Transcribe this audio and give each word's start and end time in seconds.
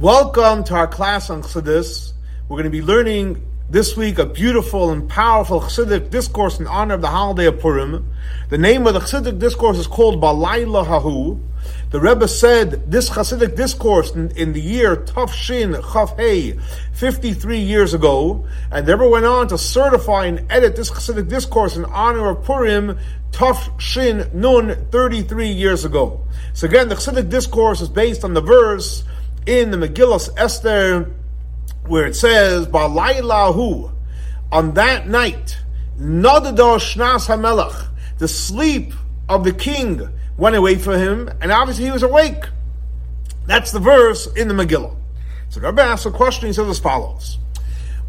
Welcome 0.00 0.62
to 0.64 0.76
our 0.76 0.86
class 0.86 1.28
on 1.28 1.42
Chassidus. 1.42 2.12
We're 2.48 2.54
going 2.54 2.70
to 2.70 2.70
be 2.70 2.82
learning 2.82 3.44
this 3.68 3.96
week 3.96 4.20
a 4.20 4.26
beautiful 4.26 4.90
and 4.90 5.08
powerful 5.08 5.60
Chassidic 5.60 6.10
discourse 6.10 6.60
in 6.60 6.68
honor 6.68 6.94
of 6.94 7.00
the 7.00 7.08
holiday 7.08 7.46
of 7.46 7.58
Purim. 7.58 8.08
The 8.48 8.58
name 8.58 8.86
of 8.86 8.94
the 8.94 9.00
Chassidic 9.00 9.40
discourse 9.40 9.76
is 9.76 9.88
called 9.88 10.22
Balayla 10.22 10.86
Hahu. 10.86 11.40
The 11.90 11.98
Rebbe 11.98 12.28
said 12.28 12.88
this 12.88 13.10
Chassidic 13.10 13.56
discourse 13.56 14.12
in, 14.12 14.30
in 14.36 14.52
the 14.52 14.60
year 14.60 14.94
Tafshin 14.94 15.74
Chav 15.82 16.16
Hey, 16.16 16.56
53 16.92 17.58
years 17.58 17.92
ago, 17.92 18.46
and 18.70 18.86
the 18.86 18.96
Rebbe 18.96 19.08
went 19.08 19.24
on 19.24 19.48
to 19.48 19.58
certify 19.58 20.26
and 20.26 20.46
edit 20.48 20.76
this 20.76 20.92
Chassidic 20.92 21.28
discourse 21.28 21.76
in 21.76 21.84
honor 21.86 22.30
of 22.30 22.44
Purim 22.44 22.96
Tafshin 23.32 24.32
Nun, 24.32 24.86
33 24.92 25.48
years 25.48 25.84
ago. 25.84 26.24
So 26.52 26.68
again, 26.68 26.88
the 26.88 26.94
Chassidic 26.94 27.30
discourse 27.30 27.80
is 27.80 27.88
based 27.88 28.22
on 28.22 28.34
the 28.34 28.40
verse 28.40 29.02
in 29.48 29.70
the 29.70 29.78
Megillah 29.78 30.28
Esther, 30.36 31.10
where 31.86 32.06
it 32.06 32.14
says, 32.14 32.66
Balaylahu, 32.66 33.90
on 34.52 34.74
that 34.74 35.08
night, 35.08 35.56
Nadado 35.98 36.76
Shnas 36.76 37.26
HaMelech, 37.26 37.88
the 38.18 38.28
sleep 38.28 38.92
of 39.26 39.44
the 39.44 39.52
king 39.52 40.06
went 40.36 40.54
away 40.54 40.76
from 40.76 40.98
him, 40.98 41.30
and 41.40 41.50
obviously 41.50 41.86
he 41.86 41.90
was 41.90 42.02
awake. 42.02 42.44
That's 43.46 43.72
the 43.72 43.80
verse 43.80 44.26
in 44.34 44.48
the 44.48 44.54
Megillah. 44.54 44.94
So 45.48 45.62
Rabbi 45.62 45.82
asks 45.82 46.04
a 46.04 46.10
question, 46.10 46.48
he 46.48 46.52
says 46.52 46.68
as 46.68 46.78
follows. 46.78 47.38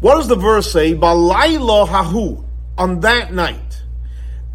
What 0.00 0.16
does 0.16 0.28
the 0.28 0.36
verse 0.36 0.70
say? 0.70 0.94
Balayla 0.94 1.88
hahu, 1.88 2.44
on 2.76 3.00
that 3.00 3.32
night. 3.32 3.82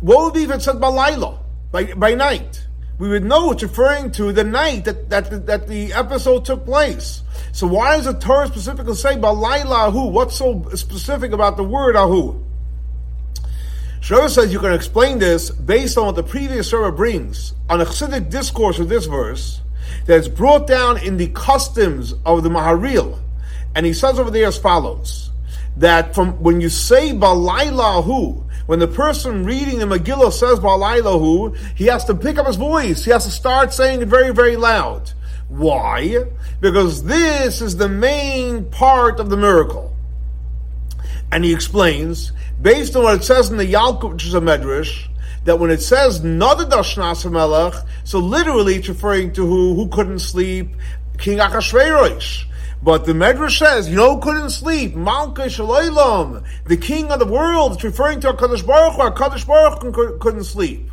What 0.01 0.23
would 0.25 0.33
be 0.35 0.43
if 0.43 0.51
it 0.51 0.61
said 0.61 0.75
balayla, 0.75 1.39
by, 1.71 1.93
by 1.95 2.13
night? 2.13 2.67
We 2.97 3.09
would 3.09 3.23
know 3.23 3.51
it's 3.51 3.63
referring 3.63 4.11
to 4.11 4.31
the 4.31 4.43
night 4.43 4.85
that, 4.85 5.09
that, 5.09 5.45
that 5.47 5.67
the 5.67 5.93
episode 5.93 6.45
took 6.45 6.65
place. 6.65 7.21
So 7.51 7.67
why 7.67 7.97
does 7.97 8.05
the 8.05 8.13
Torah 8.13 8.47
specifically 8.47 8.95
say 8.95 9.15
Balayla 9.15 9.87
Ahu? 9.89 10.07
What's 10.07 10.35
so 10.35 10.69
specific 10.75 11.31
about 11.31 11.57
the 11.57 11.63
word 11.63 11.95
Ahu? 11.95 12.41
Shlomo 13.99 14.29
says 14.29 14.53
you 14.53 14.59
can 14.59 14.71
explain 14.71 15.19
this 15.19 15.49
based 15.49 15.97
on 15.97 16.05
what 16.05 16.15
the 16.15 16.23
previous 16.23 16.69
Surah 16.69 16.91
brings 16.91 17.53
on 17.69 17.81
a 17.81 17.85
Chassidic 17.85 18.29
discourse 18.29 18.77
of 18.79 18.87
this 18.87 19.07
verse 19.07 19.61
that's 20.05 20.27
brought 20.27 20.67
down 20.67 20.97
in 20.97 21.17
the 21.17 21.27
customs 21.29 22.13
of 22.25 22.43
the 22.43 22.49
Maharil. 22.49 23.19
And 23.73 23.85
he 23.85 23.93
says 23.93 24.19
over 24.19 24.29
there 24.31 24.47
as 24.47 24.57
follows, 24.57 25.31
that 25.77 26.15
from 26.15 26.41
when 26.41 26.61
you 26.61 26.69
say 26.69 27.11
Balayla 27.11 27.99
Ahu, 27.99 28.43
when 28.65 28.79
the 28.79 28.87
person 28.87 29.45
reading 29.45 29.79
the 29.79 29.85
Megillah 29.85 30.33
says 30.33 30.59
Balailahu, 30.59 31.57
he 31.75 31.85
has 31.85 32.05
to 32.05 32.15
pick 32.15 32.37
up 32.37 32.47
his 32.47 32.55
voice. 32.55 33.05
He 33.05 33.11
has 33.11 33.25
to 33.25 33.31
start 33.31 33.73
saying 33.73 34.01
it 34.01 34.07
very, 34.07 34.33
very 34.33 34.55
loud. 34.55 35.11
Why? 35.49 36.25
Because 36.59 37.03
this 37.03 37.61
is 37.61 37.77
the 37.77 37.89
main 37.89 38.65
part 38.71 39.19
of 39.19 39.29
the 39.29 39.37
miracle. 39.37 39.95
And 41.31 41.43
he 41.43 41.53
explains, 41.53 42.31
based 42.61 42.95
on 42.95 43.03
what 43.03 43.15
it 43.15 43.23
says 43.23 43.51
in 43.51 43.57
the 43.57 43.71
Yalkut, 43.71 44.13
which 44.13 44.25
is 44.25 44.33
a 44.33 44.39
medrash, 44.39 45.07
that 45.43 45.59
when 45.59 45.69
it 45.69 45.81
says 45.81 46.21
Nadadashnas 46.21 47.29
Melech, 47.31 47.73
so 48.03 48.19
literally 48.19 48.75
it's 48.75 48.89
referring 48.89 49.33
to 49.33 49.45
who 49.45 49.75
who 49.75 49.87
couldn't 49.89 50.19
sleep, 50.19 50.69
King 51.17 51.37
Achashverosh. 51.37 52.45
But 52.81 53.05
the 53.05 53.13
Medrash 53.13 53.57
says, 53.57 53.89
you 53.89 53.95
know, 53.95 54.17
couldn't 54.17 54.51
sleep. 54.51 54.95
Malka 54.95 55.43
Shalaylam, 55.43 56.45
the 56.65 56.77
king 56.77 57.11
of 57.11 57.19
the 57.19 57.25
world. 57.25 57.73
It's 57.73 57.83
referring 57.83 58.19
to 58.21 58.33
HaKadosh 58.33 58.65
Baruch 58.65 58.93
Hu. 58.93 59.01
HaKadosh 59.01 59.47
Baruch 59.47 59.81
Hu 59.81 60.17
couldn't 60.19 60.43
sleep. 60.43 60.91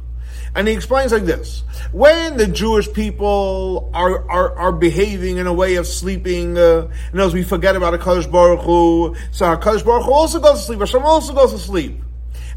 And 0.55 0.69
he 0.69 0.75
explains 0.75 1.13
like 1.13 1.25
this. 1.25 1.63
When 1.93 2.37
the 2.37 2.47
Jewish 2.47 2.93
people 2.93 3.91
are, 3.95 4.29
are, 4.31 4.57
are 4.59 4.73
behaving 4.73 5.39
in 5.39 5.47
a 5.47 5.53
way 5.53 5.77
of 5.77 5.87
sleeping, 5.87 6.59
uh, 6.59 6.91
and 7.11 7.21
as 7.21 7.33
we 7.33 7.43
forget 7.43 7.75
about 7.75 7.99
HaKadosh 7.99 8.31
Baruch 8.31 8.61
Hu, 8.61 9.17
so 9.31 9.47
HaKadosh 9.47 9.85
Baruch 9.85 10.05
Hu 10.05 10.13
also 10.13 10.41
goes 10.41 10.61
to 10.61 10.67
sleep. 10.67 10.81
Hashem 10.81 11.03
also 11.03 11.35
goes 11.35 11.53
to 11.53 11.59
sleep. 11.59 12.01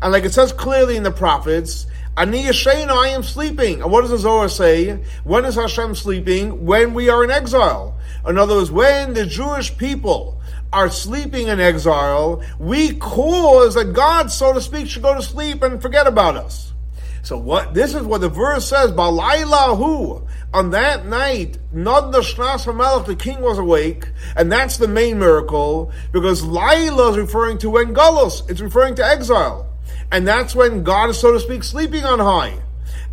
And 0.01 0.11
like 0.11 0.25
it 0.25 0.33
says 0.33 0.51
clearly 0.51 0.97
in 0.97 1.03
the 1.03 1.11
prophets, 1.11 1.87
Ani 2.17 2.43
Yashayna, 2.43 2.91
I 2.91 3.09
am 3.09 3.23
sleeping. 3.23 3.81
And 3.81 3.91
what 3.91 4.01
does 4.01 4.11
the 4.11 4.17
Zohar 4.17 4.47
say? 4.47 5.03
When 5.25 5.43
is 5.43 5.55
Hashem 5.55 5.95
sleeping? 5.95 6.65
When 6.65 6.93
we 6.93 7.09
are 7.09 7.23
in 7.25 7.31
exile. 7.31 7.99
In 8.25 8.37
other 8.37 8.55
words, 8.55 8.71
when 8.71 9.13
the 9.13 9.25
Jewish 9.25 9.77
people 9.77 10.41
are 10.71 10.89
sleeping 10.89 11.47
in 11.47 11.59
exile, 11.59 12.41
we 12.57 12.95
cause 12.95 13.75
that 13.75 13.93
God, 13.93 14.31
so 14.31 14.53
to 14.53 14.61
speak, 14.61 14.87
should 14.87 15.03
go 15.03 15.13
to 15.13 15.21
sleep 15.21 15.61
and 15.61 15.81
forget 15.81 16.07
about 16.07 16.37
us. 16.37 16.73
So 17.21 17.37
what 17.37 17.73
this 17.73 17.93
is 17.93 18.03
what 18.03 18.21
the 18.21 18.29
verse 18.29 18.69
says, 18.69 18.91
Balaylahu. 18.91 20.27
On 20.53 20.69
that 20.69 21.05
night, 21.05 21.57
Nad 21.73 22.13
Shnas 22.13 22.73
Melech, 22.73 23.07
the 23.07 23.15
king 23.15 23.41
was 23.41 23.57
awake, 23.57 24.07
and 24.37 24.49
that's 24.49 24.77
the 24.77 24.87
main 24.87 25.19
miracle, 25.19 25.91
because 26.13 26.43
Laila 26.43 27.11
is 27.11 27.17
referring 27.17 27.57
to 27.57 27.69
when 27.71 27.93
Gullus, 27.93 28.49
it's 28.49 28.61
referring 28.61 28.95
to 28.95 29.05
exile. 29.05 29.69
And 30.11 30.27
that's 30.27 30.55
when 30.55 30.83
God 30.83 31.09
is, 31.09 31.19
so 31.19 31.33
to 31.33 31.39
speak, 31.39 31.63
sleeping 31.63 32.03
on 32.03 32.19
high. 32.19 32.59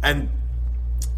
And 0.03 0.29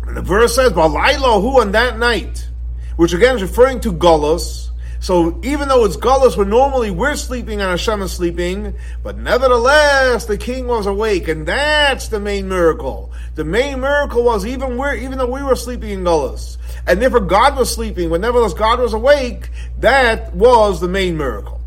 the 0.06 0.22
verse 0.22 0.54
says, 0.54 0.72
Balaylahu 0.72 1.60
on 1.60 1.72
that 1.72 1.98
night 1.98 2.48
which 2.96 3.12
again 3.12 3.36
is 3.36 3.42
referring 3.42 3.80
to 3.80 3.92
Golos. 3.92 4.70
So 5.00 5.38
even 5.44 5.68
though 5.68 5.84
it's 5.84 5.98
Golos, 5.98 6.36
where 6.36 6.46
normally 6.46 6.90
we're 6.90 7.16
sleeping 7.16 7.60
and 7.60 7.70
Hashem 7.70 8.00
is 8.02 8.12
sleeping, 8.12 8.74
but 9.02 9.18
nevertheless 9.18 10.24
the 10.24 10.38
king 10.38 10.66
was 10.66 10.86
awake, 10.86 11.28
and 11.28 11.46
that's 11.46 12.08
the 12.08 12.20
main 12.20 12.48
miracle. 12.48 13.12
The 13.34 13.44
main 13.44 13.80
miracle 13.80 14.24
was 14.24 14.46
even 14.46 14.78
we 14.78 15.04
even 15.04 15.18
though 15.18 15.30
we 15.30 15.42
were 15.42 15.56
sleeping 15.56 15.90
in 15.90 16.04
Golos, 16.04 16.56
and 16.86 17.02
therefore 17.02 17.20
God 17.20 17.56
was 17.56 17.74
sleeping, 17.74 18.08
but 18.08 18.20
nevertheless 18.20 18.54
God 18.54 18.80
was 18.80 18.94
awake, 18.94 19.50
that 19.80 20.34
was 20.34 20.80
the 20.80 20.88
main 20.88 21.16
miracle. 21.16 21.60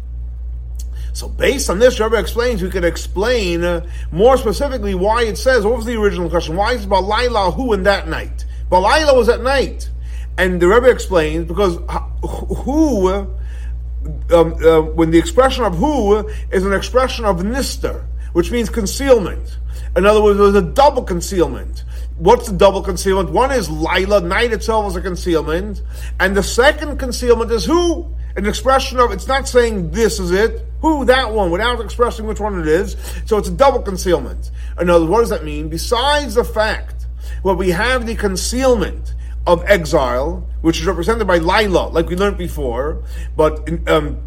So 1.17 1.28
based 1.28 1.72
on 1.72 1.79
this, 1.79 2.00
Rebbe 2.00 2.16
explains, 2.16 2.61
we 2.61 2.69
could 2.69 2.85
explain 2.85 3.63
uh, 3.63 3.89
more 4.11 4.38
specifically 4.38 4.94
why 4.94 5.23
it 5.23 5.35
says, 5.35 5.66
what 5.66 5.78
was 5.78 5.85
the 5.85 6.00
original 6.00 6.29
question? 6.29 6.55
Why 6.55 6.73
is 6.73 6.85
Balayla 6.85 7.55
who 7.55 7.73
in 7.73 7.81
that 7.83 8.07
night? 8.07 8.45
Balayla 8.72 9.17
was 9.17 9.27
at 9.27 9.41
night. 9.41 9.89
And 10.38 10.61
the 10.61 10.67
Rebbe 10.67 10.88
explains 10.88 11.47
because 11.47 11.77
who, 12.63 13.09
um, 13.09 13.33
uh, 14.31 14.81
when 14.94 15.09
the 15.09 15.17
expression 15.17 15.63
of 15.63 15.75
who 15.75 16.19
is 16.51 16.63
an 16.63 16.73
expression 16.73 17.25
of 17.25 17.38
nister, 17.38 18.06
which 18.33 18.51
means 18.51 18.69
concealment. 18.69 19.57
In 19.95 20.06
other 20.06 20.22
words, 20.22 20.38
there's 20.38 20.53
a 20.53 20.61
double 20.61 21.01
concealment. 21.01 21.83
What's 22.17 22.45
the 22.45 22.56
double 22.56 22.83
concealment? 22.83 23.31
One 23.31 23.51
is 23.51 23.72
Lila, 23.72 24.22
night 24.22 24.53
itself 24.53 24.85
is 24.91 24.95
a 24.95 25.01
concealment, 25.01 25.81
and 26.19 26.38
the 26.38 26.44
second 26.44 27.00
concealment 27.00 27.51
is 27.51 27.66
who? 27.66 28.13
An 28.38 28.46
expression 28.46 29.00
of, 29.00 29.12
it's 29.12 29.28
not 29.28 29.48
saying 29.48 29.92
this 29.92 30.20
is 30.20 30.31
it, 30.31 30.66
who, 30.81 31.03
that 31.06 31.34
one, 31.34 31.52
without 31.52 31.81
expressing 31.81 32.28
which 32.28 32.40
one 32.40 32.59
it 32.62 32.68
is. 32.68 32.96
So 33.25 33.38
it's 33.38 33.50
a 33.50 33.52
double 33.52 33.81
concealment. 33.81 34.52
In 34.80 34.90
other 34.90 35.06
words, 35.06 35.12
what 35.12 35.20
does 35.22 35.30
that 35.31 35.44
mean? 35.44 35.70
Besides 35.70 36.36
the 36.36 36.44
fact, 36.44 37.08
well, 37.44 37.56
we 37.56 37.72
have 37.72 38.06
the 38.06 38.16
concealment, 38.16 39.16
of 39.48 39.64
exile, 39.66 40.46
which 40.62 40.80
is 40.80 40.86
represented 40.86 41.25
by 41.25 41.38
Lila, 41.38 41.88
like 41.88 42.09
we 42.09 42.18
learned 42.18 42.38
before, 42.38 43.03
but 43.36 43.68
um, 43.90 44.20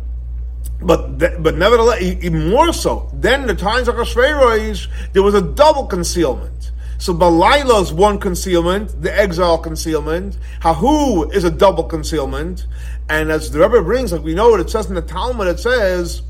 but 0.81 1.19
but 1.42 1.56
nevertheless, 1.56 2.00
even 2.00 2.48
more 2.50 2.72
so. 2.72 3.10
Then 3.12 3.47
the 3.47 3.54
times 3.54 3.87
of 3.87 3.97
Ashverosh, 3.97 4.88
there 5.12 5.22
was 5.22 5.34
a 5.34 5.42
double 5.42 5.87
concealment. 5.87 6.69
So 7.00 7.12
Balila 7.12 7.82
is 7.82 7.92
one 7.92 8.20
concealment, 8.20 9.02
the 9.02 9.12
exile 9.12 9.58
concealment. 9.58 10.38
Hahu 10.60 11.34
is 11.34 11.42
a 11.44 11.50
double 11.50 11.84
concealment, 11.84 12.66
and 13.08 13.30
as 13.30 13.50
the 13.50 13.58
Rebbe 13.58 13.82
brings, 13.82 14.12
like 14.12 14.22
we 14.22 14.34
know 14.34 14.50
what 14.50 14.60
it 14.60 14.70
says 14.70 14.86
in 14.86 14.94
the 14.94 15.02
Talmud, 15.02 15.48
it 15.48 15.58
says 15.58 16.22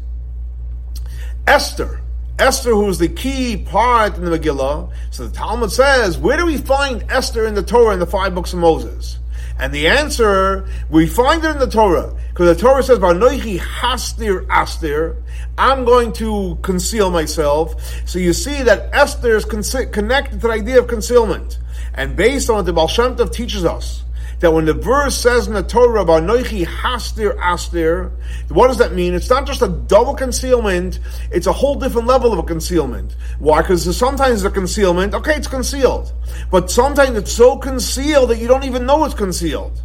Esther 1.47 2.01
Esther, 2.41 2.71
who 2.71 2.89
is 2.89 2.99
the 2.99 3.09
key 3.09 3.59
part 3.59 4.17
in 4.17 4.25
the 4.25 4.39
Megillah. 4.39 4.91
So 5.11 5.27
the 5.27 5.37
Talmud 5.37 5.71
says, 5.71 6.17
where 6.17 6.39
do 6.39 6.47
we 6.47 6.57
find 6.57 7.05
Esther 7.11 7.47
in 7.47 7.53
the 7.53 7.63
Torah 7.63 7.93
in 7.93 8.01
the 8.01 8.07
five 8.07 8.35
books 8.35 8.55
of 8.55 8.61
Moses? 8.61 9.19
And 9.61 9.75
the 9.75 9.89
answer, 9.89 10.67
we 10.89 11.07
find 11.07 11.45
it 11.45 11.51
in 11.51 11.59
the 11.59 11.67
Torah. 11.67 12.17
Because 12.31 12.57
the 12.57 12.63
Torah 12.63 12.83
says, 12.83 12.99
Vanoichi 12.99 13.59
hastir 13.59 14.47
astir. 14.51 15.23
I'm 15.59 15.85
going 15.85 16.15
to 16.15 16.59
conceal 16.63 17.11
myself. 17.11 17.75
So 18.09 18.19
you 18.19 18.33
see 18.33 18.63
that 18.63 18.89
Esther 18.95 19.37
is 19.37 19.45
con- 19.45 19.63
connected 19.93 20.41
to 20.41 20.47
the 20.47 20.53
idea 20.55 20.79
of 20.79 20.89
concealment. 20.89 21.59
And 21.93 22.17
based 22.17 22.49
on 22.49 22.57
what 22.57 22.67
the 22.67 22.73
Baal 22.73 22.89
Shem 22.89 23.17
Tov 23.17 23.33
teaches 23.33 23.67
us, 23.67 24.03
that 24.41 24.53
when 24.53 24.65
the 24.65 24.75
verse 24.75 25.17
says 25.17 25.47
in 25.47 25.55
the 25.55 25.63
Torah 25.63 26.03
about 26.03 26.23
Noichi 26.23 26.67
Hastir 26.67 27.39
Astir, 27.41 28.11
what 28.49 28.69
does 28.69 28.79
that 28.79 28.93
mean? 28.93 29.15
It's 29.15 29.31
not 29.31 29.47
just 29.47 29.63
a 29.63 29.69
double 29.69 30.15
concealment, 30.15 30.99
it's 31.31 31.47
a 31.47 31.53
whole 31.53 31.77
different 31.77 32.09
level 32.09 32.33
of 32.33 32.39
a 32.39 32.43
concealment. 32.43 33.17
Why? 33.39 33.61
Because 33.61 33.97
sometimes 33.97 34.43
the 34.43 34.51
concealment, 34.51 35.15
okay, 35.15 35.35
it's 35.35 35.47
concealed. 35.47 36.13
But 36.51 36.71
sometimes 36.71 37.17
it's 37.17 37.33
so 37.33 37.59
concealed 37.59 38.31
that 38.31 38.39
you 38.39 38.49
don't 38.49 38.65
even 38.65 38.87
know 38.87 39.05
it's 39.05 39.15
concealed. 39.15 39.81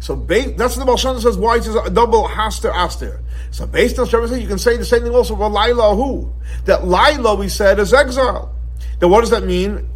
So 0.00 0.16
that's 0.16 0.76
what 0.76 0.78
the 0.78 0.84
Baal 0.86 0.96
says, 0.96 1.36
why 1.36 1.58
it 1.58 1.64
says 1.64 1.74
a 1.74 1.90
double 1.90 2.26
Hastir 2.26 2.72
Astir. 2.74 3.20
So 3.50 3.66
based 3.66 3.98
on 3.98 4.08
everything, 4.14 4.40
you 4.40 4.48
can 4.48 4.58
say 4.58 4.78
the 4.78 4.84
same 4.84 5.02
thing 5.02 5.14
also 5.14 5.34
about 5.34 5.52
Laila 5.52 5.94
who? 5.94 6.32
That 6.64 6.86
Laila, 6.86 7.34
we 7.34 7.48
said, 7.48 7.78
is 7.78 7.92
exile. 7.92 8.54
Then 8.98 9.10
what 9.10 9.20
does 9.20 9.30
that 9.30 9.44
mean? 9.44 9.86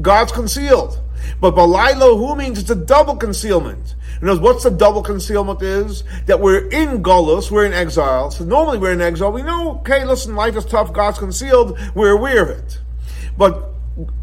God's 0.00 0.32
concealed. 0.32 0.98
But 1.40 1.54
balaylo 1.54 2.16
who 2.16 2.36
means 2.36 2.58
it's 2.58 2.70
a 2.70 2.76
double 2.76 3.16
concealment. 3.16 3.94
Other 4.16 4.32
words, 4.32 4.40
what's 4.40 4.64
the 4.64 4.70
double 4.70 5.02
concealment 5.02 5.62
is? 5.62 6.04
That 6.26 6.40
we're 6.40 6.68
in 6.68 7.02
Golos, 7.02 7.50
we're 7.50 7.64
in 7.64 7.72
exile. 7.72 8.30
So 8.30 8.44
normally 8.44 8.78
we're 8.78 8.92
in 8.92 9.00
exile. 9.00 9.32
We 9.32 9.42
know, 9.42 9.78
okay, 9.78 10.04
listen, 10.04 10.36
life 10.36 10.56
is 10.56 10.64
tough, 10.64 10.92
God's 10.92 11.18
concealed, 11.18 11.78
we're 11.94 12.12
aware 12.12 12.42
of 12.42 12.50
it. 12.50 12.78
But 13.36 13.68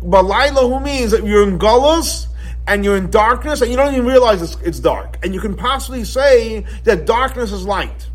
Balayla, 0.02 0.62
who 0.62 0.80
means 0.80 1.12
that 1.12 1.26
you're 1.26 1.48
in 1.48 1.60
Golos, 1.60 2.28
and 2.70 2.86
you're 2.86 2.98
in 2.98 3.10
darkness 3.10 3.62
and 3.62 3.72
you 3.72 3.76
don't 3.76 3.94
even 3.94 4.06
realize 4.06 4.44
it's, 4.44 4.56
it's 4.62 4.80
dark. 4.80 5.18
And 5.24 5.34
you 5.34 5.42
can 5.42 5.56
possibly 5.56 6.04
say 6.04 6.66
that 6.84 7.06
darkness 7.06 7.52
is 7.52 7.66
light. 7.66 8.08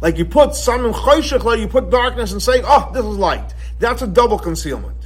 Like 0.00 0.16
you 0.16 0.24
put 0.24 0.54
some 0.54 0.86
in 0.86 0.92
choshech, 0.92 1.60
you 1.60 1.68
put 1.68 1.90
darkness 1.90 2.32
and 2.32 2.42
say, 2.42 2.62
oh, 2.64 2.90
this 2.94 3.04
is 3.04 3.16
light. 3.18 3.54
That's 3.80 4.00
a 4.00 4.06
double 4.06 4.38
concealment. 4.38 4.97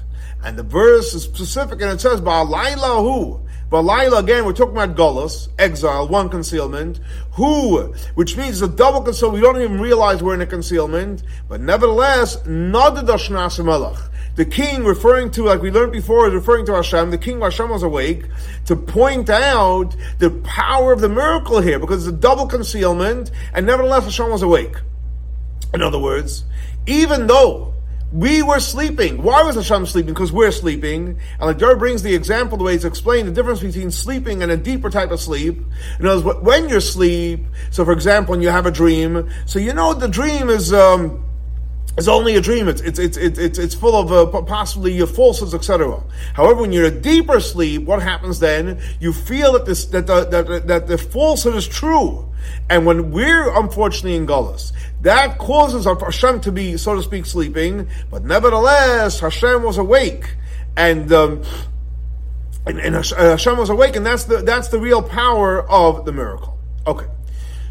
And 0.44 0.58
the 0.58 0.62
verse 0.62 1.14
is 1.14 1.22
specific 1.22 1.80
and 1.80 1.90
it 1.90 2.00
says, 2.00 2.20
Ba'alayla 2.20 3.02
hu. 3.02 3.40
Ba'alayla, 3.70 4.18
again, 4.18 4.44
we're 4.44 4.52
talking 4.52 4.76
about 4.76 4.96
Golos, 4.96 5.48
exile, 5.58 6.08
one 6.08 6.28
concealment. 6.28 7.00
Who, 7.32 7.94
which 8.14 8.36
means 8.36 8.60
a 8.60 8.68
double 8.68 9.02
concealment. 9.02 9.42
We 9.42 9.46
don't 9.46 9.62
even 9.62 9.80
realize 9.80 10.22
we're 10.22 10.34
in 10.34 10.40
a 10.42 10.46
concealment. 10.46 11.22
But 11.48 11.60
nevertheless, 11.60 12.36
nadadashnas 12.38 13.64
melech. 13.64 13.98
The 14.34 14.44
king, 14.46 14.84
referring 14.84 15.30
to, 15.32 15.44
like 15.44 15.60
we 15.60 15.70
learned 15.70 15.92
before, 15.92 16.26
is 16.26 16.34
referring 16.34 16.64
to 16.66 16.74
Hashem. 16.74 17.10
The 17.10 17.18
king 17.18 17.40
Hashem 17.40 17.68
was 17.68 17.82
awake 17.82 18.24
to 18.64 18.74
point 18.74 19.28
out 19.28 19.94
the 20.18 20.30
power 20.42 20.92
of 20.92 21.00
the 21.00 21.08
miracle 21.08 21.60
here, 21.60 21.78
because 21.78 22.06
it's 22.06 22.16
a 22.16 22.18
double 22.18 22.46
concealment, 22.46 23.30
and 23.52 23.66
nevertheless 23.66 24.04
Hashem 24.04 24.30
was 24.30 24.42
awake. 24.42 24.76
In 25.74 25.82
other 25.82 25.98
words, 25.98 26.44
even 26.86 27.26
though 27.26 27.71
we 28.12 28.42
were 28.42 28.60
sleeping. 28.60 29.22
Why 29.22 29.42
was 29.42 29.56
Hashem 29.56 29.86
sleeping? 29.86 30.12
Because 30.12 30.32
we're 30.32 30.52
sleeping. 30.52 31.18
And 31.38 31.40
like 31.40 31.58
Dur 31.58 31.76
brings 31.76 32.02
the 32.02 32.14
example, 32.14 32.58
the 32.58 32.64
way 32.64 32.74
it's 32.74 32.84
explained, 32.84 33.26
the 33.28 33.32
difference 33.32 33.60
between 33.60 33.90
sleeping 33.90 34.42
and 34.42 34.52
a 34.52 34.56
deeper 34.56 34.90
type 34.90 35.10
of 35.10 35.20
sleep. 35.20 35.58
In 35.98 36.06
other 36.06 36.22
words, 36.22 36.40
when 36.40 36.68
you 36.68 36.80
sleep, 36.80 37.40
so 37.70 37.84
for 37.84 37.92
example, 37.92 38.32
when 38.32 38.42
you 38.42 38.50
have 38.50 38.66
a 38.66 38.70
dream, 38.70 39.30
so 39.46 39.58
you 39.58 39.72
know 39.72 39.94
the 39.94 40.08
dream 40.08 40.50
is, 40.50 40.72
um, 40.74 41.24
it's 41.96 42.08
only 42.08 42.36
a 42.36 42.40
dream. 42.40 42.68
It's 42.68 42.80
it's 42.80 42.98
it's 42.98 43.18
it's 43.18 43.58
it's 43.58 43.74
full 43.74 43.94
of 43.94 44.12
uh, 44.12 44.42
possibly 44.42 44.98
falsehoods, 45.04 45.54
etc. 45.54 46.02
However, 46.32 46.62
when 46.62 46.72
you're 46.72 46.86
in 46.86 46.96
a 46.96 47.00
deeper 47.00 47.38
sleep, 47.38 47.84
what 47.84 48.02
happens 48.02 48.40
then? 48.40 48.80
You 48.98 49.12
feel 49.12 49.52
that 49.52 49.66
this 49.66 49.84
that 49.86 50.06
the 50.06 50.24
that, 50.24 50.66
that 50.68 50.86
the 50.86 50.96
falsehood 50.96 51.54
is 51.54 51.68
true, 51.68 52.31
and 52.68 52.86
when 52.86 53.10
we're 53.10 53.54
unfortunately 53.58 54.16
in 54.16 54.26
Gullus, 54.26 54.72
that 55.02 55.38
causes 55.38 55.84
Hashem 55.84 56.40
to 56.42 56.52
be, 56.52 56.76
so 56.76 56.94
to 56.94 57.02
speak, 57.02 57.26
sleeping. 57.26 57.88
But 58.10 58.24
nevertheless, 58.24 59.20
Hashem 59.20 59.62
was 59.62 59.78
awake, 59.78 60.34
and. 60.76 61.12
Um, 61.12 61.42
and, 62.64 62.78
and 62.78 62.94
Hashem 62.94 63.58
was 63.58 63.70
awake, 63.70 63.96
and 63.96 64.06
that's 64.06 64.22
the 64.22 64.36
that's 64.36 64.68
the 64.68 64.78
real 64.78 65.02
power 65.02 65.68
of 65.68 66.04
the 66.04 66.12
miracle. 66.12 66.56
Okay, 66.86 67.06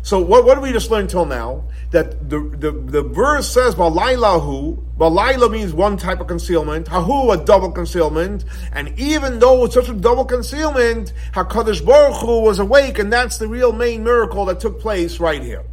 so 0.01 0.19
what 0.19 0.45
what 0.45 0.56
did 0.56 0.63
we 0.63 0.71
just 0.71 0.92
learn 0.92 1.07
till 1.07 1.25
now? 1.25 1.63
that 1.92 2.30
the, 2.30 2.39
the, 2.39 2.71
the 2.71 3.03
verse 3.03 3.51
says 3.51 3.75
Balailahu, 3.75 4.81
Balaila 4.98 5.51
means 5.51 5.74
one 5.74 5.98
type 5.98 6.21
of 6.21 6.27
concealment, 6.27 6.88
Hahu 6.88 7.33
a 7.33 7.45
double 7.45 7.71
concealment, 7.71 8.45
and 8.71 8.98
even 8.98 9.39
though 9.39 9.65
it's 9.65 9.74
such 9.74 9.89
a 9.89 9.94
double 9.94 10.24
concealment, 10.24 11.12
HaKadosh 11.33 11.86
Baruch 11.86 12.21
Hu 12.21 12.42
was 12.42 12.59
awake, 12.59 12.98
and 12.98 13.12
that's 13.12 13.38
the 13.38 13.48
real 13.48 13.74
main 13.74 14.03
miracle 14.03 14.45
that 14.45 14.62
took 14.62 14.80
place 14.80 15.19
right 15.19 15.44
here. 15.44 15.63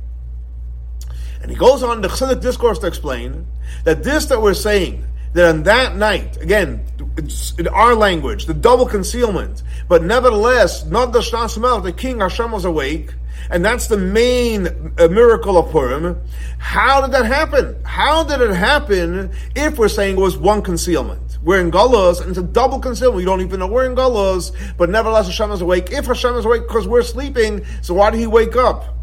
And 1.41 1.53
he 1.53 1.57
goes 1.57 1.85
on 1.85 2.01
the 2.01 2.09
Chassidic 2.09 2.41
discourse 2.41 2.81
to 2.81 2.89
explain 2.89 3.47
that 3.85 4.03
this 4.03 4.27
that 4.27 4.43
we're 4.43 4.55
saying, 4.55 5.05
that 5.35 5.49
on 5.49 5.63
that 5.65 5.95
night, 5.95 6.37
again, 6.39 6.85
in 7.19 7.69
our 7.69 7.95
language, 7.95 8.47
the 8.47 8.55
double 8.55 8.87
concealment, 8.87 9.63
but 9.89 10.03
nevertheless, 10.03 10.85
not 10.85 11.13
the 11.13 11.21
Shnas 11.21 11.83
the 11.83 11.93
king 11.93 12.21
Hashem 12.21 12.53
was 12.53 12.65
awake, 12.65 13.15
and 13.51 13.65
that's 13.65 13.87
the 13.87 13.97
main 13.97 14.67
uh, 14.99 15.09
miracle 15.09 15.57
of 15.57 15.71
Purim. 15.71 16.21
How 16.59 17.01
did 17.01 17.13
that 17.13 17.27
happen? 17.27 17.77
How 17.85 18.25
did 18.25 18.41
it 18.41 18.55
happen 18.55 19.33
if 19.55 19.79
we're 19.79 19.89
saying 19.89 20.17
it 20.17 20.21
was 20.21 20.37
one 20.37 20.63
concealment? 20.63 21.39
We're 21.43 21.61
in 21.61 21.71
Galus, 21.71 22.21
and 22.21 22.31
it's 22.31 22.39
a 22.39 22.43
double 22.43 22.81
concealment. 22.81 23.17
We 23.17 23.25
don't 23.25 23.41
even 23.41 23.61
know 23.61 23.67
we're 23.67 23.87
in 23.87 23.95
Galus, 23.95 24.53
but 24.77 24.91
nevertheless 24.91 25.27
Hashem 25.27 25.51
is 25.53 25.61
awake. 25.61 25.91
If 25.91 26.07
Hashem 26.07 26.35
is 26.37 26.45
awake 26.45 26.63
because 26.67 26.87
we're 26.87 27.03
sleeping, 27.03 27.65
so 27.81 27.95
why 27.95 28.11
did 28.11 28.19
he 28.19 28.27
wake 28.27 28.57
up? 28.57 28.97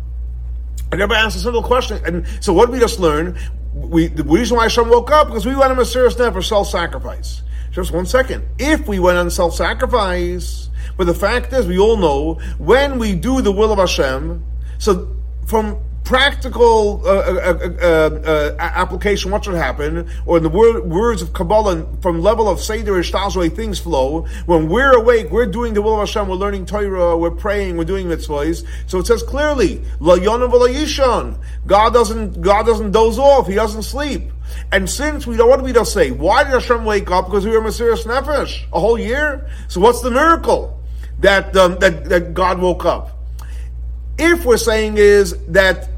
I 0.92 0.98
never 0.98 1.14
asked 1.14 1.38
a 1.38 1.40
simple 1.40 1.64
question. 1.64 2.02
And 2.06 2.28
so 2.42 2.54
what 2.54 2.68
did 2.68 2.74
we 2.74 2.80
just 2.80 3.00
learn? 3.00 3.38
We, 3.74 4.08
the 4.08 4.24
reason 4.24 4.58
why 4.58 4.64
Hashem 4.64 4.88
woke 4.90 5.12
up 5.12 5.28
because 5.28 5.46
we 5.46 5.56
went 5.56 5.72
on 5.72 5.80
a 5.80 5.86
serious 5.86 6.14
step 6.14 6.34
for 6.34 6.42
self-sacrifice. 6.42 7.42
Just 7.75 7.92
one 7.92 8.06
second. 8.06 8.45
If 8.57 8.88
we 8.88 9.00
went 9.00 9.18
on 9.18 9.30
self-sacrifice, 9.30 10.69
but 10.95 11.07
the 11.07 11.13
fact 11.13 11.51
is, 11.51 11.68
we 11.68 11.77
all 11.77 11.98
know 11.98 12.36
when 12.57 13.00
we 13.00 13.13
do 13.13 13.42
the 13.42 13.51
will 13.51 13.74
of 13.74 13.80
Hashem. 13.80 14.45
So 14.77 15.13
from 15.45 15.81
practical 16.06 17.06
uh, 17.06 17.10
uh, 17.10 17.69
uh, 17.81 18.22
uh 18.25 18.56
application, 18.60 19.30
what 19.30 19.44
should 19.44 19.56
happen, 19.56 20.10
or 20.25 20.38
in 20.38 20.44
the 20.44 20.50
word, 20.50 20.86
words 20.86 21.22
of 21.22 21.33
Kabbalah, 21.33 21.86
from 22.01 22.22
level 22.22 22.48
of 22.48 22.62
Seder 22.62 22.94
way 23.36 23.50
things 23.50 23.78
flow, 23.78 24.21
when 24.45 24.69
we're 24.69 24.94
awake, 24.94 25.30
we're 25.30 25.45
doing 25.45 25.74
the 25.74 25.81
will 25.81 26.00
of 26.00 26.07
Hashem, 26.07 26.30
we're 26.30 26.36
learning 26.36 26.68
Torah, 26.68 27.18
we're 27.18 27.30
praying, 27.30 27.75
we're 27.75 27.83
doing 27.83 28.07
mitzvahs. 28.07 28.66
So 28.88 29.00
it 29.00 29.07
says 29.07 29.21
clearly, 29.21 29.83
La 30.00 30.13
Yonah 30.13 30.48
God 31.68 31.94
doesn't, 31.94 32.42
God 32.42 32.66
doesn't 32.66 32.92
doze 32.92 33.19
off, 33.19 33.48
He 33.48 33.56
doesn't 33.56 33.83
sleep. 33.83 34.31
And 34.72 34.90
since 34.90 35.28
we 35.28 35.38
don't, 35.38 35.50
what 35.50 35.60
do 35.60 35.66
we 35.66 35.74
just 35.74 35.94
say? 35.94 36.12
Why 36.12 36.44
did 36.44 36.54
Hashem 36.54 36.86
wake 36.86 37.12
up? 37.12 37.25
Because 37.25 37.46
we 37.46 37.52
were 37.52 37.62
Mesiris 37.62 38.06
Nefesh 38.06 38.66
a 38.74 38.80
whole 38.80 39.00
year? 39.00 39.50
So 39.68 39.80
what's 39.80 40.02
the 40.02 40.12
miracle? 40.12 40.75
that, 41.19 41.56
um, 41.56 41.78
that, 41.80 42.06
that 42.06 42.34
God 42.34 42.60
woke 42.60 42.86
up. 42.86 43.12
If 44.18 44.46
we're 44.46 44.57
saying 44.57 44.98
is 44.98 45.36
that 45.48 45.90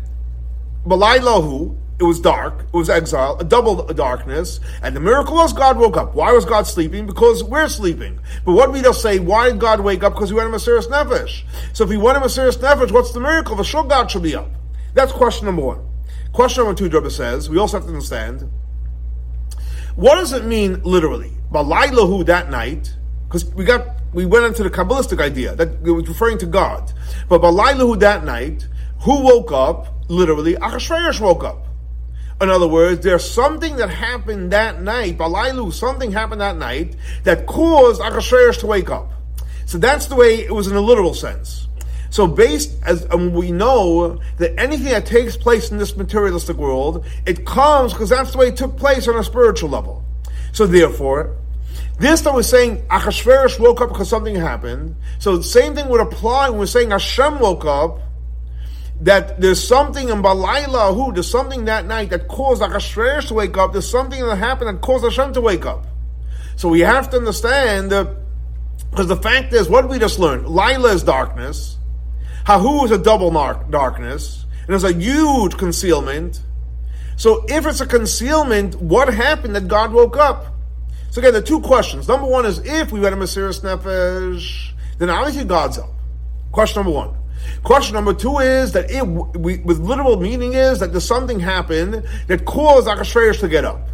Balailahu, 0.85 1.75
it 1.99 2.03
was 2.03 2.19
dark, 2.19 2.61
it 2.61 2.73
was 2.73 2.89
exile, 2.89 3.37
a 3.39 3.43
double 3.43 3.83
darkness, 3.87 4.59
and 4.83 4.95
the 4.95 4.99
miracle 4.99 5.35
was 5.35 5.53
God 5.53 5.77
woke 5.77 5.97
up. 5.97 6.13
Why 6.13 6.31
was 6.31 6.45
God 6.45 6.67
sleeping? 6.67 7.05
Because 7.05 7.43
we're 7.43 7.67
sleeping. 7.67 8.19
But 8.45 8.53
what 8.53 8.71
we 8.71 8.81
just 8.81 9.01
say, 9.01 9.19
why 9.19 9.49
did 9.49 9.59
God 9.59 9.81
wake 9.81 10.03
up? 10.03 10.13
Because 10.13 10.31
we 10.31 10.37
went 10.37 10.51
Mesiris 10.51 10.87
Nefesh. 10.87 11.43
So 11.73 11.83
if 11.83 11.89
we 11.89 11.97
went 11.97 12.17
a 12.17 12.21
Mesiris 12.21 12.57
Nefesh, 12.57 12.91
what's 12.91 13.11
the 13.11 13.19
miracle? 13.19 13.55
The 13.55 13.63
sure 13.63 13.83
God 13.83 14.11
should 14.11 14.23
be 14.23 14.35
up. 14.35 14.49
That's 14.93 15.11
question 15.11 15.45
number 15.45 15.63
one. 15.63 15.79
Question 16.33 16.65
number 16.65 16.77
two, 16.77 16.89
Drubba 16.89 17.11
says, 17.11 17.49
we 17.49 17.57
also 17.57 17.77
have 17.77 17.85
to 17.85 17.93
understand, 17.93 18.49
what 19.95 20.15
does 20.15 20.33
it 20.33 20.45
mean 20.45 20.81
literally? 20.83 21.31
Balailahu 21.51 22.25
that 22.27 22.49
night, 22.51 22.95
because 23.27 23.45
we 23.53 23.65
got 23.65 23.95
we 24.13 24.25
went 24.25 24.45
into 24.45 24.63
the 24.63 24.69
Kabbalistic 24.69 25.21
idea 25.21 25.55
that 25.55 25.69
it 25.85 25.91
was 25.91 26.07
referring 26.07 26.37
to 26.39 26.45
God. 26.45 26.93
But 27.27 27.41
Balailahu 27.41 27.99
that 27.99 28.23
night, 28.23 28.67
who 29.01 29.23
woke 29.23 29.51
up? 29.51 29.93
Literally, 30.09 30.55
Achashverosh 30.55 31.19
woke 31.19 31.43
up. 31.43 31.67
In 32.39 32.49
other 32.49 32.67
words, 32.67 33.03
there's 33.03 33.29
something 33.29 33.77
that 33.77 33.89
happened 33.89 34.51
that 34.51 34.81
night, 34.81 35.17
Balailu, 35.17 35.73
something 35.73 36.11
happened 36.11 36.41
that 36.41 36.57
night 36.57 36.95
that 37.23 37.47
caused 37.47 37.99
Achashverosh 37.99 38.59
to 38.59 38.67
wake 38.67 38.89
up. 38.89 39.11
So 39.65 39.77
that's 39.77 40.05
the 40.05 40.15
way 40.15 40.45
it 40.45 40.53
was 40.53 40.67
in 40.67 40.75
a 40.75 40.81
literal 40.81 41.13
sense. 41.13 41.67
So 42.09 42.27
based 42.27 42.77
as 42.83 43.07
um, 43.11 43.33
we 43.33 43.51
know 43.51 44.19
that 44.37 44.59
anything 44.59 44.87
that 44.87 45.05
takes 45.05 45.35
place 45.35 45.71
in 45.71 45.77
this 45.77 45.95
materialistic 45.95 46.57
world, 46.57 47.05
it 47.25 47.45
comes 47.45 47.93
because 47.93 48.09
that's 48.09 48.31
the 48.31 48.37
way 48.37 48.47
it 48.47 48.57
took 48.57 48.77
place 48.77 49.07
on 49.07 49.17
a 49.17 49.23
spiritual 49.23 49.69
level. 49.69 50.03
So 50.53 50.65
therefore, 50.65 51.35
this 51.99 52.21
that 52.21 52.33
we're 52.33 52.43
saying 52.43 52.83
Achashverosh 52.87 53.59
woke 53.59 53.81
up 53.81 53.89
because 53.89 54.09
something 54.09 54.35
happened. 54.35 54.95
So 55.19 55.37
the 55.37 55.43
same 55.43 55.75
thing 55.75 55.89
would 55.89 56.01
apply 56.01 56.49
when 56.49 56.59
we're 56.59 56.65
saying 56.67 56.91
Hashem 56.91 57.39
woke 57.39 57.65
up. 57.65 57.99
That 59.01 59.39
there's 59.39 59.63
something 59.63 60.09
in 60.09 60.23
Balayla 60.23 60.95
who 60.95 61.13
there's 61.13 61.29
something 61.29 61.65
that 61.65 61.85
night 61.85 62.09
that 62.09 62.27
caused 62.27 62.63
Achashverosh 62.63 63.27
to 63.27 63.35
wake 63.35 63.55
up. 63.55 63.71
There's 63.71 63.87
something 63.87 64.19
that 64.25 64.37
happened 64.37 64.75
that 64.75 64.81
caused 64.81 65.03
Hashem 65.03 65.33
to 65.33 65.41
wake 65.41 65.67
up. 65.67 65.85
So 66.55 66.69
we 66.69 66.79
have 66.79 67.11
to 67.11 67.17
understand 67.17 67.91
because 68.97 69.07
the 69.07 69.17
fact 69.17 69.53
is, 69.53 69.69
what 69.69 69.87
we 69.87 69.99
just 69.99 70.17
learned? 70.17 70.47
Lila 70.47 70.93
is 70.93 71.03
darkness. 71.03 71.76
Hahu 72.47 72.85
is 72.85 72.91
a 72.91 72.97
double 72.97 73.29
darkness. 73.69 74.45
And 74.61 74.69
there's 74.69 74.85
a 74.85 74.93
huge 74.93 75.57
concealment. 75.57 76.41
So 77.17 77.43
if 77.49 77.65
it's 77.65 77.81
a 77.81 77.85
concealment, 77.85 78.75
what 78.75 79.13
happened 79.13 79.53
that 79.57 79.67
God 79.67 79.91
woke 79.91 80.15
up? 80.15 80.45
So 81.09 81.19
again, 81.19 81.33
the 81.33 81.41
two 81.41 81.59
questions. 81.59 82.07
Number 82.07 82.25
one 82.25 82.45
is 82.45 82.59
if 82.59 82.93
we 82.93 83.01
had 83.01 83.11
a 83.11 83.17
Mesiris 83.17 83.61
Nefesh, 83.63 84.71
then 84.97 85.09
obviously 85.09 85.43
God's 85.43 85.77
up. 85.77 85.89
Question 86.53 86.83
number 86.83 86.97
one. 86.97 87.17
Question 87.63 87.95
number 87.95 88.13
two 88.13 88.37
is 88.37 88.71
that 88.71 88.89
it, 88.89 89.05
we, 89.05 89.57
with 89.57 89.79
literal 89.79 90.17
meaning 90.17 90.53
is 90.53 90.79
that 90.79 90.91
there's 90.91 91.05
something 91.05 91.41
happened 91.41 92.07
that 92.27 92.45
caused 92.45 92.87
Achashverosh 92.87 93.41
to 93.41 93.49
get 93.49 93.65
up. 93.65 93.89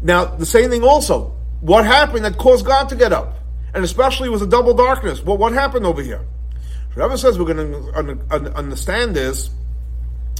Now, 0.00 0.24
the 0.24 0.46
same 0.46 0.70
thing 0.70 0.84
also. 0.84 1.34
What 1.60 1.84
happened 1.84 2.24
that 2.24 2.38
caused 2.38 2.64
God 2.64 2.88
to 2.88 2.96
get 2.96 3.12
up? 3.12 3.36
And 3.74 3.84
especially 3.84 4.30
with 4.30 4.40
a 4.40 4.46
double 4.46 4.72
darkness. 4.72 5.22
Well, 5.22 5.36
what 5.36 5.52
happened 5.52 5.84
over 5.84 6.00
here? 6.00 6.24
Whoever 6.94 7.16
says 7.16 7.38
we're 7.38 7.52
going 7.52 7.72
to 7.72 8.54
understand 8.56 9.14
this 9.14 9.50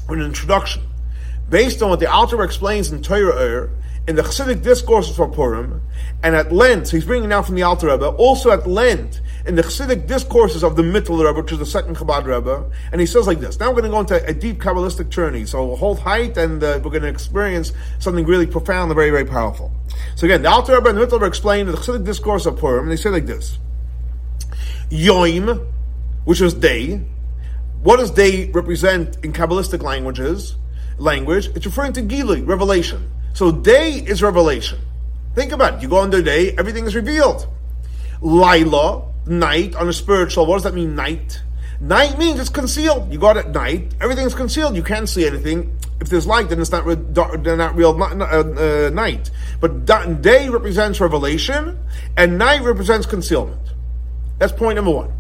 with 0.09 0.19
an 0.19 0.27
introduction. 0.27 0.83
Based 1.49 1.83
on 1.83 1.91
what 1.91 2.01
the 2.01 2.11
Alter 2.11 2.43
explains 2.43 2.91
in 2.91 3.03
Torah 3.03 3.71
in 4.09 4.17
the 4.17 4.23
Chassidic 4.23 4.63
discourses 4.63 5.15
for 5.15 5.29
Purim, 5.29 5.83
and 6.23 6.35
at 6.35 6.51
length, 6.51 6.89
so 6.89 6.97
he's 6.97 7.05
bringing 7.05 7.29
now 7.29 7.43
from 7.43 7.55
the 7.55 7.63
Alter 7.63 7.89
Rebbe, 7.89 8.07
also 8.07 8.51
at 8.51 8.67
length, 8.67 9.21
in 9.47 9.55
the 9.55 9.63
Chassidic 9.63 10.07
discourses 10.07 10.65
of 10.65 10.75
the 10.75 10.83
Mittler 10.83 11.27
Rebbe, 11.27 11.43
which 11.43 11.53
is 11.53 11.59
the 11.59 11.67
second 11.67 11.97
Chabad 11.97 12.25
Rebbe, 12.25 12.71
and 12.93 13.01
he 13.01 13.07
says 13.07 13.27
like 13.27 13.41
this. 13.41 13.61
Now 13.61 13.69
we're 13.69 13.83
going 13.83 13.85
to 13.85 13.91
go 13.91 14.01
into 14.01 14.29
a 14.29 14.35
deep 14.35 14.59
Kabbalistic 14.59 15.11
journey, 15.11 15.45
so 15.45 15.77
hold 15.77 16.01
height, 16.01 16.37
and 16.37 16.63
uh, 16.63 16.81
we're 16.83 16.91
going 16.91 17.03
to 17.03 17.09
experience 17.09 17.73
something 17.99 18.25
really 18.27 18.47
profound 18.47 18.91
and 18.91 18.97
very, 18.97 19.11
very 19.11 19.25
powerful. 19.25 19.73
So 20.17 20.27
again, 20.27 20.43
the 20.43 20.51
Alter 20.51 20.75
Rebbe 20.75 20.89
and 20.89 20.99
the 20.99 21.07
Mittler 21.07 21.13
Rebbe 21.13 21.27
explain 21.27 21.67
the 21.67 21.73
Chassidic 21.73 22.05
discourse 22.05 22.47
of 22.47 22.59
Purim, 22.59 22.85
and 22.85 22.93
they 22.93 22.97
say 22.97 23.11
like 23.11 23.27
this. 23.27 23.59
Yoim, 24.91 25.67
which 26.25 26.41
is 26.41 26.55
day, 26.55 27.03
what 27.83 27.99
does 27.99 28.11
day 28.11 28.51
represent 28.51 29.17
in 29.25 29.33
Kabbalistic 29.33 29.83
languages? 29.83 30.57
Language, 30.99 31.49
it's 31.55 31.65
referring 31.65 31.95
to 31.95 32.03
Gili, 32.03 32.43
revelation. 32.43 33.11
So 33.33 33.51
day 33.51 33.95
is 33.95 34.23
revelation. 34.23 34.79
Think 35.35 35.53
about 35.53 35.75
it. 35.75 35.83
You 35.83 35.89
go 35.89 36.07
the 36.07 36.23
day, 36.23 36.53
everything 36.59 36.85
is 36.87 36.95
revealed. 36.95 37.47
Lila, 38.21 39.11
night, 39.27 39.75
on 39.77 39.89
a 39.89 39.93
spiritual, 39.93 40.45
what 40.47 40.57
does 40.57 40.65
that 40.65 40.75
mean, 40.75 40.95
night? 40.95 41.41
Night 41.81 42.19
means 42.19 42.39
it's 42.39 42.51
concealed. 42.51 43.11
You 43.11 43.19
got 43.19 43.39
at 43.39 43.51
night, 43.51 43.95
everything's 44.01 44.35
concealed. 44.35 44.77
You 44.77 44.83
can't 44.83 45.09
see 45.09 45.27
anything. 45.27 45.75
If 46.01 46.09
there's 46.11 46.27
light, 46.27 46.51
then 46.51 46.61
it's 46.61 46.71
not, 46.71 46.85
re- 46.85 46.97
dark, 46.97 47.41
not 47.41 47.75
real 47.75 48.03
uh, 48.03 48.07
uh, 48.07 48.91
night. 48.91 49.31
But 49.61 49.87
day 49.87 50.49
represents 50.51 51.01
revelation, 51.01 51.79
and 52.17 52.37
night 52.37 52.63
represents 52.63 53.07
concealment. 53.07 53.61
That's 54.39 54.53
point 54.53 54.77
number 54.77 54.91
one. 54.91 55.13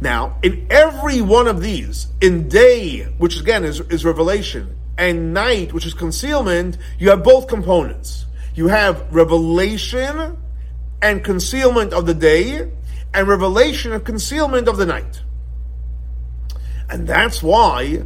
Now, 0.00 0.38
in 0.42 0.66
every 0.70 1.20
one 1.20 1.46
of 1.46 1.62
these, 1.62 2.08
in 2.20 2.48
day, 2.48 3.04
which 3.18 3.40
again 3.40 3.64
is, 3.64 3.80
is 3.80 4.04
revelation, 4.04 4.76
and 4.98 5.32
night, 5.32 5.72
which 5.72 5.86
is 5.86 5.94
concealment, 5.94 6.78
you 6.98 7.10
have 7.10 7.22
both 7.22 7.48
components. 7.48 8.26
You 8.54 8.68
have 8.68 9.12
revelation 9.12 10.38
and 11.02 11.24
concealment 11.24 11.92
of 11.92 12.06
the 12.06 12.14
day, 12.14 12.70
and 13.14 13.28
revelation 13.28 13.92
and 13.92 14.04
concealment 14.04 14.68
of 14.68 14.76
the 14.76 14.86
night. 14.86 15.22
And 16.88 17.06
that's 17.06 17.42
why 17.42 18.02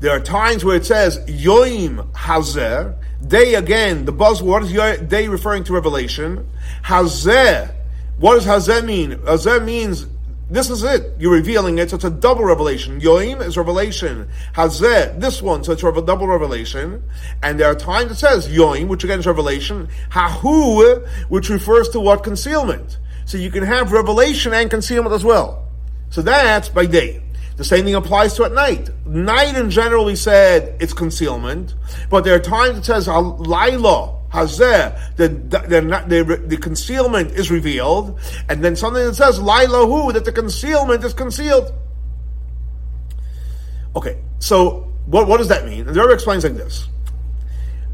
there 0.00 0.10
are 0.12 0.20
times 0.20 0.64
where 0.64 0.76
it 0.76 0.84
says 0.84 1.18
Yoim 1.26 2.16
Hazer, 2.16 2.96
day 3.26 3.54
again, 3.54 4.04
the 4.04 4.12
buzzword 4.12 4.62
is 4.62 5.08
day 5.08 5.28
referring 5.28 5.64
to 5.64 5.72
revelation. 5.72 6.48
Hazer, 6.84 7.74
what 8.18 8.34
does 8.34 8.44
Hazer 8.44 8.82
mean? 8.82 9.20
Hazer 9.26 9.60
means 9.60 10.06
this 10.50 10.70
is 10.70 10.82
it. 10.82 11.14
You're 11.18 11.32
revealing 11.32 11.78
it, 11.78 11.90
so 11.90 11.96
it's 11.96 12.04
a 12.04 12.10
double 12.10 12.44
revelation. 12.44 13.00
Yoim 13.00 13.42
is 13.42 13.56
revelation. 13.56 14.28
Hazeh, 14.54 15.20
this 15.20 15.42
one, 15.42 15.62
so 15.62 15.72
it's 15.72 15.82
a 15.82 16.02
double 16.02 16.26
revelation. 16.26 17.02
And 17.42 17.60
there 17.60 17.70
are 17.70 17.74
times 17.74 18.12
it 18.12 18.16
says 18.16 18.48
Yoim, 18.48 18.88
which 18.88 19.04
again 19.04 19.18
is 19.18 19.26
revelation. 19.26 19.88
Hahu, 20.10 21.06
which 21.28 21.50
refers 21.50 21.90
to 21.90 22.00
what? 22.00 22.24
Concealment. 22.24 22.98
So 23.26 23.36
you 23.36 23.50
can 23.50 23.62
have 23.62 23.92
revelation 23.92 24.54
and 24.54 24.70
concealment 24.70 25.14
as 25.14 25.22
well. 25.22 25.68
So 26.08 26.22
that's 26.22 26.70
by 26.70 26.86
day. 26.86 27.22
The 27.56 27.64
same 27.64 27.84
thing 27.84 27.96
applies 27.96 28.34
to 28.34 28.44
at 28.44 28.52
night. 28.52 28.88
Night 29.04 29.56
in 29.56 29.68
general, 29.68 30.04
we 30.04 30.16
said 30.16 30.76
it's 30.80 30.92
concealment, 30.92 31.74
but 32.08 32.24
there 32.24 32.36
are 32.36 32.40
times 32.40 32.78
it 32.78 32.84
says 32.84 33.08
Laila, 33.08 34.17
Hazeh, 34.32 35.16
the, 35.16 35.28
the, 35.28 35.58
the, 36.06 36.42
the, 36.46 36.56
concealment 36.58 37.32
is 37.32 37.50
revealed, 37.50 38.18
and 38.48 38.62
then 38.62 38.76
something 38.76 39.02
that 39.02 39.14
says 39.14 39.38
Lailahu, 39.38 40.12
that 40.12 40.26
the 40.26 40.32
concealment 40.32 41.02
is 41.02 41.14
concealed. 41.14 41.72
Okay, 43.96 44.18
so 44.38 44.92
what, 45.06 45.26
what 45.26 45.38
does 45.38 45.48
that 45.48 45.64
mean? 45.64 45.86
And 45.86 45.96
the 45.96 46.00
Rebbe 46.00 46.12
explains 46.12 46.44
like 46.44 46.54
this. 46.54 46.88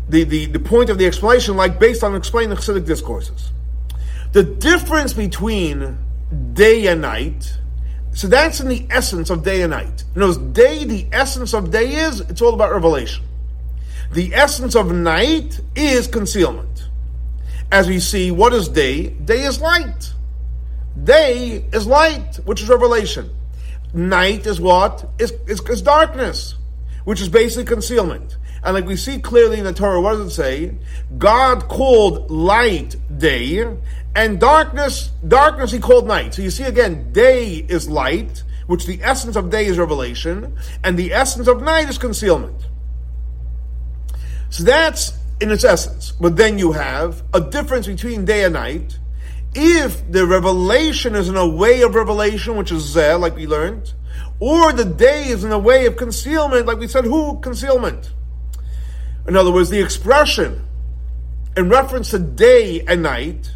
The, 0.09 0.25
the, 0.25 0.47
the 0.47 0.59
point 0.59 0.91
of 0.91 0.99
the 0.99 1.07
explanation, 1.07 1.57
like 1.57 1.79
based 1.79 2.03
on 2.03 2.17
explaining 2.17 2.51
the 2.51 2.57
Chassidic 2.57 2.85
discourses. 2.85 3.53
The 4.33 4.43
difference 4.43 5.13
between 5.13 5.99
day 6.53 6.89
and 6.89 7.01
night, 7.01 7.57
so 8.13 8.27
that's 8.27 8.61
in 8.61 8.69
the 8.69 8.87
essence 8.91 9.31
of 9.31 9.45
day 9.45 9.63
and 9.63 9.71
night. 9.71 10.05
You 10.15 10.21
know, 10.21 10.35
day, 10.35 10.85
the 10.85 11.07
essence 11.13 11.55
of 11.55 11.71
day 11.71 11.95
is, 11.95 12.21
it's 12.21 12.43
all 12.43 12.55
about 12.55 12.73
revelation. 12.73 13.25
The 14.15 14.33
essence 14.33 14.77
of 14.77 14.93
night 14.93 15.61
is 15.75 16.07
concealment. 16.07 16.89
As 17.73 17.89
we 17.89 17.99
see, 17.99 18.31
what 18.31 18.53
is 18.53 18.69
day? 18.69 19.09
Day 19.09 19.43
is 19.43 19.61
light. 19.61 20.13
Day 21.03 21.65
is 21.73 21.85
light, 21.89 22.37
which 22.45 22.63
is 22.63 22.69
revelation. 22.69 23.29
Night 23.93 24.47
is 24.47 24.61
what? 24.61 25.11
Is, 25.19 25.33
is, 25.49 25.61
is 25.63 25.83
darkness, 25.83 26.55
which 27.03 27.21
is 27.21 27.29
basically 27.29 27.65
concealment. 27.65 28.37
And 28.63 28.75
like 28.75 28.87
we 28.87 28.95
see 28.95 29.19
clearly 29.19 29.59
in 29.59 29.65
the 29.65 29.73
Torah, 29.73 30.01
what 30.01 30.13
does 30.13 30.29
it 30.29 30.31
say? 30.31 30.77
God 31.19 31.67
called 31.67 32.31
light 32.31 32.95
day, 33.19 33.67
and 34.15 34.39
darkness, 34.39 35.11
darkness 35.27 35.73
he 35.73 35.81
called 35.81 36.07
night. 36.07 36.35
So 36.35 36.43
you 36.43 36.51
see 36.51 36.63
again, 36.63 37.13
day 37.13 37.67
is 37.69 37.89
light, 37.89 38.45
which 38.69 38.87
the 38.87 39.03
essence 39.03 39.35
of 39.35 39.51
day 39.51 39.67
is 39.67 39.77
revelation, 39.77 40.57
and 40.85 40.97
the 40.97 41.13
essence 41.13 41.49
of 41.49 41.63
night 41.63 41.89
is 41.89 41.99
concealment. 41.99 42.69
So 44.55 44.63
that's 44.63 45.13
in 45.41 45.51
its 45.51 45.65
essence. 45.65 46.13
But 46.13 46.37
then 46.37 46.61
you 46.61 46.71
have 46.71 47.25
a 47.35 47.41
difference 47.41 47.89
between 47.89 48.25
day 48.25 48.45
and 48.45 48.55
night. 48.55 49.01
If 49.53 50.09
the 50.13 50.29
revelation 50.29 51.17
is 51.17 51.29
in 51.29 51.35
a 51.35 51.49
way 51.49 51.83
of 51.83 51.97
revelation, 51.97 52.55
which 52.55 52.71
is 52.71 52.95
Zeh, 52.95 53.19
like 53.19 53.35
we 53.35 53.49
learned, 53.49 53.93
or 54.39 54.73
the 54.73 54.85
day 54.85 55.27
is 55.27 55.43
in 55.43 55.51
a 55.51 55.59
way 55.59 55.87
of 55.87 55.97
concealment, 55.97 56.67
like 56.67 56.79
we 56.79 56.87
said, 56.87 57.05
who 57.05 57.41
concealment? 57.41 58.13
In 59.27 59.35
other 59.35 59.51
words, 59.51 59.71
the 59.71 59.81
expression 59.81 60.65
in 61.57 61.69
reference 61.69 62.11
to 62.11 62.21
day 62.21 62.81
and 62.87 63.03
night 63.03 63.51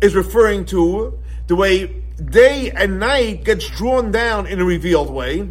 is 0.00 0.16
referring 0.16 0.64
to 0.64 1.20
the 1.46 1.54
way 1.54 2.02
day 2.16 2.72
and 2.72 2.98
night 2.98 3.44
gets 3.44 3.70
drawn 3.70 4.10
down 4.10 4.48
in 4.48 4.60
a 4.60 4.64
revealed 4.64 5.08
way, 5.08 5.48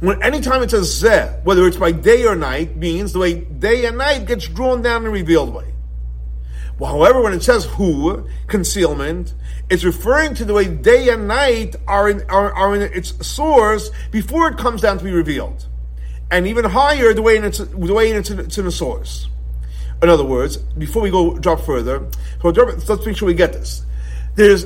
when 0.00 0.22
anytime 0.22 0.62
it 0.62 0.70
says 0.70 1.02
zeh, 1.02 1.44
whether 1.44 1.66
it's 1.66 1.76
by 1.76 1.92
day 1.92 2.24
or 2.24 2.34
night, 2.34 2.76
means 2.76 3.12
the 3.12 3.18
way 3.18 3.34
day 3.40 3.84
and 3.84 3.98
night 3.98 4.26
gets 4.26 4.48
drawn 4.48 4.80
down 4.80 5.04
and 5.04 5.12
revealed 5.12 5.54
way. 5.54 5.74
Well, 6.78 6.92
however, 6.92 7.20
when 7.20 7.34
it 7.34 7.42
says 7.42 7.66
hu, 7.66 8.26
concealment, 8.46 9.34
it's 9.68 9.84
referring 9.84 10.34
to 10.36 10.46
the 10.46 10.54
way 10.54 10.66
day 10.66 11.10
and 11.10 11.28
night 11.28 11.76
are 11.86 12.08
in, 12.08 12.22
are, 12.30 12.50
are 12.54 12.74
in 12.74 12.80
its 12.80 13.26
source 13.26 13.90
before 14.10 14.48
it 14.48 14.56
comes 14.56 14.80
down 14.80 14.96
to 14.96 15.04
be 15.04 15.12
revealed. 15.12 15.66
And 16.30 16.46
even 16.46 16.64
higher, 16.64 17.12
the 17.12 17.20
way 17.20 17.36
in 17.36 17.44
its, 17.44 17.58
the 17.58 17.94
way 17.94 18.10
in 18.10 18.16
its, 18.16 18.30
it's 18.30 18.56
in 18.56 18.64
the 18.64 18.72
source. 18.72 19.28
In 20.02 20.08
other 20.08 20.24
words, 20.24 20.56
before 20.56 21.02
we 21.02 21.10
go 21.10 21.36
drop 21.36 21.60
further, 21.60 22.08
so 22.40 22.48
let's 22.48 23.04
make 23.04 23.18
sure 23.18 23.26
we 23.26 23.34
get 23.34 23.52
this. 23.52 23.84
There's 24.34 24.64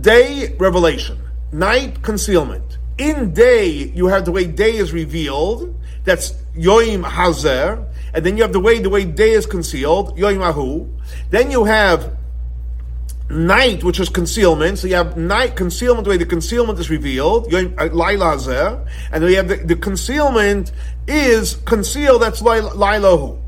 day 0.00 0.56
revelation, 0.58 1.18
night 1.52 2.00
concealment 2.00 2.78
in 2.98 3.32
day, 3.32 3.70
you 3.70 4.06
have 4.06 4.24
the 4.24 4.32
way 4.32 4.46
day 4.46 4.76
is 4.76 4.92
revealed. 4.92 5.74
That's 6.04 6.32
Yoim 6.56 7.08
Hazer. 7.08 7.84
And 8.12 8.24
then 8.24 8.36
you 8.36 8.42
have 8.42 8.52
the 8.52 8.60
way 8.60 8.80
the 8.80 8.90
way 8.90 9.04
day 9.04 9.30
is 9.30 9.46
concealed, 9.46 10.16
Yoim 10.18 10.42
Ahu. 10.42 10.88
Then 11.30 11.50
you 11.50 11.64
have 11.64 12.16
night, 13.30 13.84
which 13.84 14.00
is 14.00 14.08
concealment. 14.08 14.78
So 14.78 14.88
you 14.88 14.94
have 14.94 15.16
night 15.16 15.54
concealment, 15.56 16.04
the 16.04 16.10
way 16.10 16.16
the 16.16 16.26
concealment 16.26 16.78
is 16.78 16.90
revealed, 16.90 17.52
uh, 17.52 17.88
Laila 17.92 18.32
Hazer. 18.32 18.86
And 19.12 19.22
then 19.22 19.30
you 19.30 19.36
have 19.36 19.48
the, 19.48 19.56
the 19.56 19.76
concealment 19.76 20.72
is 21.06 21.56
concealed, 21.66 22.22
that's 22.22 22.42
Lailahu. 22.42 23.40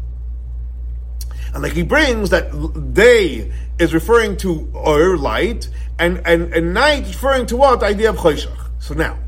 And 1.52 1.62
like 1.62 1.72
he 1.72 1.82
brings 1.82 2.30
that 2.30 2.94
day 2.94 3.50
is 3.78 3.92
referring 3.92 4.36
to 4.38 4.70
or 4.74 5.16
light, 5.16 5.68
and, 5.98 6.22
and, 6.24 6.52
and 6.54 6.74
night 6.74 7.06
referring 7.06 7.46
to 7.46 7.56
what? 7.56 7.80
The 7.80 7.86
idea 7.86 8.10
of 8.10 8.16
Choshech. 8.16 8.56
So 8.78 8.94
now, 8.94 9.18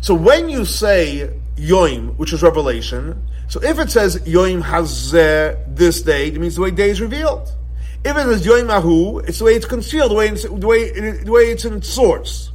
so 0.00 0.14
when 0.14 0.48
you 0.48 0.64
say 0.64 1.30
Yoim, 1.56 2.16
which 2.16 2.32
is 2.32 2.42
revelation, 2.42 3.26
so 3.48 3.62
if 3.62 3.78
it 3.78 3.90
says 3.90 4.16
Yoim 4.20 4.62
Hazeh 4.62 5.54
uh, 5.54 5.58
this 5.68 6.02
day, 6.02 6.28
it 6.28 6.40
means 6.40 6.54
the 6.54 6.62
way 6.62 6.70
day 6.70 6.90
is 6.90 7.00
revealed. 7.00 7.52
If 8.04 8.16
it 8.16 8.22
says 8.22 8.46
Yoim 8.46 8.70
Ahu, 8.70 9.18
it's 9.18 9.38
the 9.38 9.44
way 9.44 9.54
it's 9.54 9.66
concealed, 9.66 10.12
the 10.12 10.14
way 10.14 10.28
it's, 10.28 10.44
the 10.44 10.66
way, 10.66 10.90
the 10.90 11.30
way 11.30 11.50
it's 11.50 11.64
in 11.64 11.74
its 11.74 11.88
source. 11.88 12.52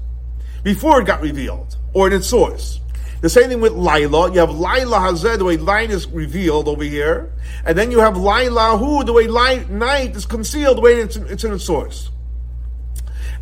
Before 0.64 1.02
it 1.02 1.06
got 1.06 1.22
revealed, 1.22 1.78
or 1.94 2.08
in 2.08 2.14
its 2.14 2.28
source. 2.28 2.80
The 3.22 3.30
same 3.30 3.50
thing 3.50 3.62
with 3.62 3.74
Laila. 3.74 4.32
You 4.32 4.40
have 4.40 4.52
Laila 4.52 4.98
Hazeh, 4.98 5.34
uh, 5.34 5.38
the 5.38 5.46
way 5.46 5.58
light 5.58 5.92
is 5.92 6.08
revealed 6.08 6.68
over 6.68 6.84
here. 6.84 7.34
And 7.66 7.78
then 7.78 7.92
you 7.92 8.00
have 8.00 8.18
Laila 8.18 8.78
Hu, 8.78 9.04
the 9.04 9.14
way 9.14 9.28
light, 9.28 9.70
night 9.70 10.16
is 10.16 10.26
concealed, 10.26 10.78
the 10.78 10.82
way 10.82 10.96
it's 10.96 11.16
in, 11.16 11.28
it's 11.28 11.44
in 11.44 11.54
its 11.54 11.64
source. 11.64 12.10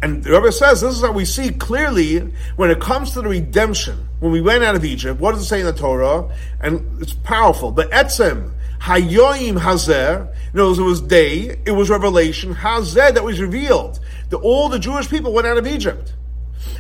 And 0.02 0.24
the 0.24 0.32
Rebbe 0.32 0.52
says 0.52 0.82
this 0.82 0.96
is 0.96 1.02
how 1.02 1.12
we 1.12 1.26
see 1.26 1.52
clearly 1.52 2.20
when 2.56 2.70
it 2.70 2.80
comes 2.80 3.12
to 3.12 3.22
the 3.22 3.30
redemption. 3.30 4.08
When 4.20 4.32
we 4.32 4.42
went 4.42 4.64
out 4.64 4.76
of 4.76 4.86
Egypt, 4.86 5.20
what 5.20 5.34
does 5.34 5.44
it 5.44 5.46
say 5.46 5.60
in 5.60 5.66
the 5.66 5.74
Torah? 5.74 6.30
And 6.62 7.02
it's 7.02 7.14
powerful. 7.14 7.72
But 7.72 7.92
etzem 7.92 8.52
hayoim 8.82 9.60
hazer. 9.60 10.34
knows 10.54 10.80
it 10.80 10.84
was 10.84 11.02
day. 11.02 11.58
It 11.66 11.72
was 11.72 11.90
revelation 11.90 12.54
hazer 12.56 13.12
that 13.12 13.24
was 13.24 13.40
revealed. 13.40 14.00
That 14.30 14.38
all 14.38 14.70
the 14.70 14.80
Jewish 14.80 15.10
people 15.10 15.34
went 15.34 15.48
out 15.48 15.58
of 15.58 15.68
Egypt. 15.68 16.14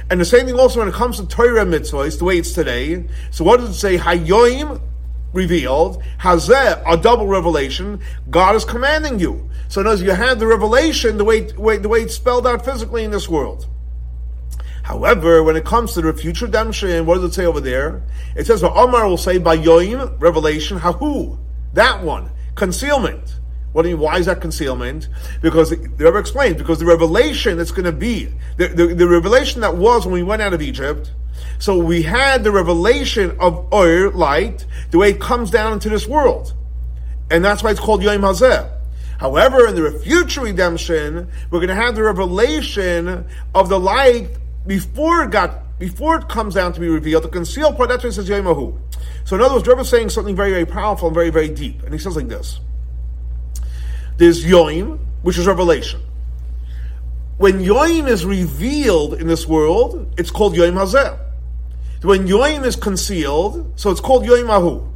And 0.10 0.20
the 0.20 0.26
same 0.26 0.46
thing 0.46 0.60
also 0.60 0.80
when 0.80 0.90
it 0.90 0.94
comes 0.94 1.18
to 1.18 1.28
Torah 1.28 1.66
mitzvahs, 1.66 2.20
the 2.20 2.26
way 2.26 2.38
it's 2.38 2.52
today. 2.52 3.06
So 3.32 3.44
what 3.44 3.60
does 3.60 3.70
it 3.70 3.74
say? 3.76 3.98
Hayoim 3.98 4.82
revealed. 5.34 6.02
Hazeh, 6.20 6.82
a 6.86 6.98
double 6.98 7.28
revelation. 7.28 8.00
God 8.30 8.56
is 8.56 8.64
commanding 8.64 9.20
you. 9.20 9.50
So 9.68 9.86
as 9.88 10.02
you 10.02 10.12
have 10.12 10.40
the 10.40 10.48
revelation, 10.48 11.18
the 11.18 11.26
way, 11.26 11.42
the 11.42 11.90
way 11.90 12.02
it's 12.02 12.16
spelled 12.16 12.48
out 12.48 12.64
physically 12.64 13.04
in 13.04 13.12
this 13.12 13.28
world. 13.28 13.68
However, 14.84 15.44
when 15.44 15.56
it 15.56 15.66
comes 15.66 15.94
to 15.94 16.02
the 16.02 16.14
future 16.14 16.46
redemption, 16.46 17.06
what 17.06 17.16
does 17.16 17.24
it 17.24 17.34
say 17.34 17.46
over 17.46 17.62
there? 17.62 18.04
It 18.36 18.46
says, 18.46 18.64
Omar 18.64 19.08
will 19.08 19.18
say 19.18 19.38
by 19.38 19.58
Yoim, 19.58 20.20
revelation, 20.20 20.78
Hahu, 20.78 21.40
that 21.74 22.04
one, 22.04 22.32
concealment. 22.56 23.40
What 23.72 23.84
do 23.84 23.90
you, 23.90 23.98
why 23.98 24.20
is 24.20 24.28
that 24.28 24.40
concealment? 24.40 25.10
Because 25.42 25.72
the 25.72 25.78
Rebbe 25.78 26.18
explains, 26.18 26.58
because 26.58 26.80
the 26.80 26.86
revelation 26.86 27.58
that's 27.58 27.72
going 27.72 27.86
to 27.86 27.92
be, 27.92 28.26
the, 28.58 28.68
the, 28.68 28.88
the, 28.94 29.08
revelation 29.08 29.62
that 29.62 29.76
was 29.76 30.06
when 30.06 30.14
we 30.14 30.22
went 30.22 30.44
out 30.44 30.54
of 30.54 30.62
Egypt, 30.62 31.12
so 31.60 31.78
we 31.78 32.04
had 32.04 32.44
the 32.44 32.52
revelation 32.52 33.38
of 33.40 33.72
Oir, 33.74 34.12
light, 34.12 34.66
the 34.92 34.98
way 34.98 35.12
it 35.12 35.20
comes 35.20 35.52
down 35.52 35.74
into 35.74 35.90
this 35.90 36.08
world. 36.08 36.54
And 37.32 37.44
that's 37.44 37.64
why 37.64 37.72
it's 37.72 37.80
called 37.80 38.04
Yom 38.04 38.22
Hazeh. 38.22 38.70
However, 39.18 39.68
in 39.68 39.76
the 39.76 39.92
future 40.00 40.42
redemption, 40.42 41.30
we're 41.50 41.60
going 41.60 41.70
to 41.70 41.76
have 41.76 41.96
the 41.96 42.04
revelation 42.04 43.26
of 43.56 43.70
the 43.70 43.80
light 43.80 44.30
before 44.68 45.24
it 45.24 45.32
got, 45.32 45.80
before 45.80 46.18
it 46.18 46.28
comes 46.28 46.56
down 46.56 46.74
to 46.74 46.80
be 46.80 46.90
revealed, 46.90 47.24
the 47.24 47.30
concealed 47.30 47.78
part, 47.78 47.90
that's 47.90 48.04
why 48.04 48.10
it 48.10 48.14
says 48.14 48.28
Yom 48.28 48.46
Hahu. 48.46 48.78
So 49.26 49.36
in 49.36 49.42
other 49.42 49.56
words, 49.56 49.68
Rebbe 49.68 49.82
is 49.82 49.90
saying 49.90 50.10
something 50.10 50.36
very, 50.36 50.52
very 50.52 50.66
powerful 50.66 51.08
and 51.08 51.16
very, 51.16 51.30
very 51.30 51.50
deep. 51.50 51.84
And 51.84 51.94
he 51.94 52.00
says 52.00 52.16
like 52.16 52.28
this. 52.28 52.60
There's 54.18 54.44
Yoim, 54.44 55.00
which 55.22 55.38
is 55.38 55.48
revelation. 55.48 56.02
When 57.44 57.60
Yoim 57.60 58.08
is 58.08 58.26
revealed 58.26 59.16
in 59.16 59.28
this 59.28 59.46
world, 59.46 60.14
it's 60.18 60.32
called 60.32 60.56
Yoim 60.56 60.76
Hazeh. 60.76 61.20
When 62.02 62.26
Yoim 62.26 62.66
is 62.66 62.78
concealed, 62.78 63.74
so 63.78 63.92
it's 63.92 64.00
called 64.00 64.24
Yoim 64.24 64.50
Ahu. 64.50 64.88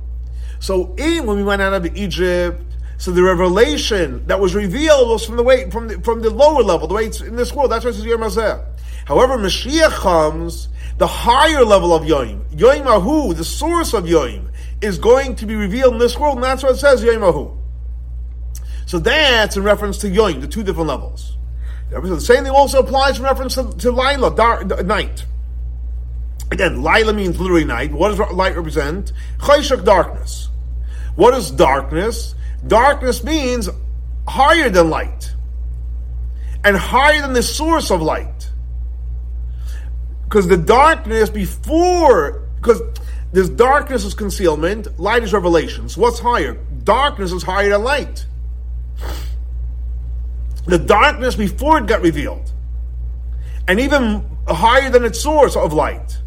So 0.62 0.96
in, 0.96 1.25
when 1.25 1.36
we 1.36 1.44
went 1.44 1.62
out 1.62 1.74
of 1.74 1.98
Egypt, 1.98 2.63
so 2.98 3.12
the 3.12 3.22
revelation 3.22 4.25
that 4.27 4.39
was 4.39 4.56
revealed 4.56 5.10
was 5.10 5.25
from 5.25 5.36
the 5.36 5.44
way 5.44 5.70
from 5.70 5.89
the, 5.89 6.00
from 6.00 6.22
the 6.22 6.30
lower 6.30 6.63
level, 6.63 6.88
the 6.88 6.94
way 6.94 7.08
it's 7.08 7.20
in 7.20 7.36
this 7.36 7.51
world. 7.51 7.70
That's 7.70 7.84
why 7.84 7.92
it 7.92 7.96
says 7.96 8.06
Yom 8.06 8.22
Hazeh. 8.22 8.66
However, 9.04 9.38
Mashiach 9.38 9.92
comes, 10.00 10.70
the 11.00 11.08
higher 11.08 11.66
level 11.66 11.94
of 11.94 12.04
Yoim, 12.04 12.50
Yoim 12.51 12.86
Ahu, 12.86 13.34
the 13.34 13.44
source 13.44 13.94
of 13.94 14.06
Yoim, 14.06 14.51
is 14.82 14.98
going 14.98 15.36
to 15.36 15.46
be 15.46 15.56
revealed 15.56 15.96
in 15.96 16.00
this 16.00 16.18
world, 16.18 16.36
and 16.36 16.46
that's 16.46 16.63
what 16.63 16.75
it 16.75 16.77
says 16.77 17.04
Yoim 17.04 17.27
Ahu. 17.27 17.58
So 18.86 19.00
that's 19.00 19.58
in 19.58 19.63
reference 19.63 19.98
to 19.98 20.08
Yoim, 20.08 20.39
the 20.39 20.48
two 20.48 20.63
different 20.63 20.88
levels. 20.88 21.37
The 21.89 22.20
same 22.20 22.44
thing 22.44 22.53
also 22.53 22.79
applies 22.79 23.17
in 23.17 23.24
reference 23.24 23.56
to, 23.56 23.72
to 23.77 23.91
Lila, 23.91 24.36
dark, 24.36 24.86
night. 24.86 25.25
Again, 26.51 26.84
Lila 26.84 27.13
means 27.13 27.39
literally 27.39 27.63
night. 27.63 27.91
What 27.91 28.10
does 28.10 28.20
light 28.32 28.56
represent? 28.56 29.13
Chayshak, 29.39 29.86
darkness. 29.86 30.50
What 31.15 31.34
is 31.34 31.50
darkness? 31.51 32.36
Darkness 32.65 33.24
means 33.24 33.70
higher 34.27 34.70
than 34.70 34.89
light. 34.89 35.34
And 36.63 36.75
higher 36.75 37.22
than 37.22 37.34
the 37.34 37.44
source 37.44 37.89
of 37.91 38.01
light. 38.01 38.50
Because 40.25 40.48
the 40.48 40.58
darkness 40.58 41.29
before, 41.29 42.50
because 42.58 42.82
this 43.32 43.48
darkness 43.48 44.03
is 44.03 44.13
concealment, 44.13 45.00
light 45.00 45.24
is 45.24 45.32
revelation. 45.32 45.88
So 45.88 46.01
what's 46.01 46.20
higher? 46.20 46.56
Darkness 46.84 47.32
is 47.32 47.44
higher 47.44 47.70
than 47.70 47.84
light 47.84 48.25
the 50.68 50.78
darkness 50.78 51.36
before 51.36 51.80
it 51.80 51.88
got 51.88 52.02
revealed, 52.02 52.52
and 53.68 53.80
even 53.80 54.24
higher 54.48 54.90
than 54.90 55.04
its 55.04 55.20
source 55.20 55.56
of 55.56 55.74
light. 55.74 56.20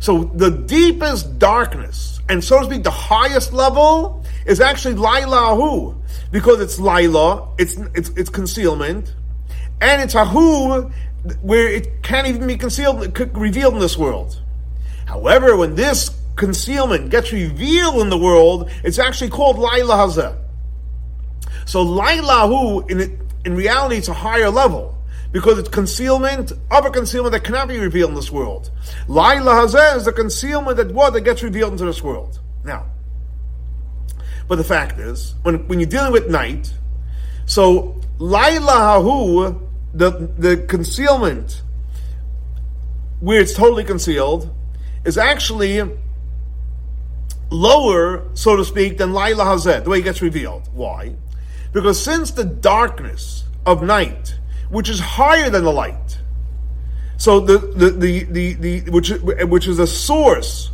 So 0.00 0.24
the 0.34 0.50
deepest 0.50 1.38
darkness, 1.38 2.20
and 2.28 2.42
so 2.44 2.58
to 2.60 2.66
speak, 2.66 2.82
the 2.82 2.90
highest 2.90 3.52
level 3.52 4.24
is 4.44 4.60
actually 4.60 4.96
Lailahu, 4.96 5.96
because 6.30 6.60
it's 6.60 6.78
Laila, 6.78 7.48
it's, 7.58 7.76
it's, 7.94 8.10
it's 8.10 8.28
concealment, 8.28 9.14
and 9.80 10.02
it's 10.02 10.14
Ahu, 10.14 10.90
where 11.40 11.68
it 11.68 12.02
can't 12.02 12.26
even 12.26 12.46
be 12.46 12.56
concealed, 12.56 13.18
revealed 13.36 13.74
in 13.74 13.80
this 13.80 13.96
world. 13.96 14.42
However, 15.06 15.56
when 15.56 15.74
this 15.74 16.10
concealment 16.36 17.10
gets 17.10 17.32
revealed 17.32 18.02
in 18.02 18.10
the 18.10 18.18
world, 18.18 18.70
it's 18.82 18.98
actually 18.98 19.30
called 19.30 19.58
Laila 19.58 19.94
Hazeh. 19.94 20.36
So 21.66 21.84
Lailahu, 21.84 22.90
in, 22.90 23.23
in 23.44 23.54
reality, 23.54 23.96
it's 23.96 24.08
a 24.08 24.14
higher 24.14 24.50
level 24.50 24.98
because 25.32 25.58
it's 25.58 25.68
concealment 25.68 26.52
of 26.70 26.84
a 26.86 26.90
concealment 26.90 27.32
that 27.32 27.42
cannot 27.42 27.68
be 27.68 27.78
revealed 27.78 28.10
in 28.10 28.14
this 28.14 28.30
world. 28.30 28.70
Laila 29.08 29.52
Hazeh 29.52 29.96
is 29.96 30.04
the 30.04 30.12
concealment 30.12 30.76
that 30.76 30.92
what 30.92 31.12
that 31.12 31.22
gets 31.22 31.42
revealed 31.42 31.72
into 31.72 31.84
this 31.84 32.02
world. 32.02 32.38
Now, 32.64 32.86
but 34.46 34.56
the 34.56 34.64
fact 34.64 34.98
is, 34.98 35.34
when, 35.42 35.66
when 35.68 35.80
you're 35.80 35.88
dealing 35.88 36.12
with 36.12 36.30
night, 36.30 36.72
so 37.46 38.00
Laila 38.18 38.72
Hahu, 38.72 39.60
the, 39.92 40.10
the 40.38 40.64
concealment 40.68 41.62
where 43.20 43.40
it's 43.40 43.54
totally 43.54 43.84
concealed, 43.84 44.54
is 45.04 45.18
actually 45.18 45.82
lower, 47.50 48.28
so 48.34 48.56
to 48.56 48.64
speak, 48.64 48.98
than 48.98 49.12
Laila 49.12 49.44
Hazeh, 49.44 49.82
the 49.82 49.90
way 49.90 49.98
it 49.98 50.02
gets 50.02 50.22
revealed. 50.22 50.68
Why? 50.72 51.14
Because 51.74 52.02
since 52.02 52.30
the 52.30 52.44
darkness 52.44 53.44
of 53.66 53.82
night, 53.82 54.38
which 54.70 54.88
is 54.88 55.00
higher 55.00 55.50
than 55.50 55.64
the 55.64 55.72
light, 55.72 56.20
so 57.16 57.40
the, 57.40 57.58
the, 57.58 57.90
the, 57.90 58.24
the, 58.24 58.52
the 58.54 58.90
which, 58.90 59.10
which 59.10 59.66
is 59.66 59.78
the 59.78 59.86
source 59.86 60.70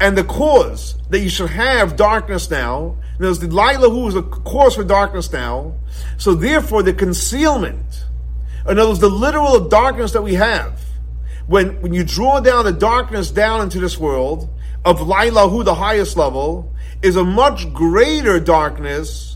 and 0.00 0.16
the 0.16 0.24
cause 0.24 0.96
that 1.10 1.20
you 1.20 1.28
should 1.28 1.50
have 1.50 1.96
darkness 1.96 2.50
now, 2.50 2.96
there's 3.18 3.40
the 3.40 3.46
Lila 3.46 3.90
who 3.90 4.08
is 4.08 4.14
the 4.14 4.22
cause 4.22 4.74
for 4.74 4.84
darkness 4.84 5.30
now, 5.30 5.74
so 6.16 6.34
therefore 6.34 6.82
the 6.82 6.94
concealment, 6.94 8.06
in 8.66 8.78
other 8.78 8.88
words, 8.88 9.00
the 9.00 9.10
literal 9.10 9.68
darkness 9.68 10.12
that 10.12 10.22
we 10.22 10.34
have, 10.34 10.80
when, 11.46 11.80
when 11.82 11.92
you 11.92 12.04
draw 12.04 12.40
down 12.40 12.64
the 12.64 12.72
darkness 12.72 13.30
down 13.30 13.60
into 13.60 13.80
this 13.80 13.98
world, 13.98 14.48
of 14.86 15.06
Lila 15.06 15.46
who 15.50 15.62
the 15.62 15.74
highest 15.74 16.16
level, 16.16 16.74
is 17.02 17.16
a 17.16 17.24
much 17.24 17.70
greater 17.74 18.40
darkness 18.40 19.27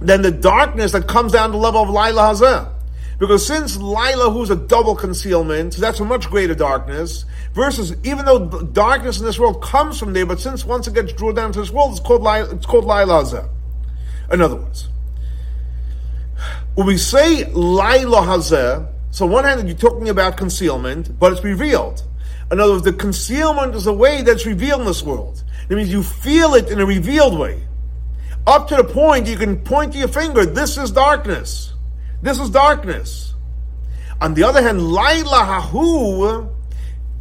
than 0.00 0.22
the 0.22 0.30
darkness 0.30 0.92
that 0.92 1.08
comes 1.08 1.32
down 1.32 1.50
to 1.50 1.52
the 1.52 1.58
level 1.58 1.82
of 1.82 1.90
Laila 1.90 2.32
Hazeh. 2.32 2.72
Because 3.18 3.46
since 3.46 3.78
Laila, 3.78 4.30
who's 4.30 4.50
a 4.50 4.56
double 4.56 4.94
concealment, 4.94 5.76
that's 5.76 6.00
a 6.00 6.04
much 6.04 6.28
greater 6.28 6.54
darkness, 6.54 7.24
versus 7.54 7.96
even 8.04 8.26
though 8.26 8.46
darkness 8.46 9.18
in 9.18 9.24
this 9.24 9.38
world 9.38 9.62
comes 9.62 9.98
from 9.98 10.12
there, 10.12 10.26
but 10.26 10.38
since 10.38 10.66
once 10.66 10.86
it 10.86 10.92
gets 10.92 11.14
drawn 11.14 11.34
down 11.34 11.52
to 11.52 11.60
this 11.60 11.70
world, 11.70 11.92
it's 11.92 12.00
called 12.00 12.22
Laila, 12.22 12.54
it's 12.54 12.66
called 12.66 12.84
Laila 12.84 13.22
Hazeh. 13.22 13.48
In 14.30 14.42
other 14.42 14.56
words, 14.56 14.88
when 16.74 16.86
we 16.86 16.98
say 16.98 17.50
Laila 17.52 18.18
Hazeh, 18.18 18.86
so 19.10 19.24
on 19.24 19.30
one 19.30 19.44
hand 19.44 19.66
you're 19.66 19.78
talking 19.78 20.10
about 20.10 20.36
concealment, 20.36 21.18
but 21.18 21.32
it's 21.32 21.42
revealed. 21.42 22.02
In 22.52 22.60
other 22.60 22.72
words, 22.72 22.84
the 22.84 22.92
concealment 22.92 23.74
is 23.74 23.86
a 23.86 23.92
way 23.94 24.20
that's 24.20 24.44
revealed 24.44 24.80
in 24.80 24.86
this 24.86 25.02
world. 25.02 25.42
It 25.70 25.74
means 25.74 25.90
you 25.90 26.02
feel 26.02 26.54
it 26.54 26.70
in 26.70 26.80
a 26.80 26.86
revealed 26.86 27.38
way 27.38 27.66
up 28.46 28.68
to 28.68 28.76
the 28.76 28.84
point 28.84 29.26
you 29.26 29.36
can 29.36 29.58
point 29.58 29.92
to 29.92 29.98
your 29.98 30.08
finger, 30.08 30.46
this 30.46 30.78
is 30.78 30.90
darkness. 30.90 31.74
This 32.22 32.38
is 32.38 32.50
darkness. 32.50 33.34
On 34.20 34.34
the 34.34 34.44
other 34.44 34.62
hand, 34.62 34.82
Laila 34.82 35.44
Hahu 35.44 36.48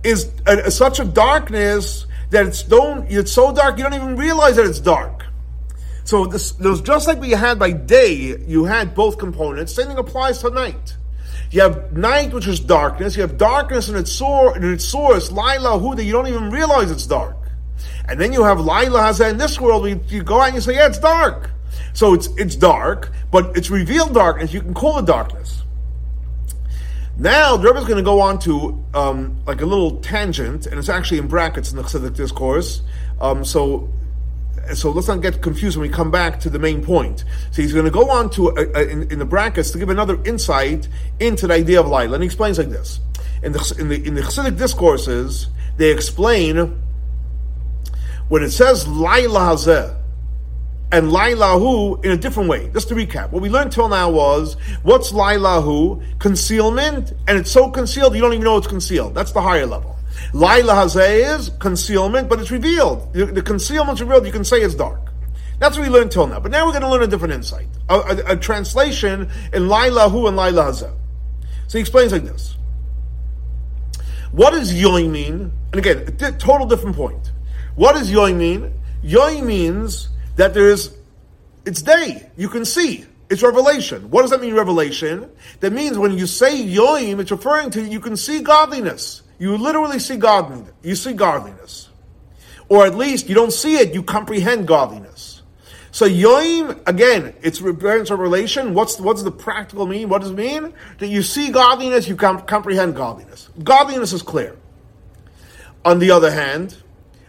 is 0.04 0.32
a, 0.46 0.58
a, 0.60 0.72
such 0.72 1.00
a 1.00 1.06
darkness 1.06 2.06
that 2.30 2.46
it's 2.46 2.64
don't 2.64 3.10
it's 3.12 3.32
so 3.32 3.54
dark 3.54 3.78
you 3.78 3.84
don't 3.84 3.94
even 3.94 4.16
realize 4.16 4.56
that 4.56 4.66
it's 4.66 4.80
dark. 4.80 5.26
So 6.06 6.28
this, 6.28 6.52
there's 6.52 6.82
just 6.82 7.08
like 7.08 7.20
we 7.20 7.32
had 7.32 7.58
by 7.58 7.72
day, 7.72 8.38
you 8.48 8.66
had 8.66 8.94
both 8.94 9.18
components. 9.18 9.74
Same 9.74 9.88
thing 9.88 9.98
applies 9.98 10.40
to 10.40 10.52
night. 10.52 10.96
You 11.50 11.62
have 11.62 11.94
night, 11.94 12.32
which 12.34 12.48
is 12.48 12.60
darkness. 12.60 13.16
You 13.16 13.22
have 13.22 13.38
darkness 13.38 13.90
in 13.90 13.96
its, 13.96 14.12
sor- 14.12 14.56
in 14.56 14.72
its 14.72 14.86
source, 14.86 15.32
Laila 15.32 15.80
Hu, 15.80 15.96
that 15.96 16.04
you 16.04 16.12
don't 16.12 16.28
even 16.28 16.52
realize 16.52 16.92
it's 16.92 17.08
dark. 17.08 17.36
And 18.08 18.20
then 18.20 18.34
you 18.34 18.44
have 18.44 18.60
Laila 18.60 19.02
Hazeh 19.02 19.32
in 19.32 19.38
this 19.38 19.60
world, 19.60 19.88
you, 20.10 20.24
go 20.24 20.40
out 20.40 20.48
and 20.48 20.56
you 20.56 20.62
say, 20.62 20.76
yeah, 20.76 20.88
it's 20.88 21.00
dark. 21.00 21.52
So 21.94 22.14
it's, 22.14 22.28
it's 22.38 22.56
dark, 22.56 23.12
but 23.32 23.56
it's 23.58 23.70
revealed 23.70 24.14
darkness. 24.14 24.54
You 24.54 24.62
can 24.62 24.74
call 24.74 25.00
it 25.00 25.06
darkness. 25.06 25.64
Now, 27.18 27.56
the 27.56 27.74
is 27.74 27.86
going 27.86 27.98
to 27.98 28.04
go 28.04 28.20
on 28.20 28.40
to 28.40 28.84
um, 28.94 29.38
like 29.48 29.62
a 29.62 29.66
little 29.66 30.02
tangent, 30.02 30.66
and 30.66 30.78
it's 30.78 30.90
actually 30.90 31.20
in 31.20 31.28
brackets 31.28 31.72
in 31.72 31.78
the 31.78 31.84
Chassidic 31.84 32.14
discourse. 32.16 32.82
Um, 33.22 33.46
so, 33.46 33.90
so 34.74 34.92
let's 34.92 35.08
not 35.08 35.22
get 35.22 35.42
confused 35.42 35.78
when 35.78 35.90
we 35.90 35.94
come 35.94 36.12
back 36.12 36.42
to 36.42 36.50
the 36.50 36.60
main 36.60 36.84
point. 36.84 37.24
So 37.52 37.62
he's 37.62 37.72
going 37.72 37.86
to 37.86 37.92
go 37.92 38.10
on 38.10 38.30
to 38.32 38.50
a, 38.50 38.66
a, 38.76 38.90
in, 38.90 39.12
in, 39.12 39.20
the 39.20 39.26
brackets 39.26 39.72
to 39.72 39.78
give 39.78 39.90
another 39.90 40.22
insight 40.26 40.90
into 41.22 41.48
the 41.48 41.54
idea 41.54 41.80
of 41.80 41.88
Laila, 41.88 42.16
and 42.16 42.24
he 42.24 42.26
explains 42.26 42.58
like 42.58 42.70
this: 42.70 43.00
in 43.42 43.54
the 43.54 43.76
in 43.80 43.88
the 43.88 44.06
in 44.06 44.16
the 44.16 44.22
Chassidic 44.22 44.58
discourses, 44.58 45.48
they 45.78 45.92
explain 45.92 46.82
when 48.28 48.44
it 48.44 48.52
says 48.52 48.88
Laila 48.88 49.40
Hazeh 49.40 50.02
and 50.92 51.08
Lailahu 51.08 52.04
in 52.06 52.12
a 52.12 52.18
different 52.18 52.50
way. 52.50 52.70
Just 52.72 52.90
to 52.90 52.96
recap, 52.96 53.32
what 53.32 53.42
we 53.42 53.50
learned 53.50 53.72
till 53.72 53.90
now 53.90 54.10
was 54.10 54.56
what's 54.84 55.12
Lailahu? 55.12 56.04
Concealment, 56.20 57.14
and 57.28 57.38
it's 57.38 57.52
so 57.52 57.70
concealed 57.70 58.16
you 58.16 58.22
don't 58.22 58.34
even 58.34 58.44
know 58.44 58.58
it's 58.58 58.68
concealed. 58.68 59.16
That's 59.16 59.32
the 59.32 59.42
higher 59.42 59.66
level. 59.66 59.96
Laila 60.34 60.74
Hazeh 60.74 61.38
is 61.38 61.50
concealment, 61.60 62.30
but 62.30 62.40
it's 62.40 62.52
revealed. 62.52 63.14
The, 63.14 63.42
concealment's 63.42 64.02
revealed, 64.02 64.26
you 64.26 64.32
can 64.32 64.46
say 64.46 64.62
it's 64.62 64.76
dark. 64.76 65.12
That's 65.60 65.78
what 65.78 65.88
we 65.88 65.90
learned 65.90 66.12
till 66.12 66.28
now. 66.28 66.40
But 66.40 66.52
now 66.52 66.66
we're 66.66 66.72
going 66.72 66.84
to 66.84 66.90
learn 66.90 67.04
a 67.04 67.08
different 67.08 67.34
insight. 67.34 67.68
A, 67.90 67.96
a, 67.96 68.32
a 68.34 68.38
translation 68.38 69.30
in 69.54 69.64
Lailahu 69.64 70.28
and 70.28 70.38
Laila 70.38 70.66
Hazeh. 70.66 70.94
So 71.68 71.78
he 71.78 71.80
explains 71.80 72.12
like 72.12 72.24
this. 72.24 72.56
What 74.32 74.52
does 74.52 74.74
yoim 74.74 75.12
mean? 75.12 75.52
And 75.72 75.76
again, 75.76 76.00
a 76.08 76.32
total 76.34 76.68
different 76.68 76.96
point. 76.96 77.32
What 77.76 77.96
does 77.96 78.12
yoim 78.12 78.38
mean? 78.38 78.74
Yoim 79.04 79.46
means 79.46 80.10
that 80.36 80.54
there 80.54 80.70
is, 80.70 80.96
it's 81.66 81.82
day. 81.82 82.30
You 82.38 82.50
can 82.50 82.66
see. 82.66 83.06
It's 83.30 83.42
revelation. 83.42 84.10
What 84.12 84.22
does 84.22 84.32
that 84.32 84.42
mean, 84.42 84.54
revelation? 84.54 85.30
That 85.60 85.74
means 85.74 85.98
when 85.98 86.18
you 86.18 86.28
say 86.28 86.64
yoim, 86.64 87.20
it's 87.20 87.32
referring 87.32 87.72
to 87.72 87.82
you 87.82 88.00
can 88.00 88.16
see 88.16 88.42
godliness. 88.42 89.24
You 89.40 89.58
literally 89.58 90.00
see 90.00 90.18
godliness. 90.18 90.72
You 90.84 90.96
see 90.96 91.14
godliness. 91.14 91.90
Or 92.70 92.86
at 92.86 92.96
least 92.96 93.28
you 93.28 93.36
don't 93.36 93.52
see 93.52 93.78
it, 93.78 93.94
you 93.94 94.04
comprehend 94.04 94.68
godliness. 94.68 95.42
So 95.92 96.08
yoim, 96.08 96.86
again, 96.88 97.34
it's 97.42 97.62
referring 97.62 98.06
to 98.06 98.16
relation. 98.16 98.74
What's, 98.74 99.00
what's 99.00 99.24
the 99.24 99.32
practical 99.32 99.86
mean? 99.88 100.10
What 100.10 100.22
does 100.22 100.32
it 100.32 100.38
mean? 100.38 100.74
That 101.00 101.08
you 101.08 101.24
see 101.24 101.52
godliness, 101.52 102.08
you 102.08 102.16
com- 102.16 102.42
comprehend 102.42 102.96
godliness. 102.96 103.50
Godliness 103.64 104.14
is 104.14 104.22
clear. 104.22 104.58
On 105.84 106.00
the 106.00 106.12
other 106.12 106.32
hand, 106.32 106.76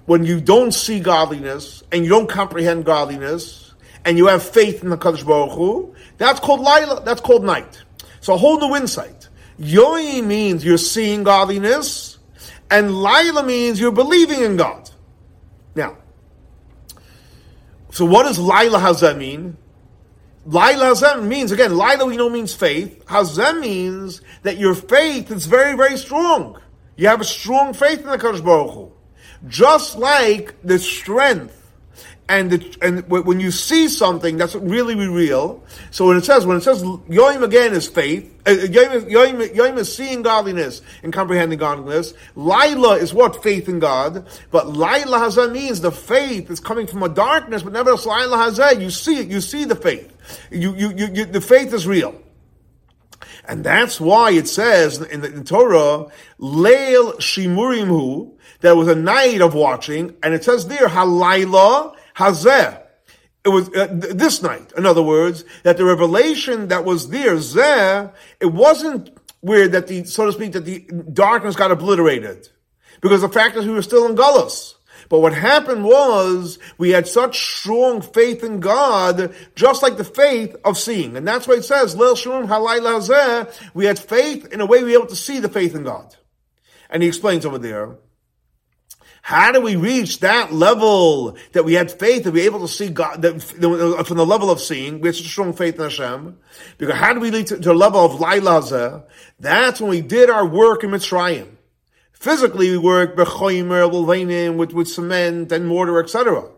when 0.07 0.25
you 0.25 0.41
don't 0.41 0.73
see 0.73 1.01
godliness 1.01 1.83
and 1.93 2.05
you 2.05 2.11
don't 2.11 2.29
comprehend 2.29 2.85
godliness 2.85 3.75
and 4.05 4.17
you 4.17 4.29
have 4.29 4.43
faith 4.43 4.83
in 4.83 4.91
the 4.91 4.97
Kadosh 4.97 5.27
Baruch 5.27 5.53
Hu, 5.53 5.95
that's 6.17 6.41
called 6.41 6.61
Laila, 6.61 7.03
that's 7.05 7.21
called 7.21 7.45
night. 7.45 7.83
So 8.21 8.35
a 8.35 8.37
whole 8.37 8.59
new 8.59 8.75
insight. 8.77 9.29
Yoi 9.59 10.25
means 10.25 10.65
you're 10.65 10.79
seeing 10.79 11.25
godliness, 11.25 12.19
and 12.71 12.95
Laila 12.95 13.43
means 13.43 13.81
you're 13.81 13.93
believing 13.93 14.43
in 14.43 14.57
God. 14.57 14.91
Now, 15.75 15.97
so 17.91 18.05
what 18.05 18.25
does 18.25 18.39
Laila 18.39 18.79
Hazeh 18.79 19.17
mean? 19.17 19.57
Laila 20.45 20.93
Hazeh 20.93 21.27
means, 21.27 21.51
again, 21.51 21.77
Laila 21.77 22.07
we 22.07 22.17
know 22.17 22.29
means 22.29 22.55
faith. 22.55 23.05
Hazeh 23.07 23.59
means 23.59 24.21
that 24.43 24.59
your 24.59 24.75
faith 24.75 25.31
is 25.31 25.47
very, 25.47 25.77
very 25.77 25.97
strong. 25.97 26.61
You 26.97 27.09
have 27.09 27.21
a 27.21 27.25
strong 27.25 27.75
faith 27.75 28.01
in 28.01 28.07
the 28.07 28.19
Kadosh 28.19 28.45
Baruch 28.45 28.71
Hu. 28.73 28.93
Just 29.49 29.99
like 29.99 30.55
the 30.63 30.79
strength 30.79 31.67
and 32.29 32.51
the, 32.51 32.79
and 32.83 33.09
when 33.09 33.39
you 33.39 33.53
see 33.53 33.89
something 33.89 34.37
that's 34.37 34.55
really 34.57 34.95
real. 34.95 35.63
So 35.93 36.09
when 36.09 36.17
it 36.17 36.25
says 36.25 36.45
when 36.45 36.57
it 36.57 36.63
says 36.63 36.83
yoim 36.83 37.43
again 37.43 37.73
is 37.73 37.87
faith, 37.87 38.33
uh, 38.47 38.51
yoim, 38.51 39.09
yoim, 39.09 39.55
yoim 39.55 39.79
is 39.79 39.95
seeing 39.95 40.23
godliness 40.23 40.83
and 41.05 41.13
comprehending 41.13 41.59
godliness. 41.59 42.15
Laila 42.35 42.97
is 42.97 43.15
what 43.15 43.43
faith 43.43 43.69
in 43.69 43.79
God, 43.79 44.27
but 44.51 44.69
Laila 44.69 45.19
Hazeh 45.19 45.53
means 45.53 45.81
the 45.81 45.93
faith 45.93 46.51
is 46.51 46.59
coming 46.59 46.89
from 46.89 47.05
a 47.05 47.09
darkness, 47.09 47.63
but 47.63 47.73
nevertheless 47.73 48.07
Laila 48.07 48.37
Hazeh 48.39 48.81
you 48.81 48.91
see 48.91 49.19
it, 49.19 49.29
you 49.29 49.41
see 49.41 49.65
the 49.65 49.77
faith. 49.77 50.13
You, 50.51 50.75
you, 50.75 50.93
you, 50.97 51.07
you 51.13 51.25
the 51.27 51.41
faith 51.41 51.73
is 51.73 51.87
real. 51.87 52.21
And 53.49 53.63
that's 53.63 54.01
why 54.01 54.33
it 54.33 54.49
says 54.49 55.01
in 55.01 55.21
the 55.21 55.33
in 55.33 55.45
Torah, 55.45 56.11
Leil 56.41 57.15
Shimurimhu, 57.19 58.36
there 58.61 58.77
was 58.77 58.89
a 58.89 58.95
night 58.95 59.41
of 59.41 59.55
watching, 59.55 60.17
and 60.23 60.35
it 60.35 60.45
says 60.45 60.67
there, 60.69 60.89
Halayla 60.89 61.97
Hazeh. 62.17 62.83
It 63.45 63.51
was 63.51 63.69
uh, 63.77 63.87
this 63.91 64.43
night, 64.43 64.73
in 64.77 64.87
other 64.87 65.03
words, 65.03 65.45
that 65.63 65.77
the 65.77 65.85
revelation 65.85 66.69
that 66.69 66.85
was 66.85 67.11
there, 67.11 67.37
Zeh, 67.37 68.13
it 68.41 68.47
wasn't 68.47 69.17
where 69.41 69.69
that 69.69 69.87
the, 69.87 70.03
so 70.05 70.27
to 70.27 70.33
speak, 70.33 70.53
that 70.53 70.65
the 70.65 70.81
darkness 71.13 71.55
got 71.55 71.71
obliterated. 71.71 72.49
Because 73.01 73.21
the 73.21 73.29
fact 73.29 73.57
is 73.57 73.65
we 73.65 73.73
were 73.73 73.83
still 73.83 74.07
in 74.07 74.17
Gullus. 74.17 74.75
But 75.09 75.21
what 75.21 75.33
happened 75.33 75.85
was 75.85 76.59
we 76.79 76.91
had 76.91 77.07
such 77.07 77.39
strong 77.39 78.01
faith 78.01 78.43
in 78.43 78.59
God, 78.59 79.35
just 79.55 79.83
like 79.83 79.97
the 79.97 80.05
faith 80.05 80.57
of 80.65 80.77
seeing. 80.77 81.17
And 81.17 81.27
that's 81.27 81.47
why 81.47 81.55
it 81.55 81.65
says, 81.65 81.97
Lil 81.97 82.17
Shurim 82.17 82.49
Halai 82.49 83.71
we 83.75 83.85
had 83.85 83.99
faith 83.99 84.53
in 84.53 84.61
a 84.61 84.67
way 84.67 84.83
we 84.83 84.91
were 84.91 84.99
able 84.99 85.07
to 85.07 85.17
see 85.17 85.39
the 85.39 85.49
faith 85.49 85.75
in 85.75 85.85
God. 85.85 86.17
And 86.91 87.03
he 87.03 87.09
explains 87.09 87.47
over 87.47 87.59
there, 87.59 87.97
how 89.27 89.51
do 89.51 89.61
we 89.61 89.75
reach 89.75 90.21
that 90.21 90.53
level 90.53 91.37
that 91.51 91.65
we 91.65 91.75
had 91.75 91.91
faith 91.91 92.23
that 92.23 92.31
we 92.31 92.43
able 92.43 92.61
to 92.61 92.69
see 92.69 92.91
God 92.91 93.23
that, 93.23 93.43
from 94.07 94.19
the 94.19 94.25
level 94.25 94.53
of 94.53 94.61
seeing? 94.61 95.01
We 95.01 95.09
had 95.09 95.17
such 95.17 95.27
strong 95.27 95.53
faith 95.53 95.75
in 95.75 95.81
Hashem. 95.81 96.39
Because 96.79 96.95
how 96.95 97.13
do 97.13 97.19
we 97.19 97.33
reach 97.33 97.49
to, 97.49 97.59
to 97.59 97.73
a 97.73 97.75
level 97.75 98.05
of 98.05 98.21
Laila 98.21 99.05
That's 99.41 99.81
when 99.81 99.91
we 99.91 100.01
did 100.01 100.31
our 100.31 100.47
work 100.47 100.85
in 100.85 100.91
Mitzrayim. 100.91 101.49
Physically, 102.13 102.71
we 102.71 102.79
work 102.79 103.17
with, 103.17 104.73
with 104.73 104.89
cement 104.89 105.51
and 105.51 105.67
mortar, 105.67 105.99
etc. 105.99 106.49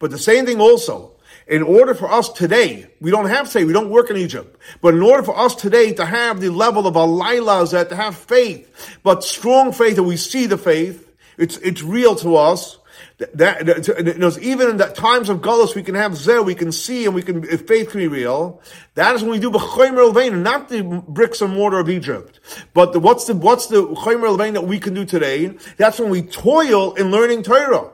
But 0.00 0.10
the 0.10 0.18
same 0.18 0.46
thing 0.46 0.60
also. 0.60 1.12
In 1.46 1.62
order 1.62 1.94
for 1.94 2.10
us 2.10 2.28
today, 2.28 2.90
we 3.00 3.12
don't 3.12 3.28
have 3.28 3.48
say 3.48 3.62
we 3.62 3.72
don't 3.72 3.88
work 3.88 4.10
in 4.10 4.16
Egypt, 4.16 4.58
but 4.80 4.94
in 4.94 5.00
order 5.00 5.22
for 5.22 5.38
us 5.38 5.54
today 5.54 5.92
to 5.92 6.04
have 6.04 6.40
the 6.40 6.50
level 6.50 6.88
of 6.88 6.96
a 6.96 7.04
Laila 7.04 7.68
to 7.68 7.94
have 7.94 8.16
faith, 8.16 8.98
but 9.04 9.22
strong 9.22 9.70
faith 9.70 9.94
that 9.94 10.02
we 10.02 10.16
see 10.16 10.46
the 10.46 10.58
faith, 10.58 11.05
it's, 11.38 11.56
it's 11.58 11.82
real 11.82 12.14
to 12.16 12.36
us. 12.36 12.78
That, 13.18 13.66
that, 13.66 14.18
knows, 14.18 14.38
even 14.38 14.70
in 14.70 14.76
the 14.78 14.86
times 14.86 15.28
of 15.28 15.40
Gullus, 15.40 15.74
we 15.74 15.82
can 15.82 15.94
have 15.94 16.12
Zeh, 16.12 16.44
we 16.44 16.54
can 16.54 16.72
see, 16.72 17.04
and 17.06 17.14
we 17.14 17.22
can, 17.22 17.44
if 17.44 17.66
faith 17.66 17.90
can 17.90 18.00
be 18.00 18.08
real. 18.08 18.60
That 18.94 19.14
is 19.14 19.22
when 19.22 19.32
we 19.32 19.38
do 19.38 19.50
B'chaymer 19.50 20.12
Elvein, 20.12 20.42
not 20.42 20.68
the 20.68 20.82
bricks 20.82 21.40
and 21.40 21.54
mortar 21.54 21.78
of 21.78 21.88
Egypt. 21.90 22.40
But 22.74 22.92
the, 22.92 23.00
what's 23.00 23.24
the, 23.26 23.34
what's 23.34 23.66
the 23.66 23.86
Chaymer 23.86 24.26
Elvein 24.26 24.54
that 24.54 24.64
we 24.64 24.78
can 24.78 24.94
do 24.94 25.04
today? 25.04 25.56
That's 25.76 25.98
when 25.98 26.10
we 26.10 26.22
toil 26.22 26.94
in 26.94 27.10
learning 27.10 27.42
Torah. 27.42 27.90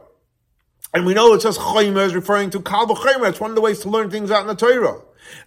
And 0.95 1.07
we 1.07 1.15
know 1.15 1.33
it 1.35 1.43
says 1.43 1.59
Chaymer 1.59 2.05
is 2.05 2.15
referring 2.15 2.51
to 2.51 2.61
Kal 2.61 2.87
B'chaymer. 2.87 3.29
It's 3.29 3.41
one 3.41 3.51
of 3.51 3.57
the 3.57 3.63
ways 3.63 3.81
to 3.81 3.91
learn 3.91 4.11
things 4.11 4.31
out 4.31 4.43
in 4.43 4.49
the 4.49 4.55
Torah. 4.55 5.01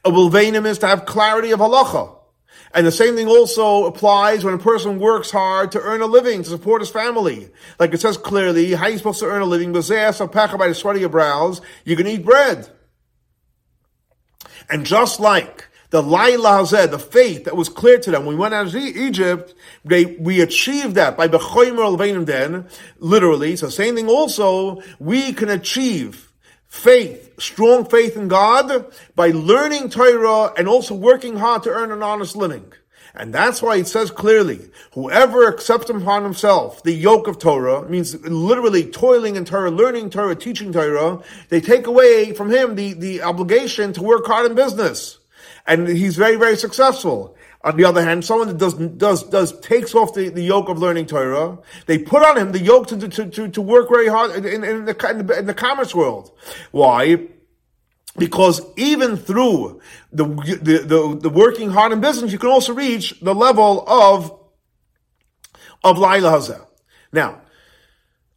A 0.03 0.09
Wilveinim 0.09 0.65
is 0.65 0.79
to 0.79 0.87
have 0.87 1.05
clarity 1.05 1.51
of 1.51 1.59
halacha. 1.59 2.14
And 2.75 2.85
the 2.85 2.91
same 2.91 3.15
thing 3.15 3.29
also 3.29 3.85
applies 3.85 4.43
when 4.43 4.53
a 4.53 4.59
person 4.59 4.99
works 4.99 5.31
hard 5.31 5.71
to 5.71 5.81
earn 5.81 6.01
a 6.01 6.05
living, 6.05 6.43
to 6.43 6.49
support 6.49 6.81
his 6.81 6.89
family. 6.89 7.49
Like 7.79 7.93
it 7.93 8.01
says 8.01 8.17
clearly, 8.17 8.73
how 8.73 8.83
are 8.83 8.89
you 8.89 8.97
supposed 8.97 9.21
to 9.21 9.27
earn 9.27 9.41
a 9.41 9.45
living? 9.45 9.71
By 9.71 9.79
the 9.79 10.73
sweat 10.75 10.95
of 10.95 11.01
your 11.01 11.09
brows, 11.09 11.61
you 11.85 11.95
can 11.95 12.05
eat 12.05 12.25
bread. 12.25 12.69
And 14.69 14.85
just 14.85 15.21
like 15.21 15.69
the 15.91 16.03
Laila 16.03 16.49
Hazeh, 16.49 16.91
the 16.91 16.99
faith 16.99 17.45
that 17.45 17.55
was 17.55 17.69
clear 17.69 17.97
to 17.97 18.11
them 18.11 18.25
when 18.25 18.35
we 18.35 18.41
went 18.41 18.53
out 18.53 18.67
of 18.67 18.75
Egypt, 18.75 19.55
they, 19.85 20.05
we 20.05 20.41
achieved 20.41 20.95
that 20.95 21.15
by 21.15 21.29
Bechoymer 21.29 22.25
then, 22.25 22.67
literally. 22.99 23.55
So 23.55 23.69
same 23.69 23.95
thing 23.95 24.09
also, 24.09 24.81
we 24.99 25.31
can 25.31 25.47
achieve 25.47 26.29
faith, 26.67 27.24
strong 27.37 27.85
faith 27.85 28.15
in 28.15 28.27
God 28.27 28.85
by 29.15 29.29
learning 29.29 29.89
Torah 29.89 30.53
and 30.57 30.67
also 30.67 30.95
working 30.95 31.37
hard 31.37 31.63
to 31.63 31.69
earn 31.69 31.91
an 31.91 32.03
honest 32.03 32.35
living. 32.35 32.71
And 33.17 33.33
that's 33.33 33.61
why 33.61 33.77
it 33.77 33.87
says 33.87 34.11
clearly, 34.11 34.59
whoever 34.91 35.47
accepts 35.47 35.89
upon 35.89 36.23
himself 36.23 36.83
the 36.83 36.91
yoke 36.91 37.27
of 37.27 37.39
Torah, 37.39 37.87
means 37.89 38.13
literally 38.21 38.89
toiling 38.91 39.37
in 39.37 39.45
Torah, 39.45 39.71
learning 39.71 40.09
Torah, 40.09 40.35
teaching 40.35 40.73
Torah, 40.73 41.21
they 41.49 41.61
take 41.61 41.87
away 41.87 42.33
from 42.33 42.51
him 42.51 42.75
the, 42.75 42.93
the 42.93 43.21
obligation 43.21 43.93
to 43.93 44.03
work 44.03 44.25
hard 44.25 44.49
in 44.49 44.55
business. 44.55 45.19
And 45.65 45.87
he's 45.87 46.17
very, 46.17 46.35
very 46.35 46.57
successful. 46.57 47.37
On 47.65 47.75
the 47.75 47.83
other 47.83 48.03
hand, 48.03 48.23
someone 48.23 48.47
that 48.47 48.59
does 48.59 48.75
does 48.75 49.23
does 49.23 49.59
takes 49.59 49.95
off 49.95 50.13
the, 50.13 50.29
the 50.29 50.43
yoke 50.43 50.69
of 50.69 50.77
learning 50.77 51.07
Torah, 51.07 51.57
they 51.87 51.97
put 51.97 52.21
on 52.21 52.37
him 52.37 52.51
the 52.51 52.59
yoke 52.59 52.85
to 52.87 53.09
to 53.09 53.27
to, 53.27 53.47
to 53.49 53.61
work 53.61 53.89
very 53.89 54.07
hard 54.07 54.35
in, 54.35 54.45
in, 54.45 54.61
the, 54.85 55.09
in, 55.09 55.25
the, 55.25 55.39
in 55.39 55.45
the 55.47 55.53
commerce 55.53 55.95
world. 55.95 56.31
Why? 56.69 57.27
Because 58.17 58.61
even 58.77 59.17
through 59.17 59.81
the, 60.11 60.25
the, 60.25 60.77
the, 60.85 61.19
the, 61.23 61.29
working 61.29 61.69
hard 61.71 61.91
in 61.91 61.99
business, 61.99 62.31
you 62.31 62.37
can 62.37 62.49
also 62.49 62.73
reach 62.73 63.19
the 63.19 63.35
level 63.35 63.83
of, 63.87 64.39
of 65.83 65.97
Laila 65.97 66.31
Hazeh. 66.31 66.65
Now, 67.11 67.41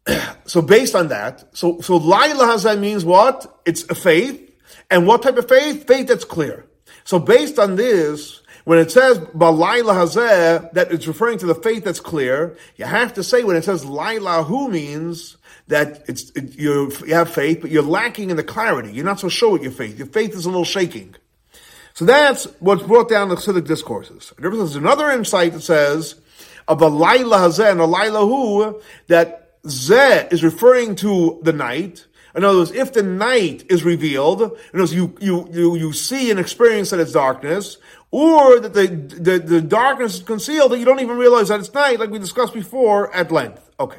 so 0.47 0.63
based 0.63 0.97
on 0.97 1.09
that, 1.09 1.57
so, 1.57 1.81
so 1.81 1.97
Laila 1.97 2.47
Hazeh 2.47 2.77
means 2.81 3.05
what? 3.05 3.61
It's 3.67 3.85
a 3.85 3.95
faith. 3.95 4.45
And 4.91 5.07
what 5.07 5.23
type 5.23 5.37
of 5.37 5.49
faith? 5.49 5.87
Faith 5.87 6.09
that's 6.09 6.25
clear. 6.25 6.67
So 7.05 7.21
based 7.21 7.61
on 7.61 7.77
this, 7.77 8.43
when 8.69 8.79
it 8.79 8.91
says 8.91 9.19
Balayla 9.19 9.95
Hazeh, 9.95 10.73
that 10.73 10.93
it's 10.93 11.07
referring 11.07 11.39
to 11.39 11.47
the 11.47 11.55
faith 11.55 11.85
that's 11.85 12.01
clear, 12.01 12.55
you 12.77 12.85
have 12.85 13.15
to 13.15 13.25
say 13.25 13.43
when 13.43 13.57
it 13.57 13.65
says 13.65 13.87
Laila 13.87 14.43
who 14.43 14.69
means 14.69 15.39
that 15.69 16.05
it's 16.07 16.29
it, 16.33 16.55
you 16.59 16.91
have 17.09 17.33
faith, 17.33 17.63
but 17.63 17.71
you're 17.71 17.83
lacking 17.83 18.29
in 18.29 18.37
the 18.37 18.43
clarity. 18.43 18.93
You're 18.93 19.07
not 19.07 19.21
so 19.21 19.31
sure 19.31 19.53
with 19.53 19.63
your 19.63 19.73
faith. 19.73 19.97
Your 19.97 20.09
faith 20.09 20.35
is 20.35 20.45
a 20.45 20.51
little 20.51 20.67
shaking. 20.67 21.15
So 21.95 22.05
that's 22.05 22.45
what's 22.61 22.83
brought 22.83 23.09
down 23.09 23.31
the 23.31 23.37
Chassidic 23.37 23.67
discourses. 23.67 24.35
There's 24.37 24.77
another 24.77 25.09
insight 25.13 25.55
that 25.55 25.63
says 25.63 26.17
of 26.69 26.83
a 26.83 26.89
Laila 26.89 27.39
Hazeh 27.39 27.71
and 27.71 27.81
a 27.81 27.87
Laila 27.87 28.27
who 28.27 28.83
that 29.07 29.63
Zeh 29.63 30.31
is 30.31 30.45
referring 30.45 30.95
to 30.97 31.41
the 31.43 31.55
night, 31.55 32.07
in 32.35 32.45
other 32.45 32.59
words, 32.59 32.71
if 32.71 32.93
the 32.93 33.03
night 33.03 33.65
is 33.69 33.85
revealed, 33.85 34.43
in 34.43 34.49
other 34.49 34.79
words, 34.79 34.95
you, 34.95 35.17
you, 35.21 35.49
you, 35.51 35.77
you 35.77 35.93
see 35.93 36.31
and 36.31 36.39
experience 36.39 36.91
that 36.91 37.01
it's 37.01 37.13
darkness, 37.13 37.79
or 38.11 38.61
that 38.61 38.75
the, 38.75 38.87
the, 38.87 39.39
the 39.39 39.61
darkness 39.61 40.17
is 40.17 40.23
concealed 40.23 40.73
that 40.73 40.79
you 40.79 40.85
don't 40.85 41.01
even 41.01 41.17
realize 41.19 41.49
that 41.49 41.61
it's 41.61 41.73
night, 41.75 42.01
like 42.01 42.11
we 42.11 42.19
discussed 42.19 42.55
before 42.55 43.15
at 43.15 43.31
length. 43.31 43.71
Okay. 43.79 43.99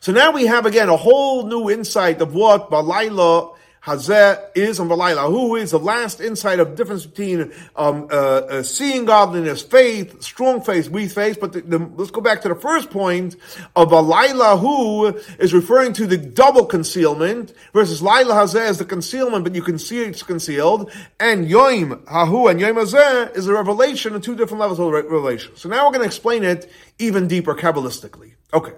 So 0.00 0.12
now 0.12 0.32
we 0.32 0.46
have 0.46 0.66
again 0.66 0.90
a 0.90 0.96
whole 0.96 1.46
new 1.46 1.70
insight 1.70 2.20
of 2.20 2.34
what 2.34 2.70
Balayla 2.70 3.53
Hazeh 3.84 4.42
is 4.54 4.80
and 4.80 4.90
Valayla. 4.90 5.28
Who 5.28 5.56
is 5.56 5.72
the 5.72 5.78
last 5.78 6.20
insight 6.20 6.58
of 6.58 6.74
difference 6.74 7.04
between 7.04 7.52
um, 7.76 8.08
uh, 8.10 8.14
uh, 8.14 8.62
seeing 8.62 9.04
godliness, 9.04 9.62
faith, 9.62 10.22
strong 10.22 10.62
faith, 10.62 10.88
weak 10.88 11.10
faith. 11.10 11.38
But 11.38 11.52
the, 11.52 11.60
the, 11.60 11.78
let's 11.96 12.10
go 12.10 12.22
back 12.22 12.40
to 12.42 12.48
the 12.48 12.54
first 12.54 12.90
point 12.90 13.36
of 13.76 13.90
Valayla. 13.90 14.58
Who 14.58 15.08
is 15.38 15.52
referring 15.52 15.92
to 15.94 16.06
the 16.06 16.16
double 16.16 16.64
concealment 16.64 17.52
versus 17.74 18.00
Laila 18.00 18.34
Hazeh 18.34 18.70
is 18.70 18.78
the 18.78 18.86
concealment, 18.86 19.44
but 19.44 19.54
you 19.54 19.62
can 19.62 19.78
see 19.78 20.02
it's 20.02 20.22
concealed. 20.22 20.90
And 21.20 21.46
Yoim 21.46 22.04
Hahu 22.04 22.50
and 22.50 22.58
Yoim 22.58 22.82
Hazeh 22.82 23.36
is 23.36 23.46
a 23.48 23.52
revelation, 23.52 24.18
two 24.22 24.34
different 24.34 24.60
levels 24.60 24.80
of 24.80 24.90
revelation. 24.90 25.56
So 25.56 25.68
now 25.68 25.84
we're 25.84 25.92
going 25.92 26.02
to 26.02 26.06
explain 26.06 26.42
it 26.42 26.70
even 26.98 27.28
deeper 27.28 27.54
kabbalistically. 27.54 28.32
Okay. 28.54 28.72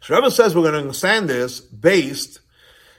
So 0.00 0.16
Rebbe 0.16 0.30
says 0.32 0.56
we're 0.56 0.62
going 0.62 0.74
to 0.74 0.80
understand 0.80 1.28
this 1.28 1.60
based 1.60 2.40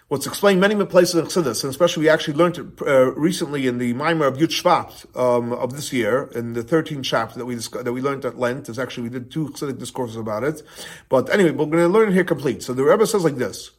what's 0.07 0.25
explained 0.25 0.61
many 0.61 0.73
places 0.85 1.15
in 1.15 1.25
Chassidus, 1.25 1.63
and 1.63 1.69
especially 1.69 2.01
we 2.01 2.09
actually 2.09 2.35
learned 2.35 2.57
it 2.57 2.81
uh, 2.81 3.11
recently 3.13 3.67
in 3.67 3.77
the 3.77 3.93
Maimer 3.93 4.27
of 4.27 4.37
Yud 4.37 4.47
Shvat 4.47 5.17
um, 5.17 5.51
of 5.51 5.73
this 5.73 5.91
year, 5.91 6.29
in 6.33 6.53
the 6.53 6.63
13th 6.63 7.03
chapter 7.03 7.37
that 7.37 7.45
we 7.45 7.55
that 7.55 7.91
we 7.93 8.01
learned 8.01 8.25
at 8.25 8.39
Lent. 8.39 8.69
Is 8.69 8.79
actually 8.79 9.03
we 9.03 9.09
did 9.09 9.31
two 9.31 9.49
Chassidic 9.49 9.79
discourses 9.79 10.15
about 10.15 10.43
it, 10.43 10.61
but 11.09 11.29
anyway, 11.29 11.51
we're 11.51 11.65
going 11.65 11.83
to 11.83 11.87
learn 11.87 12.09
it 12.09 12.13
here 12.13 12.23
complete. 12.23 12.63
So 12.63 12.73
the 12.73 12.83
Rebbe 12.83 13.05
says 13.05 13.23
like 13.23 13.35
this, 13.35 13.71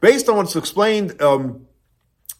based 0.00 0.28
on 0.28 0.36
what's 0.36 0.56
explained 0.56 1.20
um, 1.20 1.66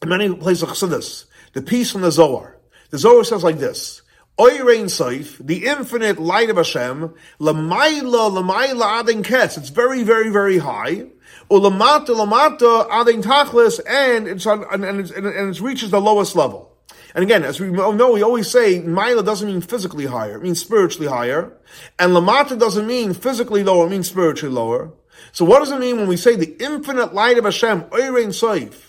in 0.02 0.08
many 0.08 0.34
places 0.34 0.62
of 0.62 0.70
Chassidus, 0.70 1.26
the 1.52 1.62
piece 1.62 1.90
from 1.90 2.02
the 2.02 2.12
Zohar. 2.12 2.58
The 2.90 2.98
Zohar 2.98 3.24
says 3.24 3.42
like 3.42 3.58
this. 3.58 4.02
Oirein 4.36 4.86
Saif, 4.86 5.38
the 5.38 5.64
infinite 5.64 6.18
light 6.18 6.50
of 6.50 6.56
Hashem, 6.56 7.14
Lamaila, 7.38 8.32
Lamaila 8.32 9.00
Adin 9.00 9.22
Ketz. 9.22 9.56
It's 9.56 9.68
very, 9.68 10.02
very, 10.02 10.28
very 10.30 10.58
high. 10.58 11.06
Ulamata, 11.48 12.08
Lamata 12.08 12.88
Adin 12.90 13.22
Tachlis, 13.22 13.78
and 13.86 14.26
it's 14.26 14.44
on, 14.44 14.64
and, 14.72 14.84
and, 14.84 15.00
it's, 15.00 15.12
and 15.12 15.26
it 15.26 15.60
reaches 15.60 15.92
the 15.92 16.00
lowest 16.00 16.34
level. 16.34 16.72
And 17.14 17.22
again, 17.22 17.44
as 17.44 17.60
we 17.60 17.70
know, 17.70 18.12
we 18.12 18.24
always 18.24 18.50
say 18.50 18.80
Maila 18.80 19.24
doesn't 19.24 19.46
mean 19.46 19.60
physically 19.60 20.06
higher, 20.06 20.38
it 20.38 20.42
means 20.42 20.60
spiritually 20.60 21.06
higher. 21.06 21.52
And 22.00 22.10
Lamata 22.10 22.58
doesn't 22.58 22.88
mean 22.88 23.14
physically 23.14 23.62
lower, 23.62 23.86
it 23.86 23.90
means 23.90 24.08
spiritually 24.08 24.52
lower. 24.52 24.90
So 25.30 25.44
what 25.44 25.60
does 25.60 25.70
it 25.70 25.78
mean 25.78 25.98
when 25.98 26.08
we 26.08 26.16
say 26.16 26.34
the 26.34 26.56
infinite 26.60 27.14
light 27.14 27.38
of 27.38 27.44
Hashem, 27.44 27.82
Oirein 27.82 28.30
Saif? 28.30 28.83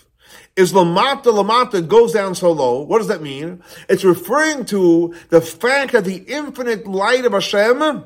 Is 0.56 0.72
lamata 0.72 1.24
lamata 1.24 1.86
goes 1.86 2.12
down 2.12 2.34
so 2.34 2.50
low. 2.50 2.80
What 2.80 2.98
does 2.98 3.08
that 3.08 3.22
mean? 3.22 3.62
It's 3.88 4.04
referring 4.04 4.64
to 4.66 5.14
the 5.28 5.40
fact 5.40 5.92
that 5.92 6.04
the 6.04 6.16
infinite 6.16 6.86
light 6.86 7.24
of 7.26 7.32
Hashem 7.32 8.04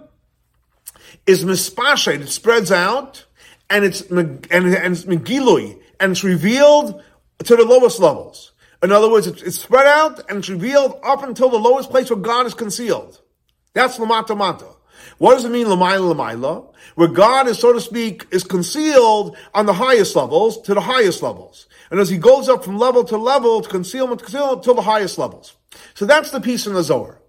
is 1.26 1.44
mispashed. 1.44 2.20
It 2.20 2.28
spreads 2.28 2.72
out 2.72 3.24
and 3.70 3.84
it's 3.84 4.02
and, 4.10 4.46
and 4.50 4.66
it's 4.66 5.04
megilui 5.04 5.80
and 6.00 6.12
it's 6.12 6.24
revealed 6.24 7.02
to 7.44 7.56
the 7.56 7.64
lowest 7.64 8.00
levels. 8.00 8.52
In 8.82 8.92
other 8.92 9.10
words, 9.10 9.26
it's, 9.26 9.60
spread 9.60 9.86
out 9.86 10.28
and 10.28 10.38
it's 10.38 10.48
revealed 10.48 10.98
up 11.04 11.22
until 11.22 11.50
the 11.50 11.58
lowest 11.58 11.90
place 11.90 12.10
where 12.10 12.18
God 12.18 12.46
is 12.46 12.54
concealed. 12.54 13.20
That's 13.74 13.98
lamata 13.98 14.36
mata. 14.36 14.66
What 15.18 15.34
does 15.34 15.44
it 15.44 15.50
mean, 15.50 15.66
Lamaila 15.66 16.14
Lamaila? 16.14 16.72
Where 16.94 17.08
God 17.08 17.46
is, 17.46 17.58
so 17.58 17.72
to 17.72 17.80
speak, 17.80 18.26
is 18.30 18.42
concealed 18.42 19.36
on 19.54 19.66
the 19.66 19.72
highest 19.72 20.16
levels 20.16 20.60
to 20.62 20.74
the 20.74 20.80
highest 20.80 21.22
levels. 21.22 21.66
And 21.90 21.98
as 21.98 22.08
he 22.08 22.18
goes 22.18 22.48
up 22.48 22.64
from 22.64 22.78
level 22.78 23.04
to 23.04 23.16
level, 23.16 23.60
to 23.60 23.68
concealment 23.68 24.20
to 24.20 24.24
concealment, 24.24 24.62
the 24.62 24.82
highest 24.82 25.18
levels. 25.18 25.56
So 25.94 26.06
that's 26.06 26.30
the 26.30 26.40
piece 26.40 26.66
in 26.66 26.74
the 26.74 26.82
Zohar. 26.82 27.20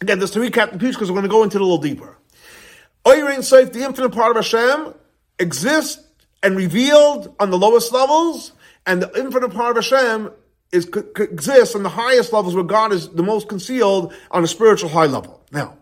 Again, 0.00 0.20
just 0.20 0.32
to 0.32 0.40
recap 0.40 0.72
the 0.72 0.78
piece 0.78 0.94
because 0.94 1.10
we're 1.10 1.16
going 1.16 1.24
to 1.24 1.28
go 1.28 1.42
into 1.42 1.58
it 1.58 1.60
a 1.60 1.64
little 1.64 1.78
deeper. 1.78 2.16
Oyrein 3.04 3.38
Seif, 3.38 3.72
the 3.72 3.84
infinite 3.84 4.10
part 4.10 4.30
of 4.30 4.36
Hashem, 4.36 4.94
exists 5.38 6.02
and 6.42 6.56
revealed 6.56 7.34
on 7.38 7.50
the 7.50 7.58
lowest 7.58 7.92
levels, 7.92 8.52
and 8.86 9.02
the 9.02 9.18
infinite 9.18 9.50
part 9.50 9.76
of 9.76 9.84
Hashem 9.84 10.30
is, 10.72 10.86
exists 10.86 11.74
on 11.74 11.82
the 11.82 11.88
highest 11.88 12.32
levels 12.32 12.54
where 12.54 12.64
God 12.64 12.92
is 12.92 13.08
the 13.08 13.22
most 13.22 13.48
concealed 13.48 14.12
on 14.30 14.42
a 14.42 14.46
spiritual 14.46 14.88
high 14.88 15.06
level. 15.06 15.42
Now, 15.52 15.78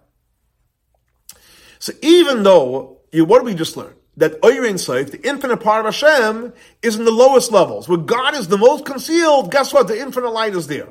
so 1.78 1.92
even 2.02 2.42
though, 2.42 2.98
you, 3.10 3.24
what 3.24 3.38
did 3.40 3.46
we 3.46 3.54
just 3.54 3.76
learn? 3.76 3.94
That 4.16 4.40
Oyrin 4.42 4.74
Seif, 4.74 5.10
the 5.10 5.26
infinite 5.26 5.58
part 5.58 5.86
of 5.86 5.94
Hashem, 5.94 6.52
is 6.82 6.96
in 6.96 7.04
the 7.04 7.10
lowest 7.10 7.50
levels. 7.50 7.88
Where 7.88 7.98
God 7.98 8.34
is 8.34 8.48
the 8.48 8.58
most 8.58 8.84
concealed, 8.84 9.50
guess 9.50 9.72
what? 9.72 9.88
The 9.88 9.98
infinite 9.98 10.30
light 10.30 10.54
is 10.54 10.66
there. 10.66 10.88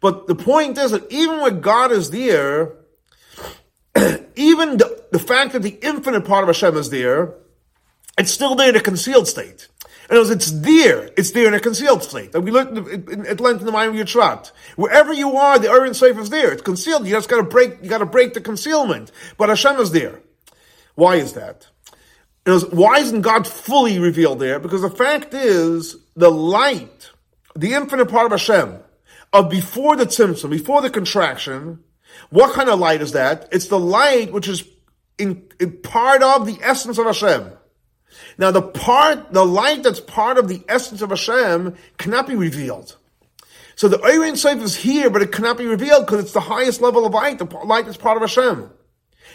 But 0.00 0.26
the 0.26 0.34
point 0.34 0.78
is 0.78 0.92
that 0.92 1.10
even 1.10 1.40
when 1.40 1.60
God 1.60 1.90
is 1.90 2.10
there, 2.10 2.76
even 4.36 4.76
the, 4.76 5.04
the 5.10 5.18
fact 5.18 5.52
that 5.54 5.62
the 5.62 5.76
infinite 5.82 6.24
part 6.24 6.44
of 6.44 6.48
Hashem 6.48 6.76
is 6.76 6.90
there, 6.90 7.34
it's 8.18 8.30
still 8.30 8.54
there 8.54 8.68
in 8.68 8.76
a 8.76 8.80
concealed 8.80 9.26
state. 9.26 9.68
Other 10.10 10.20
words, 10.20 10.30
it's 10.30 10.50
there. 10.50 11.10
It's 11.16 11.30
there 11.30 11.48
in 11.48 11.54
a 11.54 11.60
concealed 11.60 12.02
state. 12.02 12.34
And 12.34 12.44
we 12.44 12.50
learned 12.50 12.76
at 13.26 13.40
length 13.40 13.60
in 13.60 13.66
the 13.66 13.72
mind 13.72 13.90
of 13.90 13.96
your 13.96 14.04
Yitzhak. 14.04 14.52
Wherever 14.76 15.12
you 15.12 15.36
are, 15.36 15.58
the 15.58 15.68
Oyrin 15.68 15.90
Seif 15.90 16.18
is 16.18 16.30
there. 16.30 16.52
It's 16.52 16.62
concealed. 16.62 17.06
You 17.06 17.12
just 17.12 17.28
gotta 17.28 17.42
break, 17.42 17.82
you 17.82 17.88
gotta 17.88 18.06
break 18.06 18.34
the 18.34 18.40
concealment. 18.40 19.10
But 19.38 19.48
Hashem 19.48 19.80
is 19.80 19.92
there. 19.92 20.20
Why 20.94 21.16
is 21.16 21.32
that? 21.32 21.68
Why 22.46 22.98
isn't 22.98 23.22
God 23.22 23.46
fully 23.46 23.98
revealed 23.98 24.38
there? 24.38 24.58
Because 24.58 24.82
the 24.82 24.90
fact 24.90 25.32
is, 25.32 25.96
the 26.14 26.30
light, 26.30 27.10
the 27.54 27.72
infinite 27.72 28.06
part 28.06 28.26
of 28.26 28.32
Hashem, 28.32 28.78
of 29.32 29.48
before 29.48 29.96
the 29.96 30.06
tzimtzum, 30.06 30.50
before 30.50 30.82
the 30.82 30.90
contraction, 30.90 31.82
what 32.30 32.54
kind 32.54 32.68
of 32.68 32.78
light 32.78 33.00
is 33.00 33.12
that? 33.12 33.48
It's 33.50 33.68
the 33.68 33.78
light 33.78 34.32
which 34.32 34.46
is 34.46 34.64
in, 35.18 35.48
in 35.58 35.78
part 35.82 36.22
of 36.22 36.46
the 36.46 36.58
essence 36.62 36.98
of 36.98 37.06
Hashem. 37.06 37.50
Now 38.38 38.50
the 38.50 38.62
part, 38.62 39.32
the 39.32 39.44
light 39.44 39.82
that's 39.82 40.00
part 40.00 40.38
of 40.38 40.48
the 40.48 40.62
essence 40.68 41.02
of 41.02 41.10
Hashem 41.10 41.74
cannot 41.98 42.26
be 42.26 42.34
revealed. 42.34 42.96
So 43.76 43.88
the 43.88 43.98
Eirin 43.98 44.32
Seif 44.32 44.62
is 44.62 44.76
here, 44.76 45.10
but 45.10 45.22
it 45.22 45.32
cannot 45.32 45.58
be 45.58 45.66
revealed 45.66 46.06
because 46.06 46.22
it's 46.22 46.32
the 46.32 46.40
highest 46.40 46.80
level 46.80 47.06
of 47.06 47.12
light, 47.12 47.38
the 47.38 47.46
light 47.64 47.86
that's 47.86 47.96
part 47.96 48.16
of 48.16 48.22
Hashem. 48.22 48.70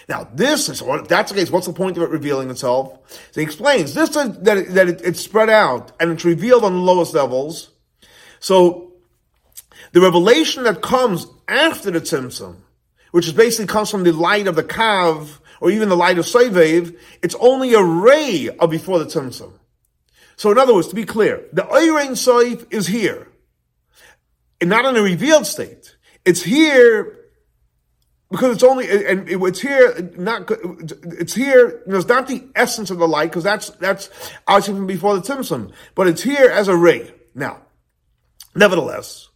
Now 0.09 0.27
this 0.33 0.67
is, 0.69 0.81
if 0.81 1.07
that's 1.07 1.31
the 1.31 1.37
case, 1.37 1.51
what's 1.51 1.67
the 1.67 1.73
point 1.73 1.95
of 1.95 2.03
it 2.03 2.09
revealing 2.09 2.49
itself? 2.49 2.99
So 3.31 3.39
he 3.39 3.45
explains, 3.45 3.93
this 3.93 4.09
is 4.09 4.39
that, 4.39 4.57
it, 4.57 4.73
that 4.73 4.89
it, 4.89 5.01
it's 5.01 5.21
spread 5.21 5.51
out 5.51 5.91
and 5.99 6.11
it's 6.11 6.25
revealed 6.25 6.63
on 6.63 6.73
the 6.73 6.79
lowest 6.79 7.13
levels. 7.13 7.69
So 8.39 8.93
the 9.91 10.01
revelation 10.01 10.63
that 10.63 10.81
comes 10.81 11.27
after 11.47 11.91
the 11.91 12.01
Tzimtzum, 12.01 12.55
which 13.11 13.27
is 13.27 13.33
basically 13.33 13.67
comes 13.67 13.91
from 13.91 14.03
the 14.03 14.11
light 14.11 14.47
of 14.47 14.55
the 14.55 14.63
Kav, 14.63 15.39
or 15.61 15.69
even 15.69 15.89
the 15.89 15.97
light 15.97 16.17
of 16.17 16.25
Sevev, 16.25 16.97
it's 17.21 17.35
only 17.35 17.75
a 17.75 17.83
ray 17.83 18.49
of 18.59 18.71
before 18.71 18.97
the 18.97 19.05
Tzimtzum. 19.05 19.51
So 20.37 20.51
in 20.51 20.57
other 20.57 20.73
words, 20.73 20.87
to 20.87 20.95
be 20.95 21.05
clear, 21.05 21.43
the 21.53 21.63
Eirein 21.63 22.11
Seif 22.11 22.65
is 22.73 22.87
here. 22.87 23.27
And 24.59 24.71
not 24.71 24.85
in 24.85 24.95
a 24.95 25.01
revealed 25.01 25.45
state. 25.45 25.95
It's 26.25 26.41
here 26.41 27.18
because 28.31 28.55
it's 28.55 28.63
only 28.63 28.87
and 29.07 29.27
it's 29.27 29.59
here 29.59 30.11
not 30.17 30.49
it's 31.03 31.33
here 31.33 31.81
you 31.85 31.91
know, 31.91 31.97
it's 31.97 32.07
not 32.07 32.27
the 32.27 32.47
essence 32.55 32.91
of 32.91 32.99
the 32.99 33.07
light 33.07 33.29
because 33.29 33.43
that's 33.43 33.69
that's 33.71 34.09
obviously 34.47 34.75
from 34.75 34.87
before 34.87 35.15
the 35.15 35.21
Tzimtzum, 35.21 35.71
but 35.95 36.07
it's 36.07 36.21
here 36.21 36.49
as 36.49 36.67
a 36.67 36.75
ray. 36.75 37.11
Now, 37.33 37.61
nevertheless, 38.55 39.29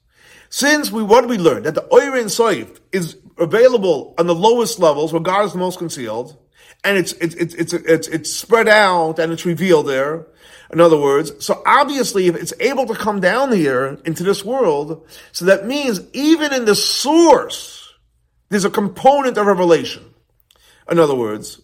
since 0.49 0.91
we 0.91 1.01
what 1.01 1.27
we 1.27 1.37
learned 1.37 1.65
that 1.65 1.75
the 1.75 1.81
Oirin 1.81 2.25
Soif 2.25 2.79
is 2.91 3.17
available 3.39 4.13
on 4.17 4.27
the 4.27 4.35
lowest 4.35 4.79
levels 4.79 5.11
where 5.11 5.21
God 5.21 5.45
is 5.45 5.53
the 5.53 5.57
most 5.57 5.79
concealed, 5.79 6.37
and 6.83 6.97
it's 6.97 7.13
it's 7.13 7.33
it's 7.35 7.55
it's 7.55 7.73
it's, 7.73 8.07
it's 8.07 8.31
spread 8.31 8.67
out 8.67 9.17
and 9.17 9.33
it's 9.33 9.45
revealed 9.45 9.87
there. 9.87 10.27
In 10.71 10.79
other 10.79 10.99
words, 10.99 11.43
so 11.43 11.61
obviously 11.65 12.27
if 12.27 12.35
it's 12.35 12.53
able 12.59 12.85
to 12.87 12.95
come 12.95 13.19
down 13.19 13.51
here 13.51 13.99
into 14.05 14.23
this 14.23 14.43
world, 14.43 15.07
so 15.31 15.45
that 15.45 15.67
means 15.67 16.01
even 16.13 16.53
in 16.53 16.65
the 16.65 16.75
source, 16.75 17.82
there's 18.53 18.65
a 18.65 18.69
component 18.69 19.35
of 19.37 19.47
revelation. 19.47 20.13
In 20.87 20.99
other 20.99 21.15
words, 21.15 21.59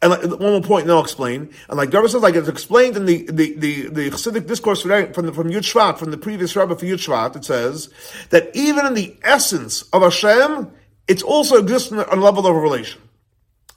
and 0.00 0.10
like, 0.10 0.22
one 0.22 0.40
more 0.40 0.62
point, 0.62 0.84
and 0.84 0.92
I'll 0.92 1.02
explain. 1.02 1.52
And 1.68 1.76
like 1.76 1.90
Darba 1.90 2.08
says, 2.08 2.22
like 2.22 2.34
it's 2.36 2.48
explained 2.48 2.96
in 2.96 3.04
the 3.04 3.26
the 3.30 3.54
the, 3.54 3.88
the 3.88 4.10
Chassidic 4.10 4.46
discourse 4.46 4.80
from 4.80 5.26
the, 5.26 5.32
from 5.34 5.50
Yud 5.50 5.58
Shvat, 5.58 5.98
from 5.98 6.10
the 6.10 6.16
previous 6.16 6.56
Rebbe 6.56 6.74
for 6.74 6.86
Yud 6.86 6.94
Shvat, 6.94 7.36
it 7.36 7.44
says 7.44 7.90
that 8.30 8.50
even 8.54 8.86
in 8.86 8.94
the 8.94 9.14
essence 9.22 9.82
of 9.92 10.00
Hashem, 10.00 10.70
it's 11.06 11.22
also 11.22 11.58
exists 11.58 11.92
on 11.92 11.98
a 11.98 12.16
level 12.16 12.46
of 12.46 12.56
relation. 12.56 13.02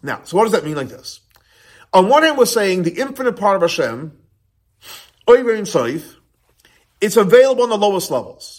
Now, 0.02 0.22
so 0.24 0.38
what 0.38 0.44
does 0.44 0.54
that 0.54 0.64
mean 0.64 0.76
like 0.76 0.88
this? 0.88 1.20
On 1.94 2.08
one 2.08 2.24
hand, 2.24 2.38
we're 2.38 2.46
saying 2.46 2.84
the 2.84 3.02
infinite 3.02 3.36
part 3.36 3.58
of 3.58 3.64
Hashem, 3.64 4.18
Oyverim 5.28 5.68
Saif, 5.68 6.16
it's 7.02 7.18
available 7.18 7.64
on 7.64 7.70
the 7.70 7.78
lowest 7.78 8.12
levels. 8.12 8.59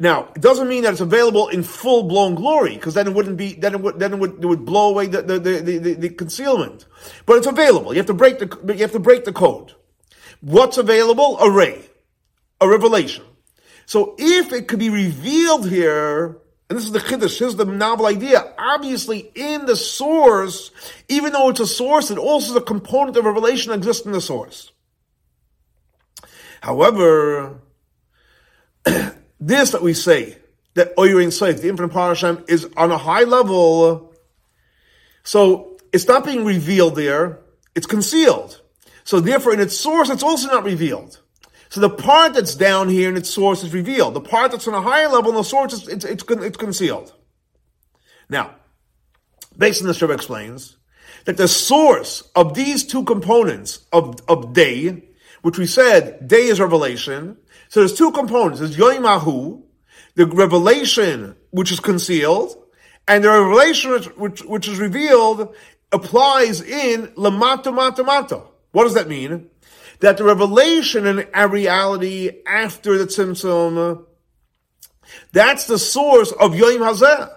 Now, 0.00 0.28
it 0.36 0.40
doesn't 0.40 0.68
mean 0.68 0.84
that 0.84 0.92
it's 0.92 1.00
available 1.00 1.48
in 1.48 1.64
full 1.64 2.04
blown 2.04 2.36
glory, 2.36 2.74
because 2.74 2.94
then 2.94 3.08
it 3.08 3.14
wouldn't 3.14 3.36
be, 3.36 3.54
then 3.54 3.74
it 3.74 3.80
would, 3.80 3.98
then 3.98 4.12
it 4.12 4.18
would, 4.18 4.44
it 4.44 4.46
would 4.46 4.64
blow 4.64 4.90
away 4.90 5.06
the, 5.06 5.22
the, 5.22 5.38
the, 5.40 5.60
the, 5.60 5.94
the 5.94 6.08
concealment. 6.10 6.86
But 7.26 7.38
it's 7.38 7.48
available. 7.48 7.92
You 7.92 7.98
have 7.98 8.06
to 8.06 8.14
break 8.14 8.38
the, 8.38 8.74
you 8.74 8.80
have 8.80 8.92
to 8.92 9.00
break 9.00 9.24
the 9.24 9.32
code. 9.32 9.74
What's 10.40 10.78
available? 10.78 11.38
A 11.40 11.50
ray. 11.50 11.84
A 12.60 12.68
revelation. 12.68 13.24
So 13.86 14.14
if 14.18 14.52
it 14.52 14.68
could 14.68 14.78
be 14.78 14.90
revealed 14.90 15.68
here, 15.68 16.38
and 16.68 16.78
this 16.78 16.84
is 16.84 16.92
the 16.92 17.00
chiddush, 17.00 17.38
here's 17.38 17.56
the 17.56 17.64
novel 17.64 18.06
idea. 18.06 18.52
Obviously, 18.58 19.30
in 19.34 19.66
the 19.66 19.74
source, 19.74 20.70
even 21.08 21.32
though 21.32 21.48
it's 21.48 21.60
a 21.60 21.66
source, 21.66 22.10
it 22.10 22.18
also 22.18 22.50
is 22.50 22.56
a 22.56 22.60
component 22.60 23.16
of 23.16 23.24
a 23.24 23.32
relation 23.32 23.70
that 23.70 23.78
exists 23.78 24.04
in 24.04 24.12
the 24.12 24.20
source. 24.20 24.70
However, 26.60 27.60
this 29.40 29.70
that 29.70 29.82
we 29.82 29.94
say, 29.94 30.36
that 30.74 30.92
oh, 30.96 31.02
Oyrin 31.02 31.28
Seif, 31.28 31.60
the 31.60 31.68
infinite 31.68 31.92
power 31.92 32.12
of 32.12 32.18
Hashem, 32.18 32.44
is 32.48 32.68
on 32.76 32.90
a 32.90 32.98
high 32.98 33.24
level, 33.24 34.14
so 35.24 35.76
it's 35.92 36.06
not 36.06 36.24
being 36.24 36.44
revealed 36.44 36.96
there, 36.96 37.40
it's 37.74 37.86
concealed. 37.86 38.60
So 39.04 39.20
therefore, 39.20 39.54
in 39.54 39.60
its 39.60 39.76
source, 39.76 40.10
it's 40.10 40.22
also 40.22 40.48
not 40.48 40.64
revealed. 40.64 41.18
So 41.70 41.80
the 41.80 41.90
part 41.90 42.34
that's 42.34 42.54
down 42.54 42.88
here 42.88 43.08
in 43.08 43.16
its 43.16 43.28
source 43.28 43.62
is 43.62 43.74
revealed. 43.74 44.14
The 44.14 44.20
part 44.20 44.52
that's 44.52 44.68
on 44.68 44.74
a 44.74 44.80
higher 44.80 45.08
level 45.08 45.30
in 45.30 45.36
the 45.36 45.42
source, 45.42 45.72
is, 45.72 45.88
it's, 45.88 46.04
it's, 46.04 46.24
it's 46.28 46.56
concealed. 46.56 47.12
Now, 48.28 48.54
based 49.56 49.82
on 49.82 49.88
this, 49.88 50.00
Rebbe 50.00 50.14
explains 50.14 50.76
that 51.24 51.36
the 51.36 51.48
source 51.48 52.22
of 52.34 52.54
these 52.54 52.84
two 52.84 53.04
components 53.04 53.86
of, 53.92 54.18
of 54.28 54.52
day, 54.52 55.04
which 55.42 55.58
we 55.58 55.66
said 55.66 56.26
day 56.26 56.44
is 56.46 56.60
revelation, 56.60 57.36
so 57.68 57.80
there's 57.80 57.94
two 57.94 58.12
components. 58.12 58.60
There's 58.60 58.76
Yoim 58.76 59.02
Mahu, 59.02 59.62
the 60.14 60.26
revelation 60.26 61.36
which 61.50 61.72
is 61.72 61.80
concealed, 61.80 62.56
and 63.06 63.24
the 63.24 63.30
revelation 63.30 63.90
which, 63.90 64.06
which, 64.16 64.42
which 64.42 64.68
is 64.68 64.78
revealed 64.78 65.54
applies 65.92 66.60
in 66.60 67.08
Lamata 67.08 67.72
Mata 67.72 68.02
Mata. 68.02 68.42
What 68.72 68.84
does 68.84 68.94
that 68.94 69.08
mean? 69.08 69.50
that 70.00 70.16
the 70.16 70.24
revelation 70.24 71.06
and 71.06 71.52
reality 71.52 72.42
after 72.46 72.98
the 72.98 73.06
Tzimtzum, 73.06 74.04
that's 75.32 75.66
the 75.66 75.78
source 75.78 76.32
of 76.32 76.52
Yoim 76.52 76.78
Hazeh. 76.78 77.32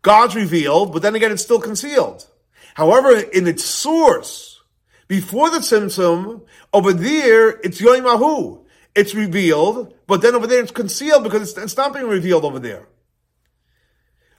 God's 0.00 0.34
revealed, 0.34 0.92
but 0.92 1.02
then 1.02 1.14
again, 1.14 1.32
it's 1.32 1.42
still 1.42 1.60
concealed. 1.60 2.26
However, 2.74 3.16
in 3.16 3.46
its 3.46 3.64
source, 3.64 4.60
before 5.06 5.50
the 5.50 5.58
Tzimtzum, 5.58 6.42
over 6.72 6.92
there, 6.92 7.50
it's 7.50 7.80
Yoim 7.80 8.06
Ahu. 8.06 8.61
It's 8.94 9.14
revealed, 9.14 9.94
but 10.06 10.20
then 10.20 10.34
over 10.34 10.46
there 10.46 10.62
it's 10.62 10.70
concealed 10.70 11.24
because 11.24 11.50
it's, 11.50 11.58
it's 11.58 11.76
not 11.76 11.94
being 11.94 12.08
revealed 12.08 12.44
over 12.44 12.58
there. 12.58 12.88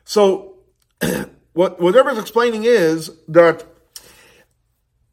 So, 0.06 0.58
what, 1.54 1.80
what 1.80 1.96
Rebbe 1.96 2.10
is 2.10 2.20
explaining 2.20 2.66
is 2.66 3.10
that 3.30 3.66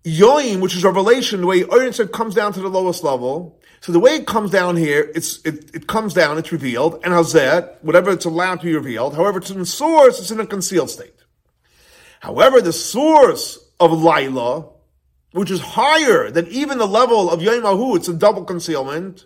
Yoim, 0.05 0.61
which 0.61 0.75
is 0.75 0.85
revelation, 0.85 1.43
the 1.43 1.47
way 1.47 1.63
Orin 1.63 1.93
said 1.93 2.13
comes 2.13 2.35
down 2.35 2.53
to 2.55 2.61
the 2.61 2.69
lowest 2.69 3.05
level. 3.05 3.61
So 3.81 3.93
the 3.93 4.01
way 4.01 4.17
it 4.17 4.27
comes 4.27 4.51
down 4.51 4.77
here, 4.77 5.11
it's 5.15 5.45
it, 5.45 5.75
it 5.75 5.87
comes 5.87 6.13
down, 6.15 6.39
it's 6.39 6.53
revealed, 6.53 7.01
and 7.03 7.15
Hazet, 7.15 7.83
whatever 7.83 8.11
it's 8.11 8.27
allowed 8.27 8.61
to 8.61 8.67
be 8.67 8.75
revealed. 8.75 9.15
However, 9.15 9.39
it's 9.39 9.51
in 9.51 9.59
the 9.59 9.67
source, 9.67 10.21
it's 10.21 10.31
in 10.31 10.41
a 10.41 10.47
concealed 10.47 10.91
state. 10.91 11.15
However, 12.21 12.61
the 12.61 12.73
source 12.73 13.59
of 13.79 13.93
Laila, 13.93 14.69
which 15.33 15.51
is 15.51 15.61
higher 15.61 16.31
than 16.31 16.47
even 16.49 16.79
the 16.79 16.87
level 16.87 17.31
of 17.31 17.43
Yom 17.43 17.65
Ahu, 17.65 17.97
it's 17.97 18.09
a 18.09 18.15
double 18.15 18.45
concealment, 18.45 19.25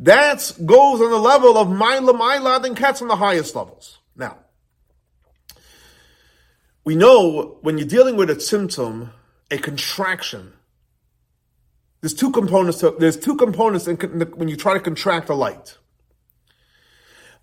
that 0.00 0.52
goes 0.64 1.00
on 1.00 1.10
the 1.10 1.18
level 1.18 1.56
of 1.56 1.68
Maila 1.68 2.18
Maila 2.18 2.64
and 2.64 2.76
Ketz 2.76 3.02
on 3.02 3.08
the 3.08 3.16
highest 3.16 3.54
levels. 3.54 3.98
Now, 4.16 4.38
we 6.84 6.94
know 6.94 7.58
when 7.62 7.78
you're 7.78 7.86
dealing 7.86 8.16
with 8.16 8.30
a 8.30 8.36
tzimtzum, 8.36 9.10
a 9.50 9.58
contraction. 9.58 10.52
There's 12.00 12.14
two 12.14 12.30
components 12.30 12.78
to, 12.80 12.94
there's 12.98 13.16
two 13.16 13.36
components 13.36 13.88
in, 13.88 13.96
when 14.36 14.48
you 14.48 14.56
try 14.56 14.74
to 14.74 14.80
contract 14.80 15.28
a 15.28 15.34
light. 15.34 15.76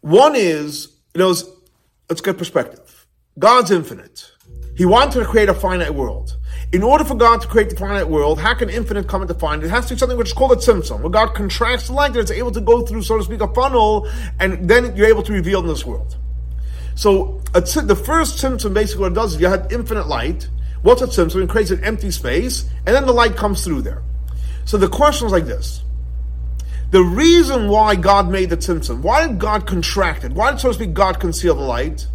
One 0.02 0.36
is, 0.36 0.88
you 1.14 1.20
know, 1.20 1.34
let's 2.10 2.22
get 2.22 2.38
perspective. 2.38 3.06
God's 3.40 3.72
infinite. 3.72 4.32
He 4.76 4.86
wanted 4.86 5.20
to 5.20 5.26
create 5.26 5.50
a 5.50 5.54
finite 5.54 5.94
world. 5.94 6.38
In 6.74 6.84
order 6.84 7.06
for 7.06 7.16
God 7.16 7.40
to 7.42 7.48
create 7.48 7.70
the 7.70 7.76
finite 7.76 8.10
world, 8.10 8.40
how 8.40 8.56
can 8.56 8.70
infinite 8.70 9.08
come 9.08 9.22
into 9.22 9.36
finite? 9.36 9.66
It 9.66 9.70
has 9.70 9.86
to 9.86 9.94
be 9.94 10.00
something 10.00 10.18
which 10.18 10.30
is 10.30 10.34
called 10.34 10.52
a 10.52 10.56
tzimtzum, 10.56 11.02
where 11.02 11.10
God 11.10 11.36
contracts 11.36 11.88
the 11.88 11.94
light 11.94 12.14
that 12.14 12.20
it's 12.20 12.32
able 12.32 12.52
to 12.52 12.62
go 12.62 12.82
through, 12.82 13.04
so 13.04 13.18
to 13.18 13.24
speak, 13.24 13.42
a 13.42 13.54
funnel, 13.54 14.10
and 14.40 14.68
then 14.68 14.96
you're 14.96 15.08
able 15.08 15.24
to 15.24 15.32
reveal 15.32 15.60
in 15.62 15.68
this 15.68 15.86
world. 15.86 16.18
So 16.96 17.42
the 17.54 17.96
first 17.96 18.44
tzimtzum 18.44 18.74
basically 18.74 19.04
what 19.04 19.12
it 19.12 19.16
does 19.16 19.36
is 19.36 19.42
you 19.42 19.48
had 19.48 19.72
infinite 19.72 20.08
light, 20.08 20.50
What's 20.84 21.02
a 21.02 21.08
tzimtzum? 21.08 21.44
It 21.44 21.50
creates 21.50 21.72
an 21.72 21.82
empty 21.84 22.12
space, 22.12 22.70
and 22.86 22.94
then 22.94 23.06
the 23.06 23.14
light 23.14 23.38
comes 23.38 23.64
through 23.64 23.84
there. 23.84 24.04
So 24.66 24.78
the 24.78 24.90
question 24.90 25.26
is 25.26 25.32
like 25.32 25.46
this. 25.46 25.82
The 26.92 27.02
reason 27.02 27.70
why 27.70 27.96
God 27.96 28.30
made 28.30 28.50
the 28.50 28.58
tzimtzum, 28.58 29.02
why 29.02 29.26
did 29.26 29.40
God 29.40 29.66
contract 29.66 30.26
it? 30.26 30.34
Why 30.34 30.52
did, 30.52 30.60
so 30.60 30.68
to 30.68 30.74
speak, 30.74 30.94
God 30.94 31.22
conceal 31.22 31.56
the 31.56 31.62
light? 31.62 32.08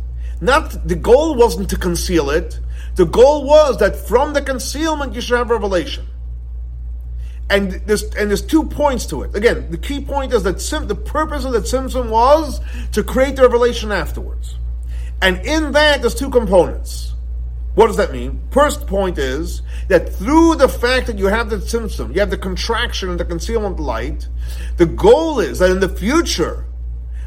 Not, 0.42 0.86
the 0.86 0.94
goal 0.94 1.34
wasn't 1.34 1.70
to 1.70 1.76
conceal 1.76 2.28
it. 2.28 2.60
The 2.98 3.06
goal 3.06 3.44
was 3.44 3.78
that 3.78 3.94
from 3.94 4.32
the 4.32 4.42
concealment 4.42 5.14
you 5.14 5.20
should 5.20 5.38
have 5.38 5.50
revelation. 5.50 6.04
And 7.48 7.70
there's, 7.87 8.02
and 8.02 8.28
there's 8.28 8.44
two 8.44 8.64
points 8.64 9.06
to 9.06 9.22
it. 9.22 9.37
Again, 9.37 9.70
the 9.70 9.78
key 9.78 10.00
point 10.00 10.32
is 10.32 10.42
that 10.42 10.61
sim, 10.61 10.88
the 10.88 10.96
purpose 10.96 11.44
of 11.44 11.52
the 11.52 11.61
tzimtzum 11.61 12.11
was 12.11 12.61
to 12.90 13.04
create 13.04 13.37
the 13.37 13.42
revelation 13.42 13.92
afterwards. 13.92 14.56
And 15.22 15.38
in 15.46 15.70
that, 15.72 16.00
there's 16.00 16.16
two 16.16 16.28
components. 16.28 17.14
What 17.76 17.87
does 17.87 17.98
that 17.98 18.11
mean? 18.11 18.42
First 18.50 18.88
point 18.88 19.16
is 19.16 19.62
that 19.87 20.12
through 20.14 20.56
the 20.56 20.68
fact 20.68 21.06
that 21.06 21.18
you 21.18 21.26
have 21.26 21.50
the 21.50 21.58
tzimtzum, 21.58 22.12
you 22.14 22.18
have 22.18 22.30
the 22.30 22.37
contraction 22.37 23.11
and 23.11 23.20
the 23.20 23.24
concealment 23.24 23.78
light, 23.78 24.26
the 24.76 24.87
goal 24.87 25.38
is 25.38 25.61
that 25.61 25.70
in 25.70 25.78
the 25.78 25.88
future, 25.88 26.66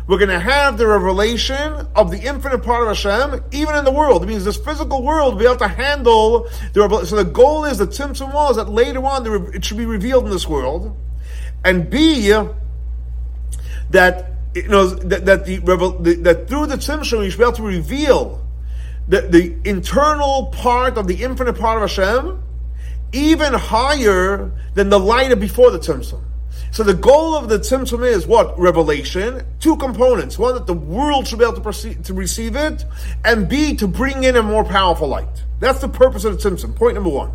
we're 0.08 0.18
going 0.18 0.30
to 0.30 0.40
have 0.40 0.78
the 0.78 0.88
revelation 0.88 1.88
of 1.96 2.12
the 2.12 2.20
infinite 2.20 2.64
part 2.64 2.82
of 2.82 2.88
Hashem, 2.88 3.44
even 3.52 3.76
in 3.76 3.86
the 3.86 3.92
world. 3.92 4.24
It 4.24 4.28
means 4.28 4.44
this 4.44 4.58
physical 4.58 5.04
world 5.04 5.38
be 5.38 5.46
able 5.46 5.58
to 5.58 5.68
handle 5.68 6.48
the 6.74 6.82
revelation. 6.82 7.08
So 7.08 7.16
the 7.18 7.26
goal 7.26 7.66
is, 7.66 7.78
the 7.78 7.88
tzimtzum 7.88 8.34
was 8.34 8.56
that 8.56 8.70
later 8.70 9.04
on 9.06 9.54
it 9.54 9.64
should 9.64 9.78
be 9.78 9.86
revealed 9.86 10.26
in 10.26 10.32
this 10.32 10.48
world. 10.48 10.98
And 11.64 11.90
B, 11.90 12.30
that, 13.92 14.32
you 14.56 14.68
know, 14.68 14.88
that, 14.88 15.26
that 15.26 15.46
the, 15.46 15.58
that 16.22 16.48
through 16.48 16.68
the 16.68 16.78
tzimtzum, 16.78 17.24
you 17.24 17.30
should 17.30 17.38
be 17.38 17.44
able 17.44 17.54
to 17.54 17.64
reveal 17.64 18.46
the, 19.08 19.22
the 19.22 19.56
internal 19.70 20.48
part 20.48 20.98
of 20.98 21.08
the 21.08 21.24
infinite 21.24 21.58
part 21.58 21.82
of 21.82 21.90
Hashem 21.90 22.44
even 23.14 23.54
higher 23.54 24.52
than 24.74 24.90
the 24.90 25.00
light 25.00 25.32
of 25.32 25.40
before 25.40 25.72
the 25.72 25.80
Tzimtzum. 25.80 26.22
So 26.72 26.84
the 26.84 26.94
goal 26.94 27.36
of 27.36 27.50
the 27.50 27.60
Tzimtzum 27.60 28.06
is 28.08 28.26
what? 28.26 28.58
Revelation. 28.58 29.46
Two 29.60 29.76
components. 29.78 30.40
One, 30.40 30.54
that 30.54 30.68
the 30.68 30.74
world 30.74 31.28
should 31.28 31.40
be 31.40 31.46
able 31.46 31.56
to, 31.56 31.62
perceive, 31.62 32.04
to 32.04 32.14
receive 32.14 32.56
it, 32.56 32.86
and 33.26 33.50
B, 33.50 33.76
to 33.76 33.88
bring 33.88 34.24
in 34.24 34.38
a 34.38 34.44
more 34.44 34.64
powerful 34.64 35.08
light. 35.08 35.44
That's 35.60 35.80
the 35.80 35.90
purpose 35.90 36.24
of 36.24 36.42
the 36.42 36.50
Tzimtzum. 36.50 36.76
Point 36.76 36.96
number 36.96 37.10
one. 37.10 37.34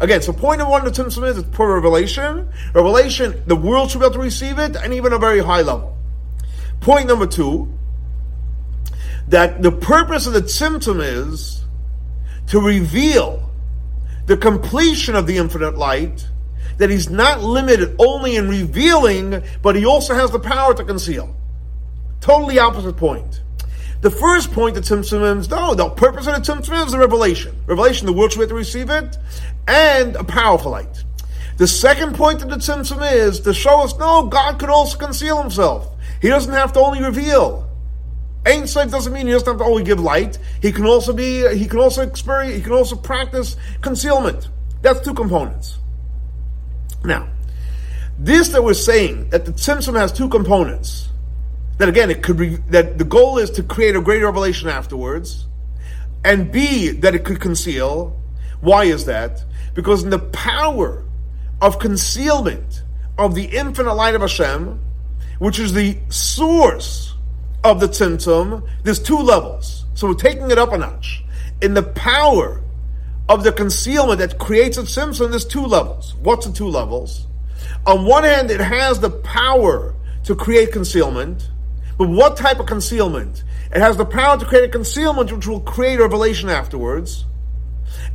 Again, 0.00 0.22
so 0.22 0.32
point 0.32 0.58
number 0.58 0.70
one 0.70 0.86
of 0.86 0.94
the 0.94 1.02
Tzimtzum 1.02 1.28
is 1.28 1.36
it's 1.36 1.54
for 1.54 1.74
revelation. 1.74 2.48
Revelation, 2.74 3.42
the 3.46 3.56
world 3.56 3.90
should 3.90 4.00
be 4.00 4.06
able 4.06 4.14
to 4.14 4.20
receive 4.20 4.58
it, 4.58 4.76
and 4.76 4.94
even 4.94 5.12
a 5.12 5.18
very 5.18 5.40
high 5.40 5.60
level. 5.60 5.96
Point 6.80 7.06
number 7.06 7.26
two, 7.26 7.70
that 9.28 9.62
the 9.62 9.70
purpose 9.70 10.26
of 10.26 10.32
the 10.32 10.40
tzimtzum 10.40 11.00
is 11.02 11.64
to 12.48 12.60
reveal 12.60 13.50
the 14.26 14.36
completion 14.36 15.14
of 15.14 15.26
the 15.26 15.36
infinite 15.36 15.76
light, 15.76 16.28
that 16.80 16.88
he's 16.88 17.10
not 17.10 17.42
limited 17.42 17.94
only 17.98 18.36
in 18.36 18.48
revealing, 18.48 19.42
but 19.60 19.76
he 19.76 19.84
also 19.84 20.14
has 20.14 20.30
the 20.30 20.40
power 20.40 20.72
to 20.72 20.82
conceal. 20.82 21.36
Totally 22.22 22.58
opposite 22.58 22.96
point. 22.96 23.42
The 24.00 24.10
first 24.10 24.50
point 24.50 24.76
that 24.76 24.84
Tzimtzum 24.84 25.50
no, 25.50 25.74
the 25.74 25.90
purpose 25.90 26.26
of 26.26 26.34
the 26.34 26.40
Tzimtzum 26.40 26.86
is 26.86 26.92
the 26.92 26.98
revelation. 26.98 27.54
Revelation, 27.66 28.06
the 28.06 28.14
world 28.14 28.32
should 28.32 28.48
to 28.48 28.54
receive 28.54 28.88
it, 28.88 29.18
and 29.68 30.16
a 30.16 30.24
powerful 30.24 30.70
light. 30.70 31.04
The 31.58 31.66
second 31.66 32.14
point 32.14 32.40
of 32.40 32.48
the 32.48 32.56
Tzimtzum 32.56 33.12
is 33.12 33.40
to 33.40 33.52
show 33.52 33.82
us, 33.82 33.94
no, 33.98 34.26
God 34.28 34.58
could 34.58 34.70
also 34.70 34.96
conceal 34.96 35.38
himself. 35.38 35.86
He 36.22 36.28
doesn't 36.28 36.52
have 36.52 36.72
to 36.72 36.80
only 36.80 37.02
reveal. 37.02 37.68
Ein 38.46 38.66
Sof 38.66 38.90
doesn't 38.90 39.12
mean 39.12 39.26
he 39.26 39.34
doesn't 39.34 39.46
have 39.46 39.58
to 39.58 39.64
only 39.64 39.82
give 39.82 40.00
light. 40.00 40.38
He 40.62 40.72
can 40.72 40.86
also 40.86 41.12
be, 41.12 41.46
he 41.54 41.66
can 41.66 41.78
also 41.78 42.00
experience, 42.00 42.56
he 42.56 42.62
can 42.62 42.72
also 42.72 42.96
practice 42.96 43.58
concealment. 43.82 44.48
That's 44.80 45.00
two 45.00 45.12
components. 45.12 45.76
Now, 47.04 47.28
this 48.18 48.48
that 48.50 48.62
we're 48.62 48.74
saying 48.74 49.30
that 49.30 49.44
the 49.46 49.52
Tzimtzum 49.52 49.98
has 49.98 50.12
two 50.12 50.28
components. 50.28 51.08
That 51.78 51.88
again, 51.88 52.10
it 52.10 52.22
could 52.22 52.36
be 52.36 52.56
that 52.68 52.98
the 52.98 53.04
goal 53.04 53.38
is 53.38 53.50
to 53.52 53.62
create 53.62 53.96
a 53.96 54.02
greater 54.02 54.26
revelation 54.26 54.68
afterwards, 54.68 55.46
and 56.22 56.52
B 56.52 56.90
that 56.90 57.14
it 57.14 57.24
could 57.24 57.40
conceal. 57.40 58.20
Why 58.60 58.84
is 58.84 59.06
that? 59.06 59.42
Because 59.72 60.04
in 60.04 60.10
the 60.10 60.18
power 60.18 61.04
of 61.62 61.78
concealment 61.78 62.82
of 63.16 63.34
the 63.34 63.44
infinite 63.44 63.94
light 63.94 64.14
of 64.14 64.20
Hashem, 64.20 64.80
which 65.38 65.58
is 65.58 65.72
the 65.72 65.98
source 66.10 67.14
of 67.64 67.80
the 67.80 67.88
tzimtzum, 67.88 68.66
there's 68.82 68.98
two 68.98 69.18
levels. 69.18 69.86
So 69.94 70.08
we're 70.08 70.14
taking 70.14 70.50
it 70.50 70.58
up 70.58 70.72
a 70.72 70.78
notch. 70.78 71.22
In 71.62 71.74
the 71.74 71.82
power 71.82 72.59
of 73.30 73.44
the 73.44 73.52
concealment 73.52 74.18
that 74.18 74.38
creates 74.38 74.76
a 74.76 74.82
tzimtzum, 74.82 75.30
there's 75.30 75.44
two 75.44 75.64
levels. 75.64 76.16
What's 76.16 76.46
the 76.46 76.52
two 76.52 76.66
levels? 76.66 77.28
On 77.86 78.04
one 78.04 78.24
hand, 78.24 78.50
it 78.50 78.60
has 78.60 78.98
the 78.98 79.08
power 79.08 79.94
to 80.24 80.34
create 80.34 80.72
concealment, 80.72 81.48
but 81.96 82.08
what 82.08 82.36
type 82.36 82.58
of 82.58 82.66
concealment? 82.66 83.44
It 83.72 83.80
has 83.80 83.96
the 83.96 84.04
power 84.04 84.36
to 84.36 84.44
create 84.44 84.64
a 84.64 84.68
concealment 84.68 85.30
which 85.30 85.46
will 85.46 85.60
create 85.60 86.00
revelation 86.00 86.48
afterwards. 86.48 87.24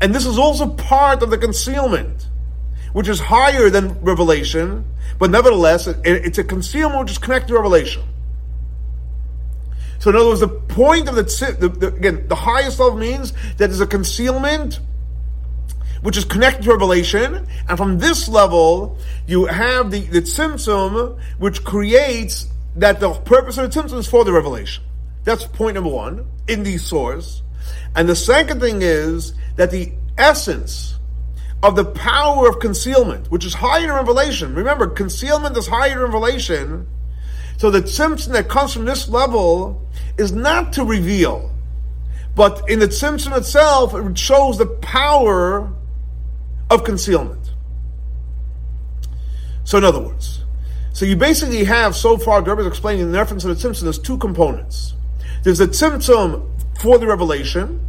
And 0.01 0.13
this 0.13 0.26
is 0.26 0.38
also 0.38 0.68
part 0.68 1.24
of 1.24 1.30
the 1.30 1.38
concealment, 1.38 2.28
which 2.91 3.07
is 3.07 3.22
higher 3.22 3.70
than 3.70 4.01
revelation, 4.01 4.84
but 5.18 5.32
nevertheless, 5.32 5.88
it, 5.88 5.97
it's 6.03 6.39
a 6.39 6.43
concealment 6.43 6.99
which 7.03 7.11
is 7.11 7.18
connected 7.20 7.47
to 7.47 7.53
revelation. 7.53 8.03
So 9.99 10.09
in 10.09 10.18
other 10.18 10.28
words, 10.28 10.41
the 10.41 10.49
point 10.49 11.07
of 11.07 11.16
the, 11.16 11.24
the, 11.57 11.70
the 11.70 11.88
again, 11.88 12.28
the 12.28 12.36
highest 12.36 12.82
level 12.82 12.97
means 12.99 13.32
that 13.32 13.68
there's 13.68 13.80
a 13.80 13.88
concealment 13.88 14.82
which 16.06 16.18
is 16.18 16.24
connected 16.24 16.62
to 16.62 16.70
revelation, 16.70 17.47
and 17.68 17.78
from 17.80 17.97
this 17.97 18.30
level, 18.30 18.95
you 19.26 19.45
have 19.45 19.89
the, 19.89 20.01
the 20.01 20.22
tzimtzum, 20.22 21.20
which 21.39 21.64
creates 21.64 22.47
that 22.76 22.99
the 22.99 23.12
purpose 23.12 23.58
of 23.58 23.74
the 23.74 23.82
tzimtzum 23.82 23.97
is 23.97 24.08
for 24.08 24.24
the 24.24 24.32
revelation. 24.32 24.84
That's 25.24 25.45
point 25.45 25.74
number 25.74 25.89
one 25.89 26.28
in 26.47 26.62
the 26.62 26.78
source. 26.78 27.41
And 27.95 28.08
the 28.08 28.16
second 28.16 28.60
thing 28.60 28.84
is 28.84 29.34
that 29.56 29.72
the 29.72 29.93
essence 30.16 30.99
of 31.64 31.76
the 31.76 31.86
power 31.86 32.47
of 32.47 32.60
concealment, 32.60 33.32
which 33.32 33.43
is 33.43 33.56
higher 33.56 33.86
in 33.86 33.95
revelation. 33.95 34.53
Remember, 34.53 34.86
concealment 34.86 35.58
is 35.58 35.66
higher 35.66 36.06
in 36.06 36.12
revelation. 36.12 36.86
So 37.58 37.72
the 37.72 37.82
tzimtzum 37.82 38.34
that 38.34 38.47
comes 38.47 38.74
from 38.74 38.86
this 38.86 39.10
level 39.10 39.89
is 40.20 40.32
not 40.32 40.72
to 40.74 40.84
reveal, 40.84 41.49
but 42.36 42.70
in 42.70 42.78
the 42.78 42.89
tzimtzum 42.89 43.36
itself, 43.36 43.95
it 43.95 44.20
shows 44.20 44.60
the 44.60 44.68
power 44.68 45.74
of 46.70 46.84
concealment. 46.84 47.53
So, 49.63 49.78
in 49.78 49.84
other 49.84 49.99
words, 49.99 50.43
so 50.93 51.05
you 51.05 51.16
basically 51.16 51.66
have 51.66 51.95
so 51.95 52.18
far, 52.18 52.47
is 52.59 52.68
explaining 52.68 53.01
in 53.01 53.11
the 53.11 53.18
reference 53.18 53.43
to 53.43 53.53
the 53.53 53.55
tzimtzum, 53.55 53.82
there's 53.82 53.99
two 53.99 54.18
components. 54.18 54.93
There's 55.43 55.59
a 55.59 55.68
tzimtzum 55.68 56.49
for 56.80 56.97
the 56.97 57.05
revelation. 57.05 57.82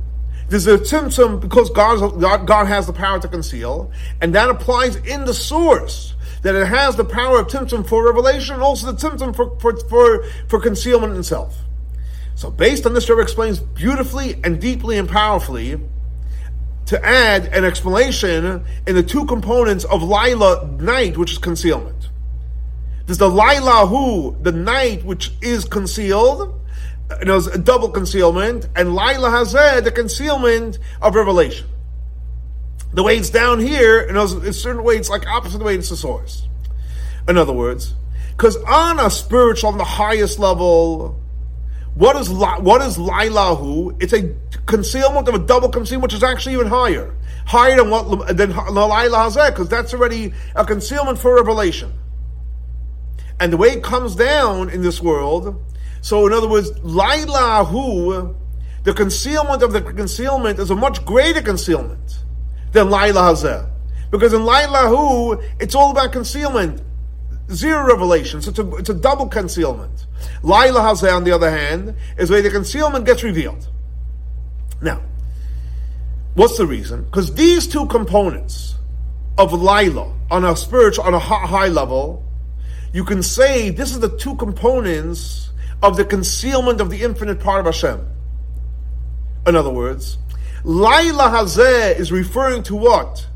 There's 0.49 0.66
a 0.66 0.79
tzimtzum 0.79 1.41
because 1.41 1.70
God, 1.70 2.20
God, 2.20 2.47
God 2.47 2.66
has 2.66 2.87
the 2.87 2.93
power 2.93 3.20
to 3.20 3.29
conceal, 3.29 3.93
and 4.20 4.35
that 4.35 4.49
applies 4.49 4.97
in 4.97 5.24
the 5.24 5.35
source 5.35 6.14
that 6.43 6.55
it 6.55 6.66
has 6.66 6.97
the 6.97 7.05
power 7.05 7.41
of 7.41 7.47
tzimtzum 7.47 7.87
for 7.89 8.05
revelation, 8.05 8.55
and 8.55 8.62
also 8.62 8.91
the 8.91 8.99
tzimtzum 8.99 9.37
for, 9.37 9.59
for, 9.61 9.77
for, 9.89 10.24
for 10.49 10.61
concealment 10.61 11.16
itself. 11.16 11.57
So 12.35 12.51
based 12.51 12.87
on 12.87 12.95
this, 12.95 13.09
Rebbe 13.09 13.22
explains 13.22 13.61
beautifully 13.61 14.41
and 14.45 14.61
deeply 14.61 14.99
and 14.99 15.09
powerfully 15.09 15.81
to 16.87 17.05
add 17.05 17.47
an 17.47 17.64
explanation 17.64 18.64
in 18.87 18.95
the 18.95 19.03
two 19.03 19.26
components 19.26 19.84
of 19.84 20.03
Lila 20.03 20.66
night, 20.80 21.16
which 21.16 21.32
is 21.32 21.39
concealment. 21.39 22.09
There's 23.07 23.18
the 23.18 23.28
Lila 23.28 23.87
who, 23.87 24.37
the 24.41 24.53
night 24.53 25.05
which 25.05 25.32
is 25.41 25.64
concealed, 25.64 26.61
it 27.20 27.28
was 27.28 27.47
a 27.47 27.59
double 27.59 27.89
concealment, 27.91 28.68
and 28.74 28.95
Laila 28.95 29.30
Hazeh, 29.30 29.84
the 29.84 29.93
concealment 29.93 30.78
of 31.01 31.14
revelation. 31.14 31.68
The 32.95 33.03
way 33.03 33.16
it's 33.18 33.30
down 33.30 33.61
here, 33.61 34.01
in 34.01 34.16
a 34.16 34.53
certain 34.53 34.82
way, 34.82 34.97
it's 34.97 35.11
like 35.11 35.26
opposite 35.26 35.59
the 35.59 35.64
way 35.64 35.76
it's 35.76 35.91
the 35.91 35.97
source. 35.97 36.49
In 37.28 37.37
other 37.37 37.53
words, 37.53 37.95
because 38.30 38.57
on 38.57 38.99
a 38.99 39.11
spiritual, 39.11 39.70
on 39.70 39.78
the 39.78 39.84
highest 39.84 40.39
level, 40.39 41.20
what 41.97 42.14
is 42.16 42.28
what 42.28 42.82
is 42.82 42.99
Lailahu? 42.99 44.03
It's 44.03 44.12
a 44.12 44.34
concealment 44.66 45.28
of 45.28 45.34
a 45.34 45.38
double 45.38 45.70
concealment, 45.70 46.03
which 46.03 46.14
is 46.14 46.22
actually 46.22 46.53
even 46.53 46.66
higher, 46.66 47.14
higher 47.47 47.76
than 47.76 47.88
what 47.88 48.36
than 48.36 48.51
Laila 48.55 49.30
because 49.51 49.68
that's 49.70 49.94
already 49.94 50.34
a 50.55 50.64
concealment 50.66 51.18
for 51.18 51.34
revelation. 51.34 51.90
And 53.40 53.51
the 53.51 53.57
way 53.57 53.68
it 53.68 53.82
comes 53.82 54.14
down 54.14 54.68
in 54.68 54.82
this 54.82 55.01
world, 55.01 55.62
so 56.03 56.26
in 56.26 56.34
other 56.34 56.49
words, 56.49 56.70
Lailahu, 56.80 58.34
the 58.84 58.92
concealment 58.92 59.62
of 59.62 59.72
the 59.72 59.80
concealment 59.80 60.59
is 60.59 60.70
a 60.70 60.76
much 60.76 61.03
greater 61.07 61.40
concealment 61.40 62.24
than 62.72 62.90
Laila 62.90 63.64
Because 64.11 64.34
in 64.34 64.42
Lailahu, 64.42 65.42
it's 65.59 65.74
all 65.74 65.92
about 65.92 66.12
concealment. 66.12 66.82
Zero 67.51 67.86
revelation. 67.86 68.42
So 68.42 68.51
it's 68.51 68.59
a, 68.59 68.74
it's 68.76 68.90
a 68.90 68.94
double 68.94 69.28
concealment. 69.28 70.07
Laila 70.42 70.80
Hazeh, 70.80 71.14
on 71.14 71.24
the 71.24 71.32
other 71.32 71.51
hand, 71.51 71.94
is 72.18 72.30
where 72.30 72.42
the 72.42 72.51
concealment 72.51 73.05
gets 73.07 73.22
revealed. 73.22 73.68
Now, 74.82 75.01
what's 76.34 76.59
the 76.59 76.66
reason? 76.66 77.05
Because 77.05 77.34
these 77.34 77.66
two 77.66 77.86
components 77.86 78.74
of 79.38 79.53
Laila 79.53 80.12
on 80.30 80.44
a 80.44 80.57
spiritual, 80.57 81.05
on 81.05 81.14
a 81.14 81.18
high 81.18 81.68
level, 81.68 82.24
you 82.92 83.05
can 83.05 83.22
say 83.22 83.70
this 83.70 83.92
is 83.92 84.01
the 84.01 84.16
two 84.16 84.34
components 84.36 85.51
of 85.82 85.97
the 85.97 86.05
concealment 86.05 86.80
of 86.80 86.90
the 86.90 87.03
infinite 87.03 87.40
part 87.40 87.61
of 87.61 87.66
Hashem. 87.66 88.07
In 89.47 89.55
other 89.55 89.70
words, 89.70 90.18
Laila 90.64 91.30
Hazeh 91.30 91.97
is 91.97 92.11
referring 92.11 92.64
to 92.64 92.74
what? 92.74 93.26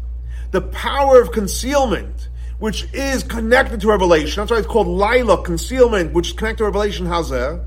The 0.50 0.61
power 0.61 1.20
of 1.20 1.30
concealment 1.30 2.20
which 2.61 2.86
is 2.92 3.22
connected 3.22 3.80
to 3.80 3.88
revelation. 3.88 4.40
That's 4.40 4.50
why 4.50 4.58
it's 4.58 4.66
called 4.66 4.86
Lila, 4.86 5.42
concealment, 5.42 6.12
which 6.12 6.28
is 6.28 6.32
connected 6.34 6.58
to 6.58 6.64
revelation, 6.64 7.06
Hazeh. 7.06 7.64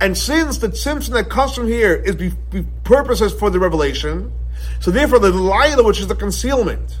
And 0.00 0.16
since 0.16 0.58
the 0.58 0.68
tzimtzum 0.68 1.10
that 1.14 1.30
comes 1.30 1.54
from 1.54 1.66
here 1.66 1.94
is 1.94 2.14
be, 2.14 2.32
be 2.50 2.66
purposes 2.84 3.32
for 3.32 3.48
the 3.48 3.58
revelation, 3.58 4.32
so 4.80 4.90
therefore 4.90 5.18
the 5.18 5.30
Lila, 5.30 5.82
which 5.82 5.98
is 5.98 6.08
the 6.08 6.14
concealment, 6.14 7.00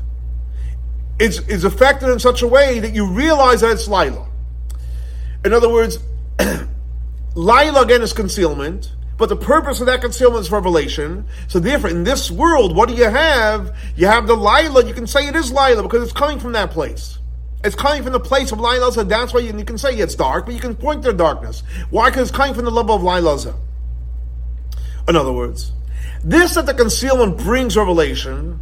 is, 1.18 1.46
is 1.48 1.64
affected 1.64 2.08
in 2.08 2.18
such 2.18 2.40
a 2.40 2.48
way 2.48 2.80
that 2.80 2.94
you 2.94 3.06
realize 3.06 3.60
that 3.60 3.72
it's 3.72 3.86
Lila. 3.86 4.26
In 5.44 5.52
other 5.52 5.68
words, 5.68 5.98
Lila 7.34 7.82
again 7.82 8.00
is 8.00 8.14
concealment, 8.14 8.90
but 9.16 9.28
the 9.28 9.36
purpose 9.36 9.80
of 9.80 9.86
that 9.86 10.00
concealment 10.00 10.42
is 10.42 10.50
revelation. 10.50 11.26
So 11.46 11.60
therefore, 11.60 11.90
in 11.90 12.04
this 12.04 12.30
world, 12.30 12.74
what 12.74 12.88
do 12.88 12.94
you 12.94 13.08
have? 13.08 13.76
You 13.96 14.08
have 14.08 14.26
the 14.26 14.34
Lila. 14.34 14.84
You 14.84 14.94
can 14.94 15.06
say 15.06 15.28
it 15.28 15.36
is 15.36 15.52
Lila 15.52 15.82
because 15.82 16.02
it's 16.02 16.12
coming 16.12 16.40
from 16.40 16.52
that 16.52 16.70
place. 16.70 17.18
It's 17.62 17.76
coming 17.76 18.02
from 18.02 18.12
the 18.12 18.20
place 18.20 18.50
of 18.50 18.58
Lila. 18.58 18.92
So 18.92 19.04
that's 19.04 19.32
why 19.32 19.40
you, 19.40 19.56
you, 19.56 19.64
can 19.64 19.78
say 19.78 19.96
it's 19.96 20.14
dark, 20.14 20.46
but 20.46 20.54
you 20.54 20.60
can 20.60 20.74
point 20.74 21.02
to 21.04 21.12
the 21.12 21.16
darkness. 21.16 21.62
Why? 21.90 22.10
Because 22.10 22.28
it's 22.28 22.36
coming 22.36 22.54
from 22.54 22.64
the 22.64 22.70
level 22.70 22.96
of 22.96 23.02
Lila. 23.02 23.54
In 25.08 25.16
other 25.16 25.32
words, 25.32 25.72
this 26.24 26.54
that 26.54 26.66
the 26.66 26.74
concealment 26.74 27.38
brings 27.38 27.76
revelation. 27.76 28.58